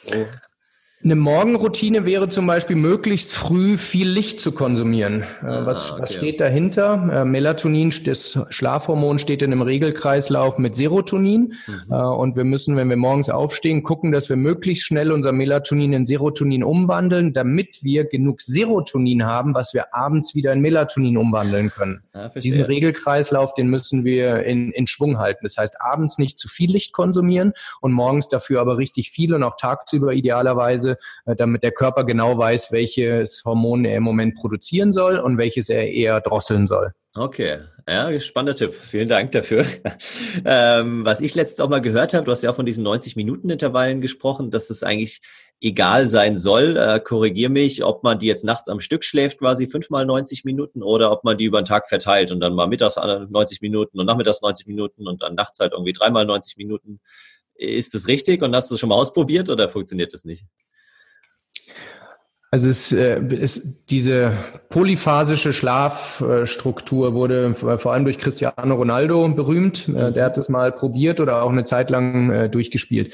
Oh. 0.07 0.25
Eine 1.05 1.17
Morgenroutine 1.17 2.07
wäre 2.07 2.29
zum 2.29 2.47
Beispiel 2.47 2.75
möglichst 2.75 3.31
früh 3.31 3.77
viel 3.77 4.09
Licht 4.09 4.39
zu 4.39 4.51
konsumieren. 4.51 5.21
Äh, 5.43 5.45
ah, 5.45 5.65
was, 5.67 5.91
okay. 5.91 6.01
was 6.01 6.13
steht 6.15 6.41
dahinter? 6.41 7.09
Äh, 7.13 7.25
Melatonin, 7.25 7.93
das 8.05 8.39
Schlafhormon, 8.49 9.19
steht 9.19 9.43
in 9.43 9.51
einem 9.51 9.61
Regelkreislauf 9.61 10.57
mit 10.57 10.75
Serotonin. 10.75 11.53
Mhm. 11.67 11.93
Äh, 11.93 11.95
und 11.95 12.35
wir 12.35 12.43
müssen, 12.43 12.75
wenn 12.75 12.89
wir 12.89 12.97
morgens 12.97 13.29
aufstehen, 13.29 13.83
gucken, 13.83 14.11
dass 14.11 14.29
wir 14.29 14.35
möglichst 14.35 14.83
schnell 14.83 15.11
unser 15.11 15.31
Melatonin 15.31 15.93
in 15.93 16.05
Serotonin 16.07 16.63
umwandeln, 16.63 17.33
damit 17.33 17.83
wir 17.83 18.05
genug 18.05 18.41
Serotonin 18.41 19.27
haben, 19.27 19.53
was 19.53 19.75
wir 19.75 19.93
abends 19.93 20.33
wieder 20.33 20.53
in 20.53 20.61
Melatonin 20.61 21.17
umwandeln 21.17 21.69
können. 21.69 22.01
Ja, 22.15 22.29
Diesen 22.29 22.63
Regelkreislauf, 22.63 23.53
den 23.53 23.67
müssen 23.67 24.05
wir 24.05 24.41
in, 24.41 24.71
in 24.71 24.87
Schwung 24.87 25.19
halten. 25.19 25.41
Das 25.43 25.55
heißt, 25.57 25.77
abends 25.81 26.17
nicht 26.17 26.39
zu 26.39 26.47
viel 26.47 26.71
Licht 26.71 26.93
konsumieren 26.93 27.53
und 27.79 27.91
morgens 27.91 28.27
dafür 28.27 28.59
aber 28.59 28.79
richtig 28.79 29.11
viel 29.11 29.35
und 29.35 29.43
auch 29.43 29.55
tagsüber 29.55 30.11
idealerweise 30.11 30.94
Äh, 31.25 31.35
damit 31.35 31.63
der 31.63 31.71
Körper 31.71 32.03
genau 32.03 32.37
weiß, 32.37 32.71
welches 32.71 33.43
Hormon 33.45 33.85
er 33.85 33.97
im 33.97 34.03
Moment 34.03 34.35
produzieren 34.35 34.91
soll 34.91 35.17
und 35.17 35.37
welches 35.37 35.69
er 35.69 35.91
eher 35.91 36.21
drosseln 36.21 36.67
soll. 36.67 36.93
Okay, 37.17 37.59
ja, 37.87 38.19
spannender 38.19 38.55
Tipp. 38.55 38.73
Vielen 38.73 39.07
Dank 39.07 39.31
dafür. 39.31 39.65
ähm, 40.45 41.05
was 41.05 41.21
ich 41.21 41.33
letztens 41.33 41.61
auch 41.61 41.69
mal 41.69 41.79
gehört 41.79 42.13
habe, 42.13 42.25
du 42.25 42.31
hast 42.31 42.43
ja 42.43 42.51
auch 42.51 42.55
von 42.55 42.65
diesen 42.65 42.85
90-Minuten-Intervallen 42.85 44.01
gesprochen, 44.01 44.51
dass 44.51 44.69
es 44.69 44.83
eigentlich 44.83 45.21
egal 45.61 46.09
sein 46.09 46.35
soll. 46.35 46.75
Äh, 46.77 46.99
korrigier 46.99 47.49
mich, 47.49 47.83
ob 47.83 48.03
man 48.03 48.19
die 48.19 48.25
jetzt 48.25 48.43
nachts 48.43 48.67
am 48.67 48.79
Stück 48.81 49.03
schläft, 49.03 49.39
quasi 49.39 49.67
fünfmal 49.67 50.05
90 50.05 50.43
Minuten, 50.43 50.83
oder 50.83 51.11
ob 51.11 51.23
man 51.23 51.37
die 51.37 51.45
über 51.45 51.61
den 51.61 51.65
Tag 51.65 51.87
verteilt 51.87 52.31
und 52.31 52.41
dann 52.41 52.53
mal 52.53 52.67
mittags 52.67 52.97
90 52.97 53.61
Minuten 53.61 53.99
und 53.99 54.05
nachmittags 54.05 54.41
90 54.41 54.67
Minuten 54.67 55.07
und 55.07 55.21
dann 55.21 55.35
nachts 55.35 55.59
halt 55.59 55.71
irgendwie 55.71 55.93
dreimal 55.93 56.25
90 56.25 56.57
Minuten. 56.57 56.99
Ist 57.53 57.93
das 57.93 58.07
richtig 58.09 58.41
und 58.41 58.53
hast 58.53 58.69
du 58.69 58.73
das 58.73 58.81
schon 58.81 58.89
mal 58.89 58.95
ausprobiert 58.95 59.49
oder 59.49 59.69
funktioniert 59.69 60.13
das 60.13 60.25
nicht? 60.25 60.45
Also 62.55 62.69
es 62.69 62.93
äh, 62.93 63.21
ist 63.35 63.67
diese 63.89 64.31
polyphasische 64.69 65.51
Schlafstruktur 65.51 67.13
wurde 67.13 67.53
vor 67.53 67.91
allem 67.91 68.05
durch 68.05 68.17
Cristiano 68.17 68.75
Ronaldo 68.75 69.27
berühmt. 69.27 69.89
Äh, 69.89 70.13
der 70.13 70.23
hat 70.23 70.37
es 70.37 70.47
mal 70.47 70.71
probiert 70.71 71.19
oder 71.19 71.43
auch 71.43 71.49
eine 71.49 71.65
Zeit 71.65 71.89
lang 71.89 72.31
äh, 72.31 72.49
durchgespielt. 72.49 73.11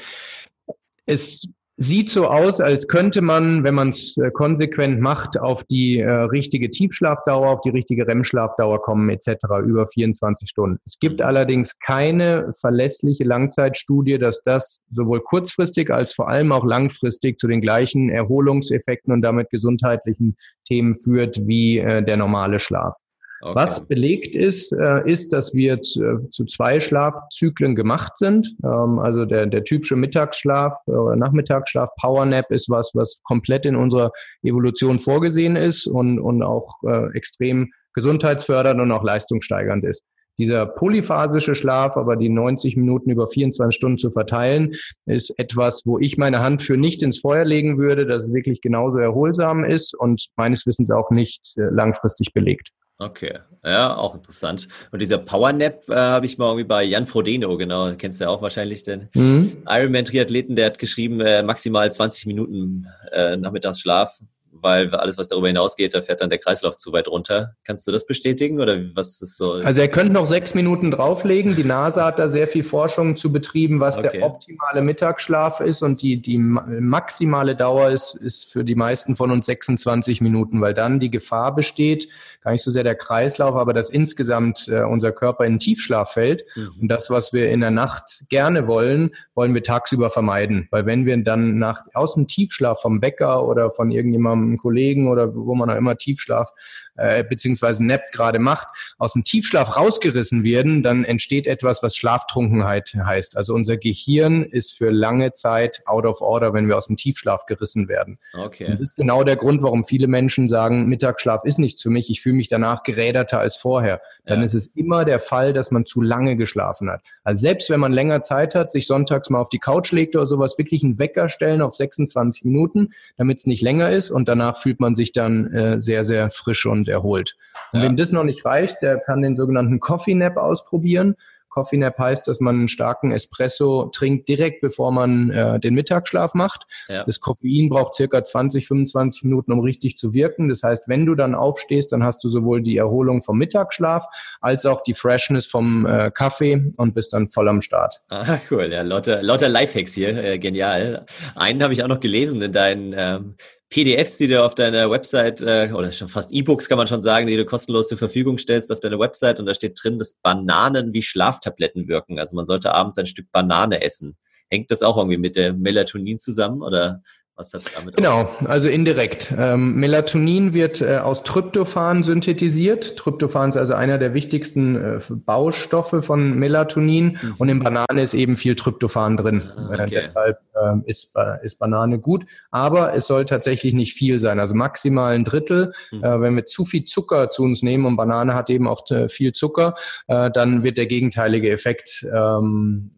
Es 1.06 1.48
sieht 1.82 2.10
so 2.10 2.26
aus, 2.26 2.60
als 2.60 2.86
könnte 2.86 3.20
man, 3.22 3.64
wenn 3.64 3.74
man 3.74 3.88
es 3.88 4.16
äh, 4.16 4.30
konsequent 4.30 5.00
macht, 5.00 5.38
auf 5.38 5.64
die 5.64 5.98
äh, 5.98 6.08
richtige 6.08 6.70
Tiefschlafdauer, 6.70 7.48
auf 7.48 7.60
die 7.60 7.70
richtige 7.70 8.06
REM-Schlafdauer 8.06 8.80
kommen 8.82 9.10
etc. 9.10 9.36
über 9.64 9.86
24 9.86 10.48
Stunden. 10.48 10.78
Es 10.86 10.98
gibt 10.98 11.20
mhm. 11.20 11.26
allerdings 11.26 11.78
keine 11.80 12.50
verlässliche 12.60 13.24
Langzeitstudie, 13.24 14.18
dass 14.18 14.42
das 14.42 14.82
sowohl 14.94 15.20
kurzfristig 15.20 15.90
als 15.90 16.12
vor 16.12 16.28
allem 16.28 16.52
auch 16.52 16.64
langfristig 16.64 17.38
zu 17.38 17.48
den 17.48 17.60
gleichen 17.60 18.10
Erholungseffekten 18.10 19.12
und 19.12 19.22
damit 19.22 19.50
gesundheitlichen 19.50 20.36
Themen 20.66 20.94
führt 20.94 21.46
wie 21.46 21.78
äh, 21.78 22.02
der 22.02 22.16
normale 22.16 22.58
Schlaf. 22.58 22.96
Okay. 23.44 23.56
Was 23.56 23.84
belegt 23.88 24.36
ist, 24.36 24.72
äh, 24.72 25.10
ist, 25.10 25.32
dass 25.32 25.52
wir 25.52 25.80
zu, 25.80 26.00
äh, 26.00 26.30
zu 26.30 26.44
zwei 26.44 26.78
Schlafzyklen 26.78 27.74
gemacht 27.74 28.16
sind. 28.16 28.54
Ähm, 28.62 29.00
also 29.00 29.24
der, 29.24 29.46
der 29.46 29.64
typische 29.64 29.96
Mittagsschlaf 29.96 30.76
oder 30.86 31.16
Nachmittagsschlaf, 31.16 31.90
Powernap 32.00 32.52
ist 32.52 32.70
was, 32.70 32.92
was 32.94 33.20
komplett 33.24 33.66
in 33.66 33.74
unserer 33.74 34.12
Evolution 34.44 35.00
vorgesehen 35.00 35.56
ist 35.56 35.88
und, 35.88 36.20
und 36.20 36.44
auch 36.44 36.84
äh, 36.84 37.12
extrem 37.16 37.72
gesundheitsfördernd 37.94 38.80
und 38.80 38.92
auch 38.92 39.02
leistungssteigernd 39.02 39.84
ist. 39.84 40.04
Dieser 40.38 40.64
polyphasische 40.64 41.56
Schlaf, 41.56 41.96
aber 41.96 42.14
die 42.14 42.28
90 42.28 42.76
Minuten 42.76 43.10
über 43.10 43.26
24 43.26 43.76
Stunden 43.76 43.98
zu 43.98 44.10
verteilen, 44.10 44.76
ist 45.06 45.36
etwas, 45.36 45.82
wo 45.84 45.98
ich 45.98 46.16
meine 46.16 46.38
Hand 46.38 46.62
für 46.62 46.76
nicht 46.76 47.02
ins 47.02 47.18
Feuer 47.18 47.44
legen 47.44 47.76
würde, 47.76 48.06
dass 48.06 48.28
es 48.28 48.32
wirklich 48.32 48.60
genauso 48.60 48.98
erholsam 48.98 49.64
ist 49.64 49.98
und 49.98 50.28
meines 50.36 50.64
Wissens 50.64 50.92
auch 50.92 51.10
nicht 51.10 51.54
langfristig 51.56 52.32
belegt. 52.32 52.70
Okay, 53.02 53.38
ja, 53.64 53.96
auch 53.96 54.14
interessant. 54.14 54.68
Und 54.92 55.00
dieser 55.00 55.18
Powernap 55.18 55.88
äh, 55.88 55.94
habe 55.94 56.26
ich 56.26 56.38
mal 56.38 56.46
irgendwie 56.46 56.64
bei 56.64 56.84
Jan 56.84 57.06
Frodeno, 57.06 57.56
genau, 57.56 57.92
kennst 57.96 58.20
du 58.20 58.24
ja 58.24 58.30
auch 58.30 58.42
wahrscheinlich 58.42 58.84
den 58.84 59.08
mhm. 59.14 59.62
Ironman-Triathleten, 59.66 60.54
der 60.54 60.66
hat 60.66 60.78
geschrieben, 60.78 61.20
äh, 61.20 61.42
maximal 61.42 61.90
20 61.90 62.26
Minuten 62.26 62.86
äh, 63.10 63.36
Nachmittagsschlaf 63.36 64.20
weil 64.52 64.94
alles, 64.94 65.16
was 65.16 65.28
darüber 65.28 65.48
hinausgeht, 65.48 65.94
da 65.94 66.02
fährt 66.02 66.20
dann 66.20 66.30
der 66.30 66.38
Kreislauf 66.38 66.76
zu 66.76 66.92
weit 66.92 67.08
runter. 67.08 67.56
Kannst 67.64 67.86
du 67.86 67.92
das 67.92 68.06
bestätigen 68.06 68.60
oder 68.60 68.78
was 68.94 69.20
ist 69.22 69.36
so? 69.36 69.52
Also 69.52 69.80
er 69.80 69.88
könnte 69.88 70.12
noch 70.12 70.26
sechs 70.26 70.54
Minuten 70.54 70.90
drauflegen. 70.90 71.56
Die 71.56 71.64
NASA 71.64 72.04
hat 72.04 72.18
da 72.18 72.28
sehr 72.28 72.46
viel 72.46 72.62
Forschung 72.62 73.16
zu 73.16 73.32
betrieben, 73.32 73.80
was 73.80 73.98
okay. 73.98 74.18
der 74.18 74.26
optimale 74.26 74.82
Mittagsschlaf 74.82 75.60
ist 75.60 75.82
und 75.82 76.02
die, 76.02 76.20
die 76.20 76.38
maximale 76.38 77.56
Dauer 77.56 77.90
ist, 77.90 78.14
ist 78.14 78.52
für 78.52 78.64
die 78.64 78.74
meisten 78.74 79.16
von 79.16 79.30
uns 79.30 79.46
26 79.46 80.20
Minuten, 80.20 80.60
weil 80.60 80.74
dann 80.74 81.00
die 81.00 81.10
Gefahr 81.10 81.54
besteht, 81.54 82.08
gar 82.42 82.52
nicht 82.52 82.62
so 82.62 82.70
sehr 82.70 82.84
der 82.84 82.96
Kreislauf, 82.96 83.54
aber 83.54 83.72
dass 83.72 83.88
insgesamt 83.88 84.68
äh, 84.68 84.82
unser 84.82 85.12
Körper 85.12 85.44
in 85.44 85.54
den 85.54 85.58
Tiefschlaf 85.60 86.12
fällt. 86.12 86.44
Mhm. 86.56 86.72
Und 86.82 86.88
das, 86.88 87.08
was 87.08 87.32
wir 87.32 87.50
in 87.50 87.60
der 87.60 87.70
Nacht 87.70 88.24
gerne 88.28 88.66
wollen, 88.66 89.10
wollen 89.34 89.54
wir 89.54 89.62
tagsüber 89.62 90.10
vermeiden. 90.10 90.68
Weil 90.70 90.84
wenn 90.86 91.06
wir 91.06 91.16
dann 91.22 91.58
nach, 91.58 91.84
aus 91.94 92.14
dem 92.14 92.26
Tiefschlaf 92.26 92.80
vom 92.80 93.00
Wecker 93.00 93.46
oder 93.46 93.70
von 93.70 93.90
irgendjemandem 93.90 94.41
einem 94.42 94.56
Kollegen 94.56 95.08
oder 95.08 95.34
wo 95.34 95.54
man 95.54 95.70
auch 95.70 95.76
immer 95.76 95.96
Tiefschlaf 95.96 96.50
äh, 96.96 97.24
beziehungsweise 97.24 97.84
Nap 97.84 98.12
gerade 98.12 98.38
macht, 98.38 98.68
aus 98.98 99.14
dem 99.14 99.24
Tiefschlaf 99.24 99.76
rausgerissen 99.76 100.44
werden, 100.44 100.82
dann 100.82 101.04
entsteht 101.04 101.46
etwas, 101.46 101.82
was 101.82 101.96
Schlaftrunkenheit 101.96 102.94
heißt. 102.94 103.36
Also 103.36 103.54
unser 103.54 103.76
Gehirn 103.76 104.42
ist 104.42 104.72
für 104.72 104.90
lange 104.90 105.32
Zeit 105.32 105.82
out 105.86 106.04
of 106.04 106.20
order, 106.20 106.52
wenn 106.52 106.68
wir 106.68 106.76
aus 106.76 106.86
dem 106.86 106.96
Tiefschlaf 106.96 107.46
gerissen 107.46 107.88
werden. 107.88 108.18
Okay. 108.34 108.66
Und 108.66 108.72
das 108.72 108.90
ist 108.90 108.96
genau 108.96 109.24
der 109.24 109.36
Grund, 109.36 109.62
warum 109.62 109.84
viele 109.84 110.06
Menschen 110.06 110.48
sagen, 110.48 110.86
Mittagsschlaf 110.86 111.44
ist 111.44 111.58
nichts 111.58 111.82
für 111.82 111.90
mich, 111.90 112.10
ich 112.10 112.20
fühle 112.20 112.36
mich 112.36 112.48
danach 112.48 112.82
geräderter 112.82 113.38
als 113.38 113.56
vorher. 113.56 114.00
Dann 114.24 114.38
ja. 114.38 114.44
ist 114.44 114.54
es 114.54 114.66
immer 114.66 115.04
der 115.04 115.18
Fall, 115.18 115.52
dass 115.52 115.70
man 115.70 115.86
zu 115.86 116.00
lange 116.00 116.36
geschlafen 116.36 116.90
hat. 116.90 117.02
Also 117.24 117.40
selbst 117.40 117.70
wenn 117.70 117.80
man 117.80 117.92
länger 117.92 118.22
Zeit 118.22 118.54
hat, 118.54 118.70
sich 118.70 118.86
sonntags 118.86 119.30
mal 119.30 119.40
auf 119.40 119.48
die 119.48 119.58
Couch 119.58 119.92
legt 119.92 120.14
oder 120.14 120.26
sowas, 120.26 120.58
wirklich 120.58 120.84
einen 120.84 120.98
Wecker 120.98 121.28
stellen 121.28 121.62
auf 121.62 121.74
26 121.74 122.44
Minuten, 122.44 122.90
damit 123.16 123.38
es 123.38 123.46
nicht 123.46 123.62
länger 123.62 123.90
ist 123.90 124.10
und 124.10 124.28
danach 124.28 124.58
fühlt 124.58 124.80
man 124.80 124.94
sich 124.94 125.12
dann 125.12 125.52
äh, 125.52 125.80
sehr, 125.80 126.04
sehr 126.04 126.30
frisch 126.30 126.66
und 126.66 126.81
und 126.82 126.88
erholt. 126.88 127.36
Und 127.72 127.80
ja. 127.80 127.86
wem 127.86 127.96
das 127.96 128.12
noch 128.12 128.24
nicht 128.24 128.44
reicht, 128.44 128.82
der 128.82 128.98
kann 128.98 129.22
den 129.22 129.36
sogenannten 129.36 129.78
Coffee 129.78 130.14
Nap 130.14 130.36
ausprobieren. 130.36 131.16
Coffee 131.52 131.76
Nap 131.76 131.98
heißt, 131.98 132.26
dass 132.26 132.40
man 132.40 132.56
einen 132.56 132.68
starken 132.68 133.12
Espresso 133.12 133.90
trinkt 133.92 134.28
direkt 134.28 134.62
bevor 134.62 134.90
man 134.90 135.30
äh, 135.30 135.60
den 135.60 135.74
Mittagsschlaf 135.74 136.34
macht. 136.34 136.66
Ja. 136.88 137.04
Das 137.04 137.20
Koffein 137.20 137.68
braucht 137.68 137.94
circa 137.94 138.24
20, 138.24 138.66
25 138.66 139.24
Minuten, 139.24 139.52
um 139.52 139.60
richtig 139.60 139.98
zu 139.98 140.14
wirken. 140.14 140.48
Das 140.48 140.62
heißt, 140.62 140.88
wenn 140.88 141.04
du 141.04 141.14
dann 141.14 141.34
aufstehst, 141.34 141.92
dann 141.92 142.02
hast 142.02 142.24
du 142.24 142.28
sowohl 142.28 142.62
die 142.62 142.78
Erholung 142.78 143.22
vom 143.22 143.38
Mittagsschlaf 143.38 144.06
als 144.40 144.64
auch 144.64 144.82
die 144.82 144.94
Freshness 144.94 145.46
vom 145.46 145.84
äh, 145.84 146.10
Kaffee 146.10 146.72
und 146.78 146.94
bist 146.94 147.12
dann 147.12 147.28
voll 147.28 147.48
am 147.48 147.60
Start. 147.60 148.00
Ah, 148.08 148.38
cool. 148.50 148.72
Ja, 148.72 148.82
lauter, 148.82 149.22
lauter 149.22 149.50
Lifehacks 149.50 149.92
hier. 149.92 150.16
Äh, 150.16 150.38
genial. 150.38 151.04
Einen 151.34 151.62
habe 151.62 151.74
ich 151.74 151.82
auch 151.84 151.88
noch 151.88 152.00
gelesen 152.00 152.40
in 152.40 152.52
deinen 152.52 152.94
ähm, 152.96 153.34
PDFs, 153.72 154.18
die 154.18 154.26
du 154.26 154.44
auf 154.44 154.54
deiner 154.54 154.90
Website, 154.90 155.40
äh, 155.40 155.70
oder 155.74 155.90
schon 155.92 156.08
fast 156.08 156.30
E-Books 156.30 156.68
kann 156.68 156.76
man 156.76 156.86
schon 156.86 157.00
sagen, 157.00 157.26
die 157.26 157.38
du 157.38 157.46
kostenlos 157.46 157.88
zur 157.88 157.96
Verfügung 157.96 158.36
stellst 158.36 158.70
auf 158.70 158.80
deiner 158.80 158.98
Website 158.98 159.40
und 159.40 159.46
da 159.46 159.54
steht 159.54 159.80
drin, 159.82 159.98
dass 159.98 160.12
Bananen 160.12 160.92
wie 160.92 161.00
Schlaftabletten 161.00 161.88
wirken. 161.88 162.18
Also 162.18 162.36
man 162.36 162.44
sollte 162.44 162.74
abends 162.74 162.98
ein 162.98 163.06
Stück 163.06 163.32
Banane 163.32 163.80
essen. 163.80 164.18
Hängt 164.50 164.70
das 164.70 164.82
auch 164.82 164.98
irgendwie 164.98 165.16
mit 165.16 165.36
der 165.36 165.54
Melatonin 165.54 166.18
zusammen 166.18 166.60
oder 166.60 167.00
was 167.42 167.52
hat 167.52 167.62
damit 167.74 167.96
Genau, 167.96 168.22
auf? 168.22 168.48
also 168.48 168.68
indirekt. 168.68 169.32
Ähm, 169.36 169.74
Melatonin 169.74 170.54
wird 170.54 170.80
äh, 170.80 170.98
aus 170.98 171.22
Tryptophan 171.22 172.02
synthetisiert. 172.02 172.96
Tryptophan 172.96 173.48
ist 173.48 173.56
also 173.56 173.74
einer 173.74 173.98
der 173.98 174.14
wichtigsten 174.14 174.76
äh, 174.76 175.00
Baustoffe 175.10 176.02
von 176.02 176.38
Melatonin 176.38 177.18
mhm. 177.20 177.34
und 177.38 177.48
in 177.48 177.60
Banane 177.60 178.02
ist 178.02 178.14
eben 178.14 178.36
viel 178.36 178.54
Tryptophan 178.54 179.16
drin. 179.16 179.50
Ah, 179.56 179.72
äh, 179.72 179.82
okay. 179.82 180.00
deshalb 180.02 180.38
ähm, 180.62 180.84
ist, 180.86 181.16
äh, 181.16 181.44
ist 181.44 181.58
Banane 181.58 181.98
gut, 181.98 182.24
aber 182.50 182.94
es 182.94 183.06
soll 183.06 183.24
tatsächlich 183.24 183.74
nicht 183.74 183.94
viel 183.94 184.18
sein, 184.18 184.38
also 184.38 184.54
maximal 184.54 185.14
ein 185.14 185.24
Drittel. 185.24 185.72
Mhm. 185.90 186.04
Äh, 186.04 186.20
wenn 186.20 186.36
wir 186.36 186.44
zu 186.44 186.64
viel 186.64 186.84
Zucker 186.84 187.30
zu 187.30 187.42
uns 187.42 187.62
nehmen 187.62 187.86
und 187.86 187.96
Banane 187.96 188.34
hat 188.34 188.50
eben 188.50 188.68
auch 188.68 188.88
äh, 188.90 189.08
viel 189.08 189.32
Zucker, 189.32 189.74
dann 190.06 190.62
wird 190.62 190.76
der 190.76 190.86
gegenteilige 190.86 191.50
Effekt 191.50 192.04
ähm, 192.14 192.90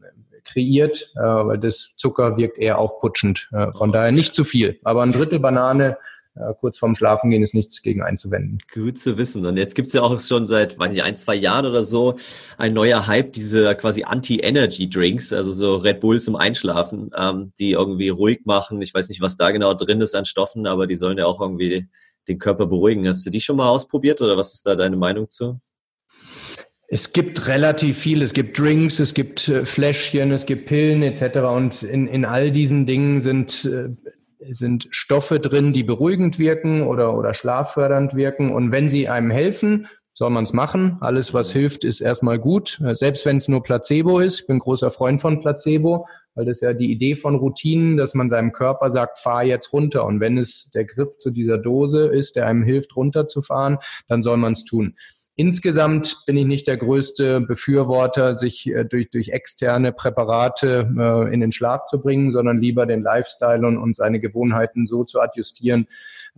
kreiert, 0.44 1.12
äh, 1.16 1.20
weil 1.20 1.59
das 1.59 1.96
Zucker 1.96 2.37
wirkt 2.37 2.59
eher 2.59 2.78
aufputschend. 2.78 3.48
Äh, 3.52 3.72
von 3.72 3.92
daher 3.92 4.12
nicht 4.12 4.35
zu 4.35 4.44
viel, 4.44 4.78
aber 4.85 5.02
ein 5.02 5.12
Drittel 5.12 5.38
Banane 5.38 5.96
äh, 6.37 6.52
kurz 6.59 6.78
vorm 6.78 6.96
Schlafengehen 6.96 7.42
ist 7.42 7.54
nichts 7.54 7.80
gegen 7.83 8.02
einzuwenden. 8.02 8.59
Gut 8.72 8.98
zu 8.98 9.16
wissen. 9.16 9.46
Und 9.46 9.57
jetzt 9.57 9.76
gibt 9.76 9.88
es 9.88 9.94
ja 9.94 10.02
auch 10.02 10.20
schon 10.20 10.48
seit, 10.48 10.78
weiß 10.78 10.92
ich, 10.92 11.02
ein, 11.02 11.14
zwei 11.14 11.37
Jahren 11.37 11.66
oder 11.66 11.85
so 11.85 12.16
ein 12.59 12.74
neuer 12.74 13.07
Hype, 13.07 13.33
diese 13.33 13.74
quasi 13.76 14.02
Anti-Energy-Drinks, 14.02 15.33
also 15.33 15.52
so 15.52 15.76
Red 15.76 16.00
Bull 16.00 16.18
zum 16.18 16.35
Einschlafen, 16.35 17.11
ähm, 17.16 17.52
die 17.59 17.72
irgendwie 17.72 18.09
ruhig 18.09 18.40
machen. 18.44 18.83
Ich 18.83 18.92
weiß 18.92 19.09
nicht, 19.09 19.20
was 19.20 19.37
da 19.37 19.52
genau 19.52 19.74
drin 19.74 20.00
ist 20.00 20.16
an 20.16 20.24
Stoffen, 20.24 20.66
aber 20.66 20.88
die 20.88 20.96
sollen 20.96 21.18
ja 21.18 21.26
auch 21.26 21.40
irgendwie 21.40 21.87
den 22.26 22.38
Körper 22.38 22.66
beruhigen. 22.66 23.07
Hast 23.07 23.24
du 23.24 23.30
die 23.30 23.40
schon 23.40 23.57
mal 23.57 23.68
ausprobiert 23.68 24.20
oder 24.20 24.37
was 24.37 24.54
ist 24.54 24.66
da 24.66 24.74
deine 24.74 24.96
Meinung 24.96 25.28
zu? 25.28 25.59
Es 26.88 27.12
gibt 27.12 27.49
relativ 27.49 27.99
viel. 27.99 28.23
Es 28.23 28.33
gibt 28.35 28.59
Drinks, 28.59 29.01
es 29.01 29.14
gibt 29.14 29.49
äh, 29.49 29.64
Fläschchen, 29.64 30.33
es 30.33 30.47
gibt 30.47 30.66
Pillen 30.66 31.03
etc. 31.03 31.38
Und 31.38 31.83
in, 31.83 32.07
in 32.07 32.25
all 32.25 32.51
diesen 32.51 32.87
Dingen 32.87 33.20
sind, 33.20 33.64
äh, 33.64 33.88
sind 34.53 34.88
Stoffe 34.90 35.40
drin, 35.40 35.73
die 35.73 35.83
beruhigend 35.83 36.38
wirken 36.38 36.83
oder, 36.83 37.16
oder 37.16 37.35
schlaffördernd 37.35 38.14
wirken. 38.14 38.53
Und 38.53 38.73
wenn 38.73 38.88
sie 38.88 39.09
einem 39.09 39.31
helfen, 39.31 39.88
soll 40.14 40.31
man 40.31 40.44
es 40.44 40.53
machen. 40.53 40.97
Alles, 41.01 41.35
was 41.35 41.53
hilft, 41.53 41.83
ist 41.83 42.01
erstmal 42.01 42.38
gut. 42.38 42.79
Selbst 42.92 43.27
wenn 43.27 43.37
es 43.37 43.49
nur 43.49 43.62
Placebo 43.62 44.20
ist. 44.20 44.42
Ich 44.42 44.47
bin 44.47 44.61
großer 44.61 44.92
Freund 44.92 45.20
von 45.20 45.40
Placebo, 45.40 46.07
weil 46.35 46.44
das 46.44 46.61
ja 46.61 46.73
die 46.73 46.92
Idee 46.92 47.16
von 47.16 47.35
Routinen, 47.35 47.97
dass 47.97 48.14
man 48.14 48.29
seinem 48.29 48.53
Körper 48.53 48.90
sagt, 48.90 49.18
fahr 49.18 49.42
jetzt 49.42 49.73
runter. 49.73 50.05
Und 50.05 50.20
wenn 50.20 50.38
es 50.38 50.70
der 50.70 50.85
Griff 50.85 51.18
zu 51.18 51.31
dieser 51.31 51.59
Dose 51.59 52.07
ist, 52.07 52.37
der 52.37 52.47
einem 52.47 52.62
hilft, 52.62 52.94
runterzufahren, 52.94 53.79
dann 54.07 54.23
soll 54.23 54.37
man 54.37 54.53
es 54.53 54.64
tun. 54.64 54.94
Insgesamt 55.37 56.23
bin 56.27 56.37
ich 56.37 56.47
nicht 56.47 56.68
der 56.68 56.77
größte 56.77 57.40
Befürworter, 57.40 58.35
sich 58.35 58.68
äh, 58.68 58.85
durch, 58.85 59.11
durch 59.11 59.31
externe 59.31 59.92
Präparate 59.92 60.88
äh, 60.97 61.35
in 61.35 61.40
den 61.40 61.51
Schlaf 61.51 61.87
zu 61.87 62.01
bringen, 62.01 62.31
sondern 62.31 62.59
lieber 62.59 62.87
den 62.87 63.03
Lifestyle 63.03 63.66
und, 63.66 63.77
und 63.77 63.97
seine 63.97 64.20
Gewohnheiten 64.20 64.87
so 64.87 65.03
zu 65.03 65.20
adjustieren, 65.20 65.88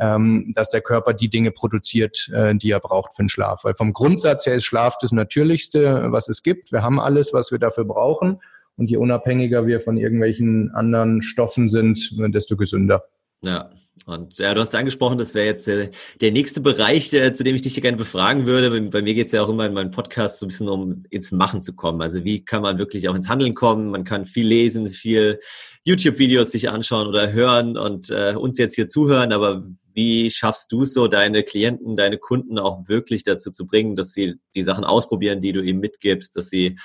ähm, 0.00 0.52
dass 0.54 0.70
der 0.70 0.80
Körper 0.80 1.12
die 1.12 1.28
Dinge 1.28 1.50
produziert, 1.50 2.30
äh, 2.32 2.54
die 2.54 2.70
er 2.70 2.80
braucht 2.80 3.14
für 3.14 3.22
den 3.22 3.28
Schlaf. 3.28 3.64
Weil 3.64 3.74
vom 3.74 3.92
Grundsatz 3.92 4.46
her 4.46 4.54
ist 4.54 4.64
Schlaf 4.64 4.96
das 4.98 5.12
Natürlichste, 5.12 6.06
was 6.10 6.30
es 6.30 6.42
gibt. 6.42 6.72
Wir 6.72 6.82
haben 6.82 6.98
alles, 6.98 7.34
was 7.34 7.52
wir 7.52 7.58
dafür 7.58 7.84
brauchen. 7.84 8.40
Und 8.78 8.90
je 8.90 8.96
unabhängiger 8.96 9.66
wir 9.66 9.80
von 9.80 9.98
irgendwelchen 9.98 10.70
anderen 10.74 11.20
Stoffen 11.20 11.68
sind, 11.68 12.14
desto 12.34 12.56
gesünder. 12.56 13.04
Ja, 13.42 13.70
und 14.04 14.38
ja, 14.38 14.52
du 14.52 14.60
hast 14.60 14.74
angesprochen, 14.74 15.18
das 15.18 15.34
wäre 15.34 15.46
jetzt 15.46 15.66
der, 15.66 15.90
der 16.20 16.30
nächste 16.30 16.60
Bereich, 16.60 17.10
der, 17.10 17.32
zu 17.34 17.42
dem 17.42 17.56
ich 17.56 17.62
dich 17.62 17.80
gerne 17.80 17.96
befragen 17.96 18.46
würde. 18.46 18.80
Bei 18.90 19.00
mir 19.00 19.14
geht 19.14 19.26
es 19.26 19.32
ja 19.32 19.42
auch 19.42 19.48
immer 19.48 19.66
in 19.66 19.72
meinem 19.72 19.90
Podcast 19.90 20.38
so 20.38 20.46
ein 20.46 20.48
bisschen 20.48 20.68
um 20.68 21.04
ins 21.10 21.32
Machen 21.32 21.62
zu 21.62 21.74
kommen. 21.74 22.02
Also 22.02 22.22
wie 22.22 22.44
kann 22.44 22.62
man 22.62 22.78
wirklich 22.78 23.08
auch 23.08 23.14
ins 23.14 23.28
Handeln 23.28 23.54
kommen? 23.54 23.90
Man 23.90 24.04
kann 24.04 24.26
viel 24.26 24.46
lesen, 24.46 24.90
viel 24.90 25.40
YouTube-Videos 25.84 26.52
sich 26.52 26.68
anschauen 26.68 27.08
oder 27.08 27.32
hören 27.32 27.78
und 27.78 28.10
äh, 28.10 28.34
uns 28.36 28.58
jetzt 28.58 28.74
hier 28.74 28.86
zuhören, 28.86 29.32
aber 29.32 29.64
wie 29.94 30.30
schaffst 30.30 30.70
du 30.72 30.82
es 30.82 30.92
so, 30.92 31.08
deine 31.08 31.42
Klienten, 31.42 31.96
deine 31.96 32.18
Kunden 32.18 32.58
auch 32.58 32.86
wirklich 32.86 33.22
dazu 33.22 33.50
zu 33.50 33.66
bringen, 33.66 33.96
dass 33.96 34.12
sie 34.12 34.34
die 34.54 34.62
Sachen 34.62 34.84
ausprobieren, 34.84 35.40
die 35.40 35.52
du 35.52 35.62
ihnen 35.62 35.80
mitgibst, 35.80 36.36
dass 36.36 36.50
sie 36.50 36.78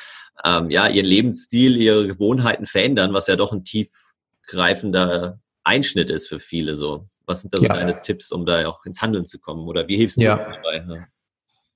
ähm, 0.45 0.69
ja 0.69 0.87
ihren 0.87 1.05
Lebensstil, 1.05 1.75
ihre 1.75 2.07
Gewohnheiten 2.07 2.65
verändern, 2.65 3.13
was 3.13 3.27
ja 3.27 3.35
doch 3.35 3.51
ein 3.51 3.65
tiefgreifender 3.65 5.39
Einschnitt 5.63 6.09
ist 6.09 6.27
für 6.27 6.39
viele 6.39 6.75
so. 6.75 7.07
Was 7.25 7.41
sind 7.41 7.53
da 7.53 7.57
so 7.57 7.65
ja. 7.65 7.73
deine 7.73 8.01
Tipps, 8.01 8.31
um 8.31 8.45
da 8.45 8.67
auch 8.67 8.85
ins 8.85 9.01
Handeln 9.01 9.25
zu 9.25 9.39
kommen? 9.39 9.67
Oder 9.67 9.87
wie 9.87 9.97
hilfst 9.97 10.17
du 10.17 10.21
ja. 10.21 10.35
dabei? 10.37 10.85
Ja. 10.87 11.07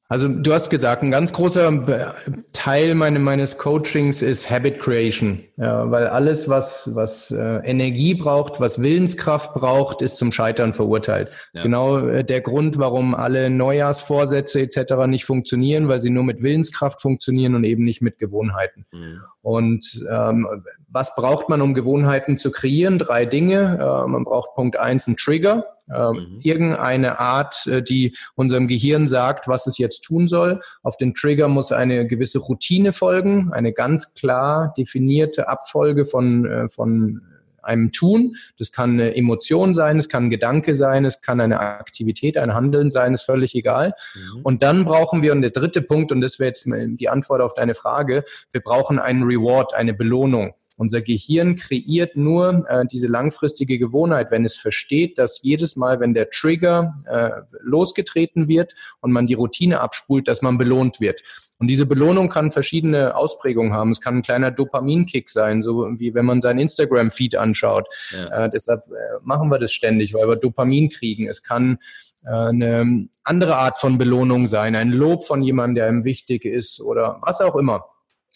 Also 0.08 0.28
du 0.28 0.54
hast 0.54 0.70
gesagt, 0.70 1.02
ein 1.02 1.10
ganz 1.10 1.34
großer 1.34 2.13
Teil 2.54 2.94
meine, 2.94 3.18
meines 3.18 3.58
Coachings 3.58 4.22
ist 4.22 4.52
Habit 4.52 4.80
Creation, 4.80 5.44
ja, 5.58 5.89
weil 5.89 6.06
alles, 6.06 6.48
was, 6.48 6.91
was 6.94 7.32
äh, 7.32 7.58
Energie 7.63 8.13
braucht, 8.13 8.60
was 8.60 8.84
Willenskraft 8.84 9.56
braucht, 9.56 10.04
ist 10.04 10.18
zum 10.18 10.32
Scheitern 10.32 10.76
verurteilt. 10.76 11.30
Das 11.30 11.38
ja. 11.54 11.60
ist 11.60 11.63
genau 11.63 11.98
äh, 11.98 12.24
der 12.24 12.41
Grund, 12.41 12.78
warum 12.78 13.15
alle 13.15 13.50
Neujahrsvorsätze 13.50 14.62
etc. 14.62 15.08
nicht 15.08 15.26
funktionieren, 15.26 15.88
weil 15.88 16.00
sie 16.00 16.12
nur 16.12 16.24
mit 16.24 16.44
Willenskraft 16.44 17.02
funktionieren 17.02 17.56
und 17.56 17.63
eben 17.63 17.84
nicht 17.84 18.04
mit 18.04 18.20
Gewohnheiten. 18.20 18.86
Mhm. 18.91 19.22
Und 19.41 20.06
ähm, 20.12 20.48
was 20.88 21.15
braucht 21.15 21.50
man, 21.50 21.62
um 21.62 21.74
Gewohnheiten 21.74 22.38
zu 22.38 22.52
kreieren? 22.52 23.00
Drei 23.00 23.26
Dinge. 23.26 23.80
Äh, 23.82 24.08
man 24.08 24.24
braucht 24.24 24.54
Punkt 24.54 24.78
eins, 24.78 25.08
einen 25.08 25.18
Trigger. 25.18 25.65
Äh, 25.89 26.13
mhm. 26.13 26.39
Irgendeine 26.41 27.19
Art, 27.19 27.67
äh, 27.67 27.84
die 27.84 28.15
unserem 28.36 28.67
Gehirn 28.67 29.08
sagt, 29.08 29.48
was 29.48 29.67
es 29.67 29.78
jetzt 29.78 30.02
tun 30.02 30.28
soll. 30.28 30.62
Auf 30.82 30.98
den 30.98 31.13
Trigger 31.13 31.48
muss 31.48 31.71
eine 31.71 32.08
gewisse 32.08 32.39
Routine 32.39 32.91
folgen, 32.91 33.52
eine 33.54 33.71
ganz 33.71 34.13
klar 34.13 34.74
definierte 34.78 35.48
Abfolge 35.48 36.06
von, 36.06 36.45
äh, 36.45 36.69
von 36.69 37.21
einem 37.62 37.91
Tun. 37.91 38.36
Das 38.58 38.71
kann 38.71 38.91
eine 38.91 39.15
Emotion 39.15 39.74
sein, 39.74 39.98
es 39.98 40.10
kann 40.10 40.26
ein 40.26 40.30
Gedanke 40.30 40.76
sein, 40.76 41.04
es 41.04 41.21
kann 41.21 41.39
eine 41.39 41.60
Aktivität, 41.60 42.38
ein 42.38 42.54
Handeln 42.54 42.91
sein, 42.91 43.13
ist 43.13 43.24
völlig 43.24 43.56
egal. 43.56 43.93
Mhm. 44.13 44.41
Und 44.43 44.63
dann 44.63 44.86
brauchen 44.86 45.21
wir, 45.21 45.32
und 45.32 45.41
der 45.41 45.52
dritte 45.52 45.82
Punkt, 45.82 46.12
und 46.12 46.21
das 46.21 46.39
wäre 46.39 46.48
jetzt 46.48 46.67
die 46.67 47.10
Antwort 47.10 47.41
auf 47.41 47.56
deine 47.56 47.76
Frage, 47.76 48.24
wir 48.52 48.62
brauchen 48.62 49.00
einen 49.00 49.24
Reward, 49.24 49.74
eine 49.74 49.93
Belohnung. 49.93 50.54
Unser 50.77 51.01
Gehirn 51.01 51.55
kreiert 51.55 52.17
nur 52.17 52.65
äh, 52.67 52.85
diese 52.85 53.07
langfristige 53.07 53.79
Gewohnheit, 53.79 54.29
wenn 54.31 54.43
es 54.43 54.57
versteht, 54.57 55.17
dass 55.17 55.41
jedes 55.41 55.75
Mal, 55.77 55.99
wenn 56.01 56.13
der 56.13 56.29
Trigger 56.29 56.95
äh, 57.05 57.29
losgetreten 57.61 58.47
wird 58.49 58.75
und 58.99 59.11
man 59.11 59.25
die 59.25 59.35
Routine 59.35 59.79
abspult, 59.79 60.27
dass 60.27 60.41
man 60.41 60.57
belohnt 60.57 60.99
wird. 60.99 61.21
Und 61.57 61.67
diese 61.67 61.85
Belohnung 61.85 62.27
kann 62.27 62.51
verschiedene 62.51 63.15
Ausprägungen 63.15 63.73
haben. 63.73 63.91
Es 63.91 64.01
kann 64.01 64.17
ein 64.17 64.21
kleiner 64.21 64.51
Dopaminkick 64.51 65.29
sein, 65.29 65.61
so 65.61 65.88
wie 65.97 66.13
wenn 66.13 66.25
man 66.25 66.41
seinen 66.41 66.59
Instagram-Feed 66.59 67.38
anschaut. 67.38 67.88
Ja. 68.11 68.45
Äh, 68.45 68.49
deshalb 68.49 68.81
äh, 68.88 69.19
machen 69.23 69.49
wir 69.49 69.59
das 69.59 69.71
ständig, 69.71 70.13
weil 70.13 70.27
wir 70.27 70.35
Dopamin 70.35 70.89
kriegen. 70.89 71.27
Es 71.29 71.43
kann 71.43 71.79
äh, 72.25 72.29
eine 72.29 73.07
andere 73.23 73.55
Art 73.55 73.77
von 73.77 73.97
Belohnung 73.97 74.47
sein, 74.47 74.75
ein 74.75 74.91
Lob 74.91 75.25
von 75.25 75.41
jemandem, 75.41 75.75
der 75.75 75.88
einem 75.88 76.03
wichtig 76.03 76.43
ist 76.43 76.81
oder 76.81 77.19
was 77.21 77.39
auch 77.39 77.55
immer. 77.55 77.85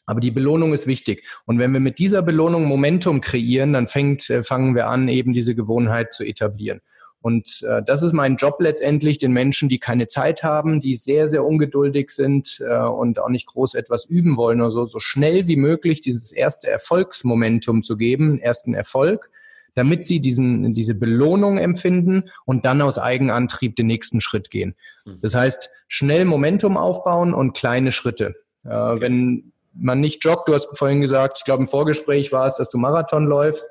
Aber 0.10 0.22
die 0.22 0.32
Belohnung 0.32 0.74
ist 0.74 0.88
wichtig. 0.88 1.24
Und 1.46 1.60
wenn 1.60 1.72
wir 1.72 1.80
mit 1.80 2.00
dieser 2.00 2.24
Belohnung 2.24 2.66
Momentum 2.66 3.22
kreieren, 3.22 3.74
dann 3.74 3.86
fängt, 3.86 4.28
äh, 4.32 4.42
fangen 4.42 4.74
wir 4.74 4.88
an, 4.88 5.08
eben 5.08 5.34
diese 5.34 5.54
Gewohnheit 5.54 6.16
zu 6.16 6.24
etablieren. 6.24 6.82
Und 7.22 7.64
äh, 7.70 7.84
das 7.86 8.02
ist 8.02 8.14
mein 8.14 8.38
Job 8.38 8.56
letztendlich, 8.58 9.20
den 9.20 9.34
Menschen, 9.34 9.70
die 9.70 9.78
keine 9.78 10.08
Zeit 10.08 10.42
haben, 10.42 10.80
die 10.80 10.96
sehr, 10.96 11.30
sehr 11.30 11.46
ungeduldig 11.46 12.10
sind 12.10 12.60
äh, 12.68 12.80
und 12.80 13.20
auch 13.20 13.30
nicht 13.30 13.46
groß 13.46 13.76
etwas 13.76 14.06
üben 14.06 14.36
wollen 14.36 14.62
oder 14.62 14.72
so, 14.72 14.88
so 14.88 14.98
schnell 14.98 15.48
wie 15.48 15.58
möglich 15.58 16.02
dieses 16.02 16.32
erste 16.32 16.72
Erfolgsmomentum 16.72 17.84
zu 17.84 17.96
geben, 17.96 18.40
ersten 18.40 18.74
Erfolg, 18.74 19.30
damit 19.76 20.06
sie 20.06 20.22
diesen, 20.22 20.74
diese 20.74 20.96
Belohnung 20.96 21.60
empfinden 21.60 22.32
und 22.46 22.66
dann 22.66 22.82
aus 22.82 22.98
Eigenantrieb 22.98 23.76
den 23.76 23.86
nächsten 23.86 24.22
Schritt 24.22 24.50
gehen. 24.50 24.74
Mhm. 25.06 25.20
Das 25.22 25.36
heißt, 25.36 25.70
schnell 25.88 26.26
Momentum 26.26 26.78
aufbauen 26.78 27.36
und 27.36 27.56
kleine 27.56 27.92
Schritte. 27.92 28.34
Äh, 28.66 28.70
okay. 28.70 29.02
Wenn 29.02 29.52
man 29.80 30.00
nicht 30.00 30.24
joggt. 30.24 30.48
Du 30.48 30.54
hast 30.54 30.78
vorhin 30.78 31.02
gesagt, 31.02 31.40
ich 31.40 31.46
glaube 31.46 31.64
im 31.64 31.68
Vorgespräch 31.68 32.32
war 32.32 32.46
es, 32.46 32.58
dass 32.58 32.70
du 32.70 32.78
Marathon 32.78 33.26
läufst. 33.26 33.66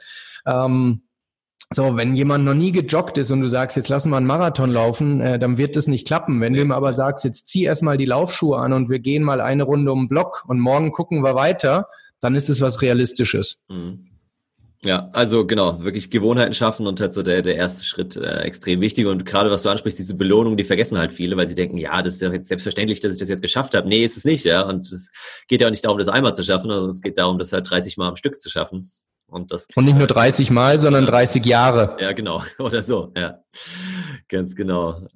Ähm, 0.46 1.02
So, 1.70 1.98
wenn 1.98 2.16
jemand 2.16 2.46
noch 2.46 2.54
nie 2.54 2.72
gejoggt 2.72 3.18
ist 3.18 3.30
und 3.30 3.42
du 3.42 3.48
sagst, 3.48 3.76
jetzt 3.76 3.90
lassen 3.90 4.08
wir 4.08 4.16
einen 4.16 4.26
Marathon 4.26 4.70
laufen, 4.70 5.20
äh, 5.20 5.38
dann 5.38 5.58
wird 5.58 5.76
das 5.76 5.86
nicht 5.86 6.06
klappen. 6.06 6.40
Wenn 6.40 6.54
du 6.54 6.62
ihm 6.62 6.72
aber 6.72 6.94
sagst, 6.94 7.26
jetzt 7.26 7.46
zieh 7.46 7.64
erstmal 7.64 7.98
die 7.98 8.06
Laufschuhe 8.06 8.56
an 8.56 8.72
und 8.72 8.88
wir 8.88 9.00
gehen 9.00 9.22
mal 9.22 9.42
eine 9.42 9.64
Runde 9.64 9.92
um 9.92 10.04
den 10.04 10.08
Block 10.08 10.44
und 10.46 10.60
morgen 10.60 10.92
gucken 10.92 11.22
wir 11.22 11.34
weiter, 11.34 11.88
dann 12.20 12.34
ist 12.34 12.48
es 12.48 12.62
was 12.62 12.80
Realistisches. 12.80 13.64
Mhm. 13.68 14.06
Ja, 14.84 15.10
also 15.12 15.44
genau, 15.44 15.82
wirklich 15.82 16.08
Gewohnheiten 16.08 16.54
schaffen 16.54 16.86
und 16.86 17.00
halt 17.00 17.12
so 17.12 17.24
der, 17.24 17.42
der 17.42 17.56
erste 17.56 17.82
Schritt 17.82 18.14
äh, 18.14 18.42
extrem 18.42 18.80
wichtig. 18.80 19.06
Und 19.06 19.26
gerade 19.26 19.50
was 19.50 19.62
du 19.62 19.70
ansprichst, 19.70 19.98
diese 19.98 20.14
Belohnung, 20.14 20.56
die 20.56 20.62
vergessen 20.62 20.98
halt 20.98 21.12
viele, 21.12 21.36
weil 21.36 21.48
sie 21.48 21.56
denken, 21.56 21.78
ja, 21.78 22.00
das 22.00 22.14
ist 22.14 22.22
ja 22.22 22.32
jetzt 22.32 22.46
selbstverständlich, 22.46 23.00
dass 23.00 23.12
ich 23.12 23.18
das 23.18 23.28
jetzt 23.28 23.42
geschafft 23.42 23.74
habe. 23.74 23.88
Nee, 23.88 24.04
ist 24.04 24.16
es 24.16 24.24
nicht, 24.24 24.44
ja. 24.44 24.62
Und 24.62 24.90
es 24.92 25.10
geht 25.48 25.60
ja 25.60 25.66
auch 25.66 25.72
nicht 25.72 25.84
darum, 25.84 25.98
das 25.98 26.08
einmal 26.08 26.36
zu 26.36 26.44
schaffen, 26.44 26.70
sondern 26.70 26.90
es 26.90 27.02
geht 27.02 27.18
darum, 27.18 27.38
das 27.40 27.52
halt 27.52 27.68
30 27.68 27.96
Mal 27.96 28.08
am 28.08 28.16
Stück 28.16 28.40
zu 28.40 28.50
schaffen. 28.50 28.88
Und, 29.26 29.52
das 29.52 29.66
und 29.74 29.84
nicht 29.84 29.98
nur 29.98 30.06
30 30.06 30.50
Mal, 30.50 30.78
sondern 30.78 31.06
30 31.06 31.44
Jahre. 31.44 31.96
Ja, 32.00 32.12
genau. 32.12 32.42
Oder 32.58 32.82
so, 32.82 33.12
ja. 33.16 33.42
Ganz 34.28 34.54
genau. 34.54 35.06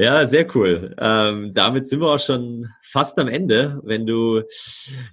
Ja, 0.00 0.24
sehr 0.26 0.46
cool. 0.54 0.94
Ähm, 0.96 1.54
damit 1.54 1.88
sind 1.88 2.00
wir 2.00 2.14
auch 2.14 2.20
schon 2.20 2.68
fast 2.82 3.18
am 3.18 3.26
Ende. 3.26 3.80
Wenn 3.82 4.06
du 4.06 4.42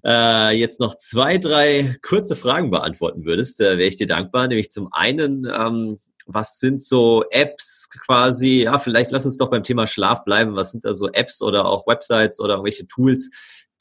äh, 0.06 0.56
jetzt 0.56 0.80
noch 0.80 0.96
zwei, 0.96 1.40
drei 1.40 1.98
kurze 2.04 2.36
Fragen 2.36 2.70
beantworten 2.70 3.26
würdest, 3.26 3.60
äh, 3.62 3.80
wäre 3.80 3.88
ich 3.88 3.96
dir 3.96 4.06
dankbar. 4.06 4.48
Nämlich 4.48 4.70
zum 4.70 4.94
einen, 4.94 5.52
ähm, 5.52 5.98
was 6.28 6.60
sind 6.60 6.84
so 6.84 7.24
Apps 7.32 7.90
quasi? 7.90 8.62
Ja, 8.66 8.78
vielleicht 8.78 9.10
lass 9.10 9.26
uns 9.26 9.38
doch 9.38 9.50
beim 9.50 9.64
Thema 9.64 9.88
Schlaf 9.88 10.24
bleiben. 10.24 10.56
Was 10.56 10.70
sind 10.70 10.86
da 10.86 10.94
so 10.94 11.10
Apps 11.10 11.42
oder 11.42 11.66
auch 11.66 11.88
Websites 11.88 12.40
oder 12.40 12.54
irgendwelche 12.54 12.86
Tools, 12.86 13.32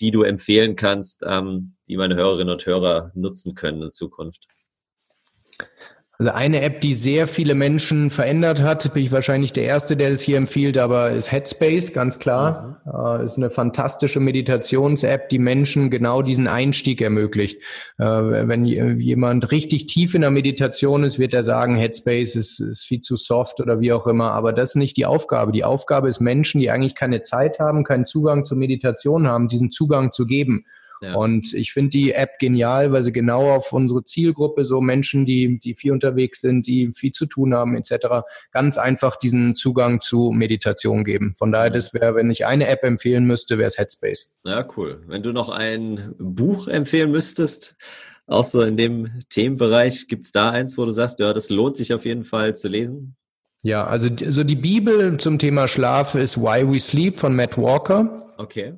die 0.00 0.10
du 0.10 0.22
empfehlen 0.22 0.74
kannst, 0.74 1.20
ähm, 1.22 1.74
die 1.86 1.98
meine 1.98 2.14
Hörerinnen 2.14 2.54
und 2.54 2.64
Hörer 2.64 3.10
nutzen 3.14 3.54
können 3.54 3.82
in 3.82 3.90
Zukunft? 3.90 4.46
Also 6.16 6.30
eine 6.30 6.62
App, 6.62 6.80
die 6.80 6.94
sehr 6.94 7.26
viele 7.26 7.56
Menschen 7.56 8.08
verändert 8.08 8.62
hat, 8.62 8.94
bin 8.94 9.02
ich 9.02 9.10
wahrscheinlich 9.10 9.52
der 9.52 9.64
Erste, 9.64 9.96
der 9.96 10.10
das 10.10 10.20
hier 10.20 10.36
empfiehlt, 10.36 10.78
aber 10.78 11.10
ist 11.10 11.32
Headspace, 11.32 11.92
ganz 11.92 12.20
klar. 12.20 12.80
Mhm. 12.84 12.92
Äh, 12.92 13.24
ist 13.24 13.36
eine 13.36 13.50
fantastische 13.50 14.20
Meditations-App, 14.20 15.28
die 15.28 15.40
Menschen 15.40 15.90
genau 15.90 16.22
diesen 16.22 16.46
Einstieg 16.46 17.02
ermöglicht. 17.02 17.60
Äh, 17.98 18.04
wenn 18.04 18.64
jemand 18.64 19.50
richtig 19.50 19.86
tief 19.86 20.14
in 20.14 20.20
der 20.20 20.30
Meditation 20.30 21.02
ist, 21.02 21.18
wird 21.18 21.34
er 21.34 21.42
sagen, 21.42 21.74
Headspace 21.76 22.36
ist, 22.36 22.60
ist 22.60 22.84
viel 22.84 23.00
zu 23.00 23.16
soft 23.16 23.60
oder 23.60 23.80
wie 23.80 23.92
auch 23.92 24.06
immer. 24.06 24.30
Aber 24.32 24.52
das 24.52 24.70
ist 24.70 24.76
nicht 24.76 24.96
die 24.96 25.06
Aufgabe. 25.06 25.50
Die 25.50 25.64
Aufgabe 25.64 26.08
ist 26.08 26.20
Menschen, 26.20 26.60
die 26.60 26.70
eigentlich 26.70 26.94
keine 26.94 27.22
Zeit 27.22 27.58
haben, 27.58 27.82
keinen 27.82 28.06
Zugang 28.06 28.44
zur 28.44 28.56
Meditation 28.56 29.26
haben, 29.26 29.48
diesen 29.48 29.72
Zugang 29.72 30.12
zu 30.12 30.26
geben. 30.26 30.64
Und 31.12 31.52
ich 31.52 31.72
finde 31.72 31.90
die 31.90 32.12
App 32.12 32.38
genial, 32.38 32.92
weil 32.92 33.02
sie 33.02 33.12
genau 33.12 33.50
auf 33.50 33.72
unsere 33.72 34.04
Zielgruppe, 34.04 34.64
so 34.64 34.80
Menschen, 34.80 35.26
die, 35.26 35.58
die 35.58 35.74
viel 35.74 35.92
unterwegs 35.92 36.40
sind, 36.40 36.66
die 36.66 36.92
viel 36.92 37.12
zu 37.12 37.26
tun 37.26 37.54
haben, 37.54 37.76
etc., 37.76 38.24
ganz 38.52 38.78
einfach 38.78 39.16
diesen 39.16 39.54
Zugang 39.54 40.00
zu 40.00 40.30
Meditation 40.30 41.04
geben. 41.04 41.34
Von 41.36 41.52
daher, 41.52 41.70
das 41.70 41.92
wäre, 41.94 42.14
wenn 42.14 42.30
ich 42.30 42.46
eine 42.46 42.68
App 42.68 42.82
empfehlen 42.82 43.24
müsste, 43.24 43.58
wäre 43.58 43.68
es 43.68 43.78
Headspace. 43.78 44.34
Ja, 44.44 44.66
cool. 44.76 45.02
Wenn 45.06 45.22
du 45.22 45.32
noch 45.32 45.48
ein 45.48 46.14
Buch 46.18 46.68
empfehlen 46.68 47.10
müsstest, 47.10 47.76
auch 48.26 48.44
so 48.44 48.62
in 48.62 48.76
dem 48.76 49.20
Themenbereich, 49.28 50.08
gibt 50.08 50.24
es 50.24 50.32
da 50.32 50.50
eins, 50.50 50.78
wo 50.78 50.84
du 50.84 50.92
sagst, 50.92 51.20
ja, 51.20 51.32
das 51.32 51.50
lohnt 51.50 51.76
sich 51.76 51.92
auf 51.92 52.04
jeden 52.04 52.24
Fall 52.24 52.56
zu 52.56 52.68
lesen? 52.68 53.16
Ja, 53.62 53.86
also, 53.86 54.08
also 54.08 54.44
die 54.44 54.56
Bibel 54.56 55.16
zum 55.16 55.38
Thema 55.38 55.68
Schlaf 55.68 56.14
ist 56.14 56.38
Why 56.38 56.70
We 56.70 56.80
Sleep 56.80 57.16
von 57.16 57.34
Matt 57.34 57.56
Walker. 57.56 58.32
Okay. 58.36 58.74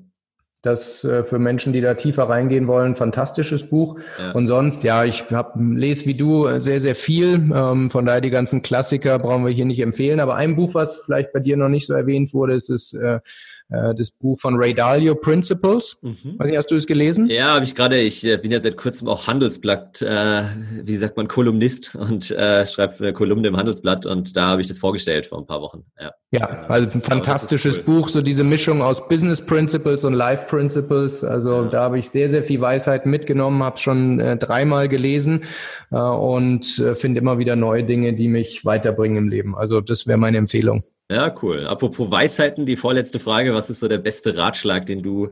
Das 0.62 1.04
äh, 1.04 1.22
für 1.22 1.38
Menschen, 1.38 1.72
die 1.72 1.80
da 1.80 1.94
tiefer 1.94 2.28
reingehen 2.28 2.66
wollen, 2.66 2.96
fantastisches 2.96 3.68
Buch. 3.68 3.98
Ja. 4.18 4.32
Und 4.32 4.46
sonst, 4.46 4.82
ja, 4.82 5.04
ich 5.04 5.24
hab, 5.30 5.54
lese 5.56 6.06
wie 6.06 6.14
du 6.14 6.58
sehr, 6.58 6.80
sehr 6.80 6.94
viel. 6.94 7.50
Ähm, 7.54 7.90
von 7.90 8.06
daher 8.06 8.20
die 8.20 8.30
ganzen 8.30 8.62
Klassiker 8.62 9.18
brauchen 9.18 9.44
wir 9.44 9.52
hier 9.52 9.64
nicht 9.64 9.80
empfehlen. 9.80 10.18
Aber 10.18 10.34
ein 10.34 10.56
Buch, 10.56 10.74
was 10.74 10.98
vielleicht 11.04 11.32
bei 11.32 11.40
dir 11.40 11.56
noch 11.56 11.68
nicht 11.68 11.86
so 11.86 11.94
erwähnt 11.94 12.34
wurde, 12.34 12.54
ist 12.54 12.70
es 12.70 12.94
äh, 12.94 13.20
äh, 13.68 13.94
das 13.94 14.10
Buch 14.10 14.38
von 14.38 14.54
Ray 14.56 14.74
Dalio, 14.74 15.14
Principles. 15.14 15.98
Mhm. 16.02 16.38
Weiß 16.38 16.48
nicht, 16.48 16.56
hast 16.56 16.70
du 16.70 16.76
es 16.76 16.86
gelesen? 16.86 17.28
Ja, 17.28 17.54
habe 17.54 17.64
ich 17.64 17.74
gerade. 17.74 17.98
Ich 17.98 18.24
äh, 18.24 18.36
bin 18.36 18.52
ja 18.52 18.60
seit 18.60 18.76
kurzem 18.76 19.08
auch 19.08 19.26
Handelsblatt, 19.26 20.02
äh, 20.02 20.42
wie 20.84 20.96
sagt 20.96 21.16
man, 21.16 21.26
Kolumnist 21.26 21.94
und 21.96 22.30
äh, 22.30 22.66
schreibe 22.66 22.98
eine 22.98 23.12
Kolumne 23.12 23.48
im 23.48 23.56
Handelsblatt 23.56 24.06
und 24.06 24.36
da 24.36 24.48
habe 24.48 24.60
ich 24.60 24.68
das 24.68 24.78
vorgestellt 24.78 25.26
vor 25.26 25.38
ein 25.38 25.46
paar 25.46 25.60
Wochen. 25.62 25.84
Ja, 26.00 26.12
ja 26.30 26.66
also 26.68 26.98
ein 26.98 27.02
fantastisches 27.02 27.78
cool. 27.78 28.02
Buch, 28.02 28.08
so 28.08 28.22
diese 28.22 28.44
Mischung 28.44 28.82
aus 28.82 29.08
Business 29.08 29.44
Principles 29.44 30.04
und 30.04 30.12
Life 30.12 30.44
Principles. 30.46 31.24
Also 31.24 31.62
ja. 31.62 31.68
da 31.68 31.82
habe 31.82 31.98
ich 31.98 32.08
sehr, 32.08 32.28
sehr 32.28 32.44
viel 32.44 32.60
Weisheit 32.60 33.04
mitgenommen, 33.04 33.62
habe 33.64 33.78
schon 33.78 34.20
äh, 34.20 34.36
dreimal 34.36 34.88
gelesen 34.88 35.42
äh, 35.90 35.96
und 35.96 36.64
finde 36.94 37.20
immer 37.20 37.38
wieder 37.38 37.56
neue 37.56 37.82
Dinge, 37.82 38.12
die 38.12 38.28
mich 38.28 38.64
weiterbringen 38.64 39.18
im 39.18 39.28
Leben. 39.28 39.56
Also 39.56 39.80
das 39.80 40.06
wäre 40.06 40.18
meine 40.18 40.38
Empfehlung. 40.38 40.84
Ja, 41.10 41.32
cool. 41.42 41.66
Apropos 41.66 42.10
Weisheiten, 42.10 42.66
die 42.66 42.76
vorletzte 42.76 43.20
Frage. 43.20 43.54
Was 43.54 43.70
ist 43.70 43.80
so 43.80 43.88
der 43.88 43.98
beste 43.98 44.36
Ratschlag, 44.36 44.86
den 44.86 45.02
du 45.02 45.28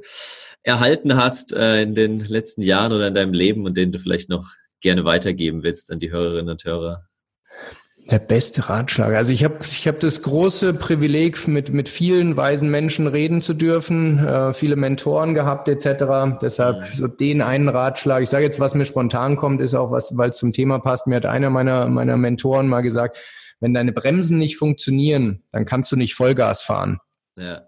erhalten 0.62 1.16
hast 1.16 1.52
äh, 1.52 1.82
in 1.82 1.94
den 1.94 2.20
letzten 2.20 2.62
Jahren 2.62 2.92
oder 2.92 3.08
in 3.08 3.14
deinem 3.14 3.32
Leben 3.32 3.64
und 3.66 3.76
den 3.76 3.90
du 3.90 3.98
vielleicht 3.98 4.28
noch 4.28 4.52
gerne 4.80 5.04
weitergeben 5.04 5.62
willst 5.62 5.90
an 5.90 5.98
die 5.98 6.12
Hörerinnen 6.12 6.50
und 6.50 6.64
Hörer? 6.64 7.04
Der 8.10 8.18
beste 8.18 8.68
Ratschlag. 8.68 9.14
Also 9.14 9.32
ich 9.32 9.44
habe 9.44 9.58
ich 9.64 9.88
hab 9.88 9.98
das 9.98 10.22
große 10.22 10.74
Privileg, 10.74 11.48
mit, 11.48 11.72
mit 11.72 11.88
vielen 11.88 12.36
weisen 12.36 12.70
Menschen 12.70 13.06
reden 13.06 13.40
zu 13.40 13.54
dürfen, 13.54 14.18
äh, 14.18 14.52
viele 14.52 14.76
Mentoren 14.76 15.34
gehabt 15.34 15.68
etc. 15.68 16.38
Deshalb 16.40 16.80
mhm. 16.82 16.96
so 16.96 17.06
den 17.08 17.40
einen 17.40 17.68
Ratschlag. 17.68 18.22
Ich 18.22 18.28
sage 18.28 18.44
jetzt, 18.44 18.60
was 18.60 18.74
mir 18.74 18.84
spontan 18.84 19.36
kommt, 19.36 19.60
ist 19.62 19.74
auch 19.74 19.90
was, 19.90 20.16
weil 20.16 20.30
es 20.30 20.36
zum 20.36 20.52
Thema 20.52 20.78
passt. 20.78 21.06
Mir 21.06 21.16
hat 21.16 21.26
einer 21.26 21.50
meiner, 21.50 21.88
meiner 21.88 22.18
Mentoren 22.18 22.68
mal 22.68 22.82
gesagt, 22.82 23.16
wenn 23.64 23.72
deine 23.72 23.92
Bremsen 23.92 24.36
nicht 24.36 24.58
funktionieren, 24.58 25.42
dann 25.50 25.64
kannst 25.64 25.90
du 25.90 25.96
nicht 25.96 26.14
Vollgas 26.14 26.60
fahren. 26.60 26.98
Ja. 27.34 27.62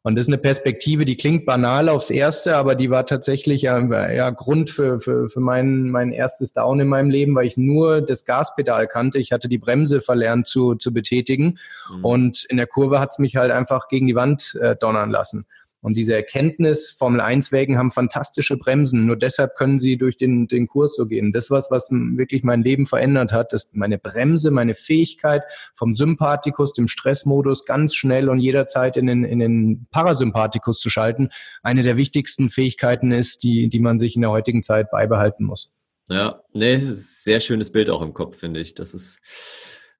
Und 0.00 0.14
das 0.14 0.22
ist 0.22 0.32
eine 0.32 0.38
Perspektive, 0.38 1.04
die 1.04 1.18
klingt 1.18 1.44
banal 1.44 1.90
aufs 1.90 2.08
Erste, 2.08 2.56
aber 2.56 2.74
die 2.74 2.88
war 2.88 3.04
tatsächlich 3.04 3.60
ja, 3.60 3.78
ja 4.10 4.30
Grund 4.30 4.70
für, 4.70 4.98
für, 4.98 5.28
für 5.28 5.40
mein, 5.40 5.90
mein 5.90 6.12
erstes 6.12 6.54
Down 6.54 6.80
in 6.80 6.88
meinem 6.88 7.10
Leben, 7.10 7.34
weil 7.34 7.46
ich 7.46 7.58
nur 7.58 8.00
das 8.00 8.24
Gaspedal 8.24 8.86
kannte. 8.86 9.18
Ich 9.18 9.30
hatte 9.30 9.50
die 9.50 9.58
Bremse 9.58 10.00
verlernt 10.00 10.46
zu, 10.46 10.74
zu 10.74 10.90
betätigen. 10.90 11.58
Mhm. 11.94 12.04
Und 12.04 12.44
in 12.44 12.56
der 12.56 12.66
Kurve 12.66 12.98
hat 12.98 13.10
es 13.10 13.18
mich 13.18 13.36
halt 13.36 13.50
einfach 13.50 13.88
gegen 13.88 14.06
die 14.06 14.14
Wand 14.14 14.58
äh, 14.62 14.74
donnern 14.74 15.10
lassen. 15.10 15.44
Und 15.82 15.94
diese 15.94 16.14
Erkenntnis, 16.14 16.90
Formel 16.90 17.20
1 17.20 17.52
Wägen 17.52 17.78
haben 17.78 17.90
fantastische 17.90 18.56
Bremsen. 18.56 19.06
Nur 19.06 19.16
deshalb 19.16 19.54
können 19.54 19.78
sie 19.78 19.96
durch 19.96 20.16
den, 20.16 20.48
den 20.48 20.66
Kurs 20.66 20.96
so 20.96 21.06
gehen. 21.06 21.32
Das 21.32 21.50
was, 21.50 21.70
was 21.70 21.90
wirklich 21.90 22.42
mein 22.42 22.62
Leben 22.62 22.86
verändert 22.86 23.32
hat, 23.32 23.52
ist 23.52 23.76
meine 23.76 23.98
Bremse, 23.98 24.50
meine 24.50 24.74
Fähigkeit 24.74 25.42
vom 25.74 25.94
Sympathikus, 25.94 26.72
dem 26.72 26.88
Stressmodus, 26.88 27.66
ganz 27.66 27.94
schnell 27.94 28.28
und 28.28 28.40
jederzeit 28.40 28.96
in 28.96 29.06
den, 29.06 29.24
in 29.24 29.38
den 29.38 29.86
Parasympathikus 29.90 30.80
zu 30.80 30.90
schalten, 30.90 31.30
eine 31.62 31.82
der 31.82 31.96
wichtigsten 31.96 32.48
Fähigkeiten 32.48 33.12
ist, 33.12 33.42
die, 33.42 33.68
die 33.68 33.80
man 33.80 33.98
sich 33.98 34.16
in 34.16 34.22
der 34.22 34.30
heutigen 34.30 34.62
Zeit 34.62 34.90
beibehalten 34.90 35.44
muss. 35.44 35.74
Ja, 36.08 36.42
nee, 36.52 36.92
sehr 36.92 37.40
schönes 37.40 37.72
Bild 37.72 37.90
auch 37.90 38.02
im 38.02 38.14
Kopf, 38.14 38.38
finde 38.38 38.60
ich. 38.60 38.74
Das 38.74 38.94
ist 38.94 39.18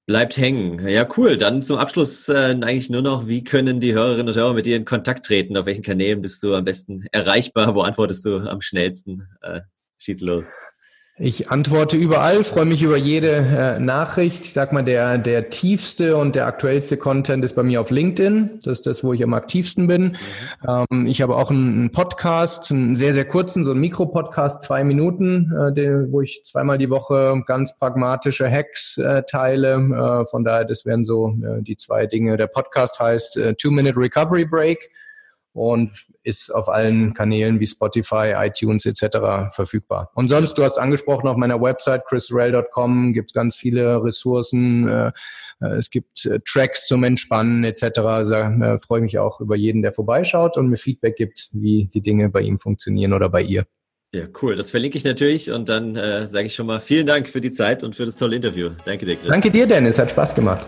Bleibt 0.07 0.37
hängen. 0.37 0.87
Ja, 0.87 1.05
cool. 1.17 1.35
Dann 1.35 1.61
zum 1.61 1.77
Abschluss 1.77 2.29
äh, 2.29 2.55
eigentlich 2.61 2.89
nur 2.89 3.01
noch, 3.01 3.27
wie 3.27 3.43
können 3.43 3.81
die 3.81 3.93
Hörerinnen 3.93 4.29
und 4.29 4.35
Hörer 4.37 4.53
mit 4.53 4.65
dir 4.65 4.77
in 4.77 4.85
Kontakt 4.85 5.25
treten? 5.25 5.57
Auf 5.57 5.65
welchen 5.65 5.83
Kanälen 5.83 6.21
bist 6.21 6.41
du 6.43 6.55
am 6.55 6.63
besten 6.63 7.05
erreichbar? 7.11 7.75
Wo 7.75 7.81
antwortest 7.81 8.23
du 8.23 8.37
am 8.37 8.61
schnellsten? 8.61 9.27
Äh, 9.41 9.59
schieß 9.97 10.21
los. 10.21 10.53
Ich 11.19 11.49
antworte 11.49 11.97
überall, 11.97 12.43
freue 12.43 12.65
mich 12.65 12.83
über 12.83 12.95
jede 12.95 13.37
äh, 13.37 13.79
Nachricht. 13.79 14.45
Ich 14.45 14.53
sag 14.53 14.71
mal, 14.71 14.83
der, 14.83 15.17
der 15.17 15.49
tiefste 15.49 16.15
und 16.15 16.35
der 16.35 16.45
aktuellste 16.45 16.95
Content 16.95 17.43
ist 17.43 17.55
bei 17.55 17.63
mir 17.63 17.81
auf 17.81 17.89
LinkedIn. 17.89 18.59
Das 18.63 18.73
ist 18.73 18.85
das, 18.85 19.03
wo 19.03 19.13
ich 19.13 19.23
am 19.23 19.33
aktivsten 19.33 19.87
bin. 19.87 20.15
Ähm, 20.67 21.07
ich 21.07 21.23
habe 21.23 21.35
auch 21.35 21.49
einen, 21.49 21.91
Podcast, 21.91 22.71
einen 22.71 22.95
sehr, 22.95 23.13
sehr 23.13 23.25
kurzen, 23.25 23.63
so 23.63 23.71
einen 23.71 23.79
Mikro-Podcast, 23.79 24.61
zwei 24.61 24.83
Minuten, 24.83 25.51
äh, 25.59 25.73
den, 25.73 26.11
wo 26.11 26.21
ich 26.21 26.43
zweimal 26.43 26.77
die 26.77 26.91
Woche 26.91 27.41
ganz 27.47 27.75
pragmatische 27.75 28.47
Hacks 28.47 28.99
äh, 28.99 29.23
teile. 29.23 29.73
Äh, 29.73 30.27
von 30.27 30.43
daher, 30.43 30.65
das 30.65 30.85
wären 30.85 31.03
so 31.03 31.35
äh, 31.41 31.63
die 31.63 31.77
zwei 31.77 32.05
Dinge. 32.05 32.37
Der 32.37 32.45
Podcast 32.45 32.99
heißt 32.99 33.37
äh, 33.37 33.55
Two-Minute 33.55 33.97
Recovery 33.97 34.45
Break 34.45 34.91
und 35.57 35.91
ist 36.23 36.53
auf 36.53 36.69
allen 36.69 37.13
Kanälen 37.13 37.59
wie 37.59 37.67
Spotify, 37.67 38.33
iTunes 38.35 38.85
etc. 38.85 39.53
verfügbar. 39.53 40.11
Und 40.13 40.29
sonst, 40.29 40.57
du 40.57 40.63
hast 40.63 40.77
angesprochen, 40.77 41.27
auf 41.27 41.37
meiner 41.37 41.61
Website 41.61 42.05
chrisrell.com 42.05 43.13
gibt 43.13 43.31
es 43.31 43.33
ganz 43.33 43.55
viele 43.55 44.03
Ressourcen. 44.03 44.87
Äh, 44.87 45.11
äh, 45.61 45.75
es 45.75 45.89
gibt 45.89 46.25
äh, 46.25 46.39
Tracks 46.45 46.87
zum 46.87 47.03
Entspannen 47.03 47.63
etc. 47.63 47.99
Also, 47.99 48.35
äh, 48.35 48.77
freue 48.77 49.01
mich 49.01 49.17
auch 49.19 49.41
über 49.41 49.55
jeden, 49.55 49.81
der 49.81 49.93
vorbeischaut 49.93 50.57
und 50.57 50.67
mir 50.69 50.77
Feedback 50.77 51.15
gibt, 51.15 51.49
wie 51.53 51.85
die 51.85 52.01
Dinge 52.01 52.29
bei 52.29 52.41
ihm 52.41 52.57
funktionieren 52.57 53.13
oder 53.13 53.29
bei 53.29 53.41
ihr. 53.41 53.65
Ja, 54.13 54.25
cool. 54.41 54.55
Das 54.55 54.69
verlinke 54.69 54.97
ich 54.97 55.03
natürlich 55.03 55.51
und 55.51 55.67
dann 55.67 55.95
sage 56.27 56.47
ich 56.47 56.55
schon 56.55 56.65
mal 56.65 56.79
vielen 56.79 57.05
Dank 57.05 57.29
für 57.29 57.41
die 57.41 57.51
Zeit 57.51 57.83
und 57.83 57.93
für 57.93 58.05
das 58.05 58.15
tolle 58.15 58.37
Interview. 58.37 58.69
Danke 58.85 59.05
dir, 59.05 59.17
Chris. 59.17 59.29
Danke 59.29 59.51
dir, 59.51 59.67
Dennis. 59.67 59.99
Hat 59.99 60.09
Spaß 60.11 60.33
gemacht. 60.33 60.65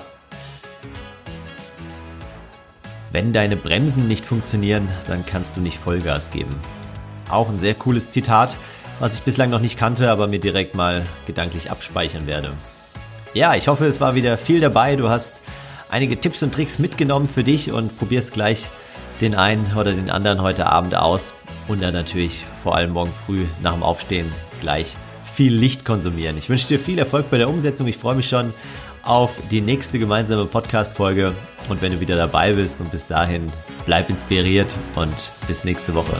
Wenn 3.11 3.33
deine 3.33 3.55
Bremsen 3.55 4.07
nicht 4.07 4.23
funktionieren, 4.23 4.87
dann 5.07 5.25
kannst 5.25 5.57
du 5.57 5.61
nicht 5.61 5.79
Vollgas 5.79 6.29
geben. 6.29 6.55
Auch 7.27 7.49
ein 7.49 7.57
sehr 7.57 7.73
cooles 7.73 8.11
Zitat, 8.11 8.55
was 8.99 9.15
ich 9.15 9.21
bislang 9.21 9.49
noch 9.49 9.61
nicht 9.61 9.79
kannte, 9.79 10.11
aber 10.11 10.27
mir 10.27 10.39
direkt 10.39 10.75
mal 10.75 11.05
gedanklich 11.25 11.71
abspeichern 11.71 12.27
werde. 12.27 12.51
ja, 13.33 13.55
ich 13.55 13.67
hoffe, 13.67 13.85
es 13.85 13.99
war 13.99 14.13
wieder 14.13 14.37
viel 14.37 14.59
dabei. 14.59 14.95
Du 14.95 15.09
hast 15.09 15.37
einige 15.89 16.19
Tipps 16.19 16.43
und 16.43 16.53
Tricks 16.53 16.77
mitgenommen 16.77 17.27
für 17.27 17.43
dich 17.43 17.71
und 17.71 17.97
probierst 17.97 18.31
gleich 18.31 18.67
den 19.21 19.33
einen 19.33 19.75
oder 19.75 19.91
den 19.91 20.12
anderen 20.12 20.43
heute 20.43 20.67
Abend 20.67 20.93
aus. 20.93 21.33
Und 21.67 21.81
dann 21.81 21.93
natürlich 21.93 22.45
vor 22.62 22.75
allem 22.75 22.91
morgen 22.91 23.13
früh 23.25 23.45
nach 23.63 23.73
dem 23.73 23.83
Aufstehen 23.83 24.31
gleich 24.62 24.95
viel 25.33 25.53
Licht 25.53 25.83
konsumieren. 25.83 26.37
Ich 26.37 26.49
wünsche 26.49 26.67
dir 26.67 26.79
viel 26.79 26.99
Erfolg 26.99 27.31
bei 27.31 27.37
der 27.39 27.49
Umsetzung. 27.49 27.87
Ich 27.87 27.97
freue 27.97 28.15
mich 28.15 28.29
schon 28.29 28.53
auf 29.04 29.31
die 29.50 29.62
nächste 29.62 30.00
gemeinsame 30.00 30.45
Podcast-Folge. 30.45 31.33
Und 31.69 31.81
wenn 31.81 31.91
du 31.91 32.00
wieder 32.00 32.15
dabei 32.15 32.54
bist 32.54 32.79
und 32.81 32.91
bis 32.91 33.08
dahin, 33.08 33.52
bleib 33.85 34.10
inspiriert 34.10 34.75
und 34.95 35.31
bis 35.47 35.63
nächste 35.63 35.93
Woche. 35.93 36.17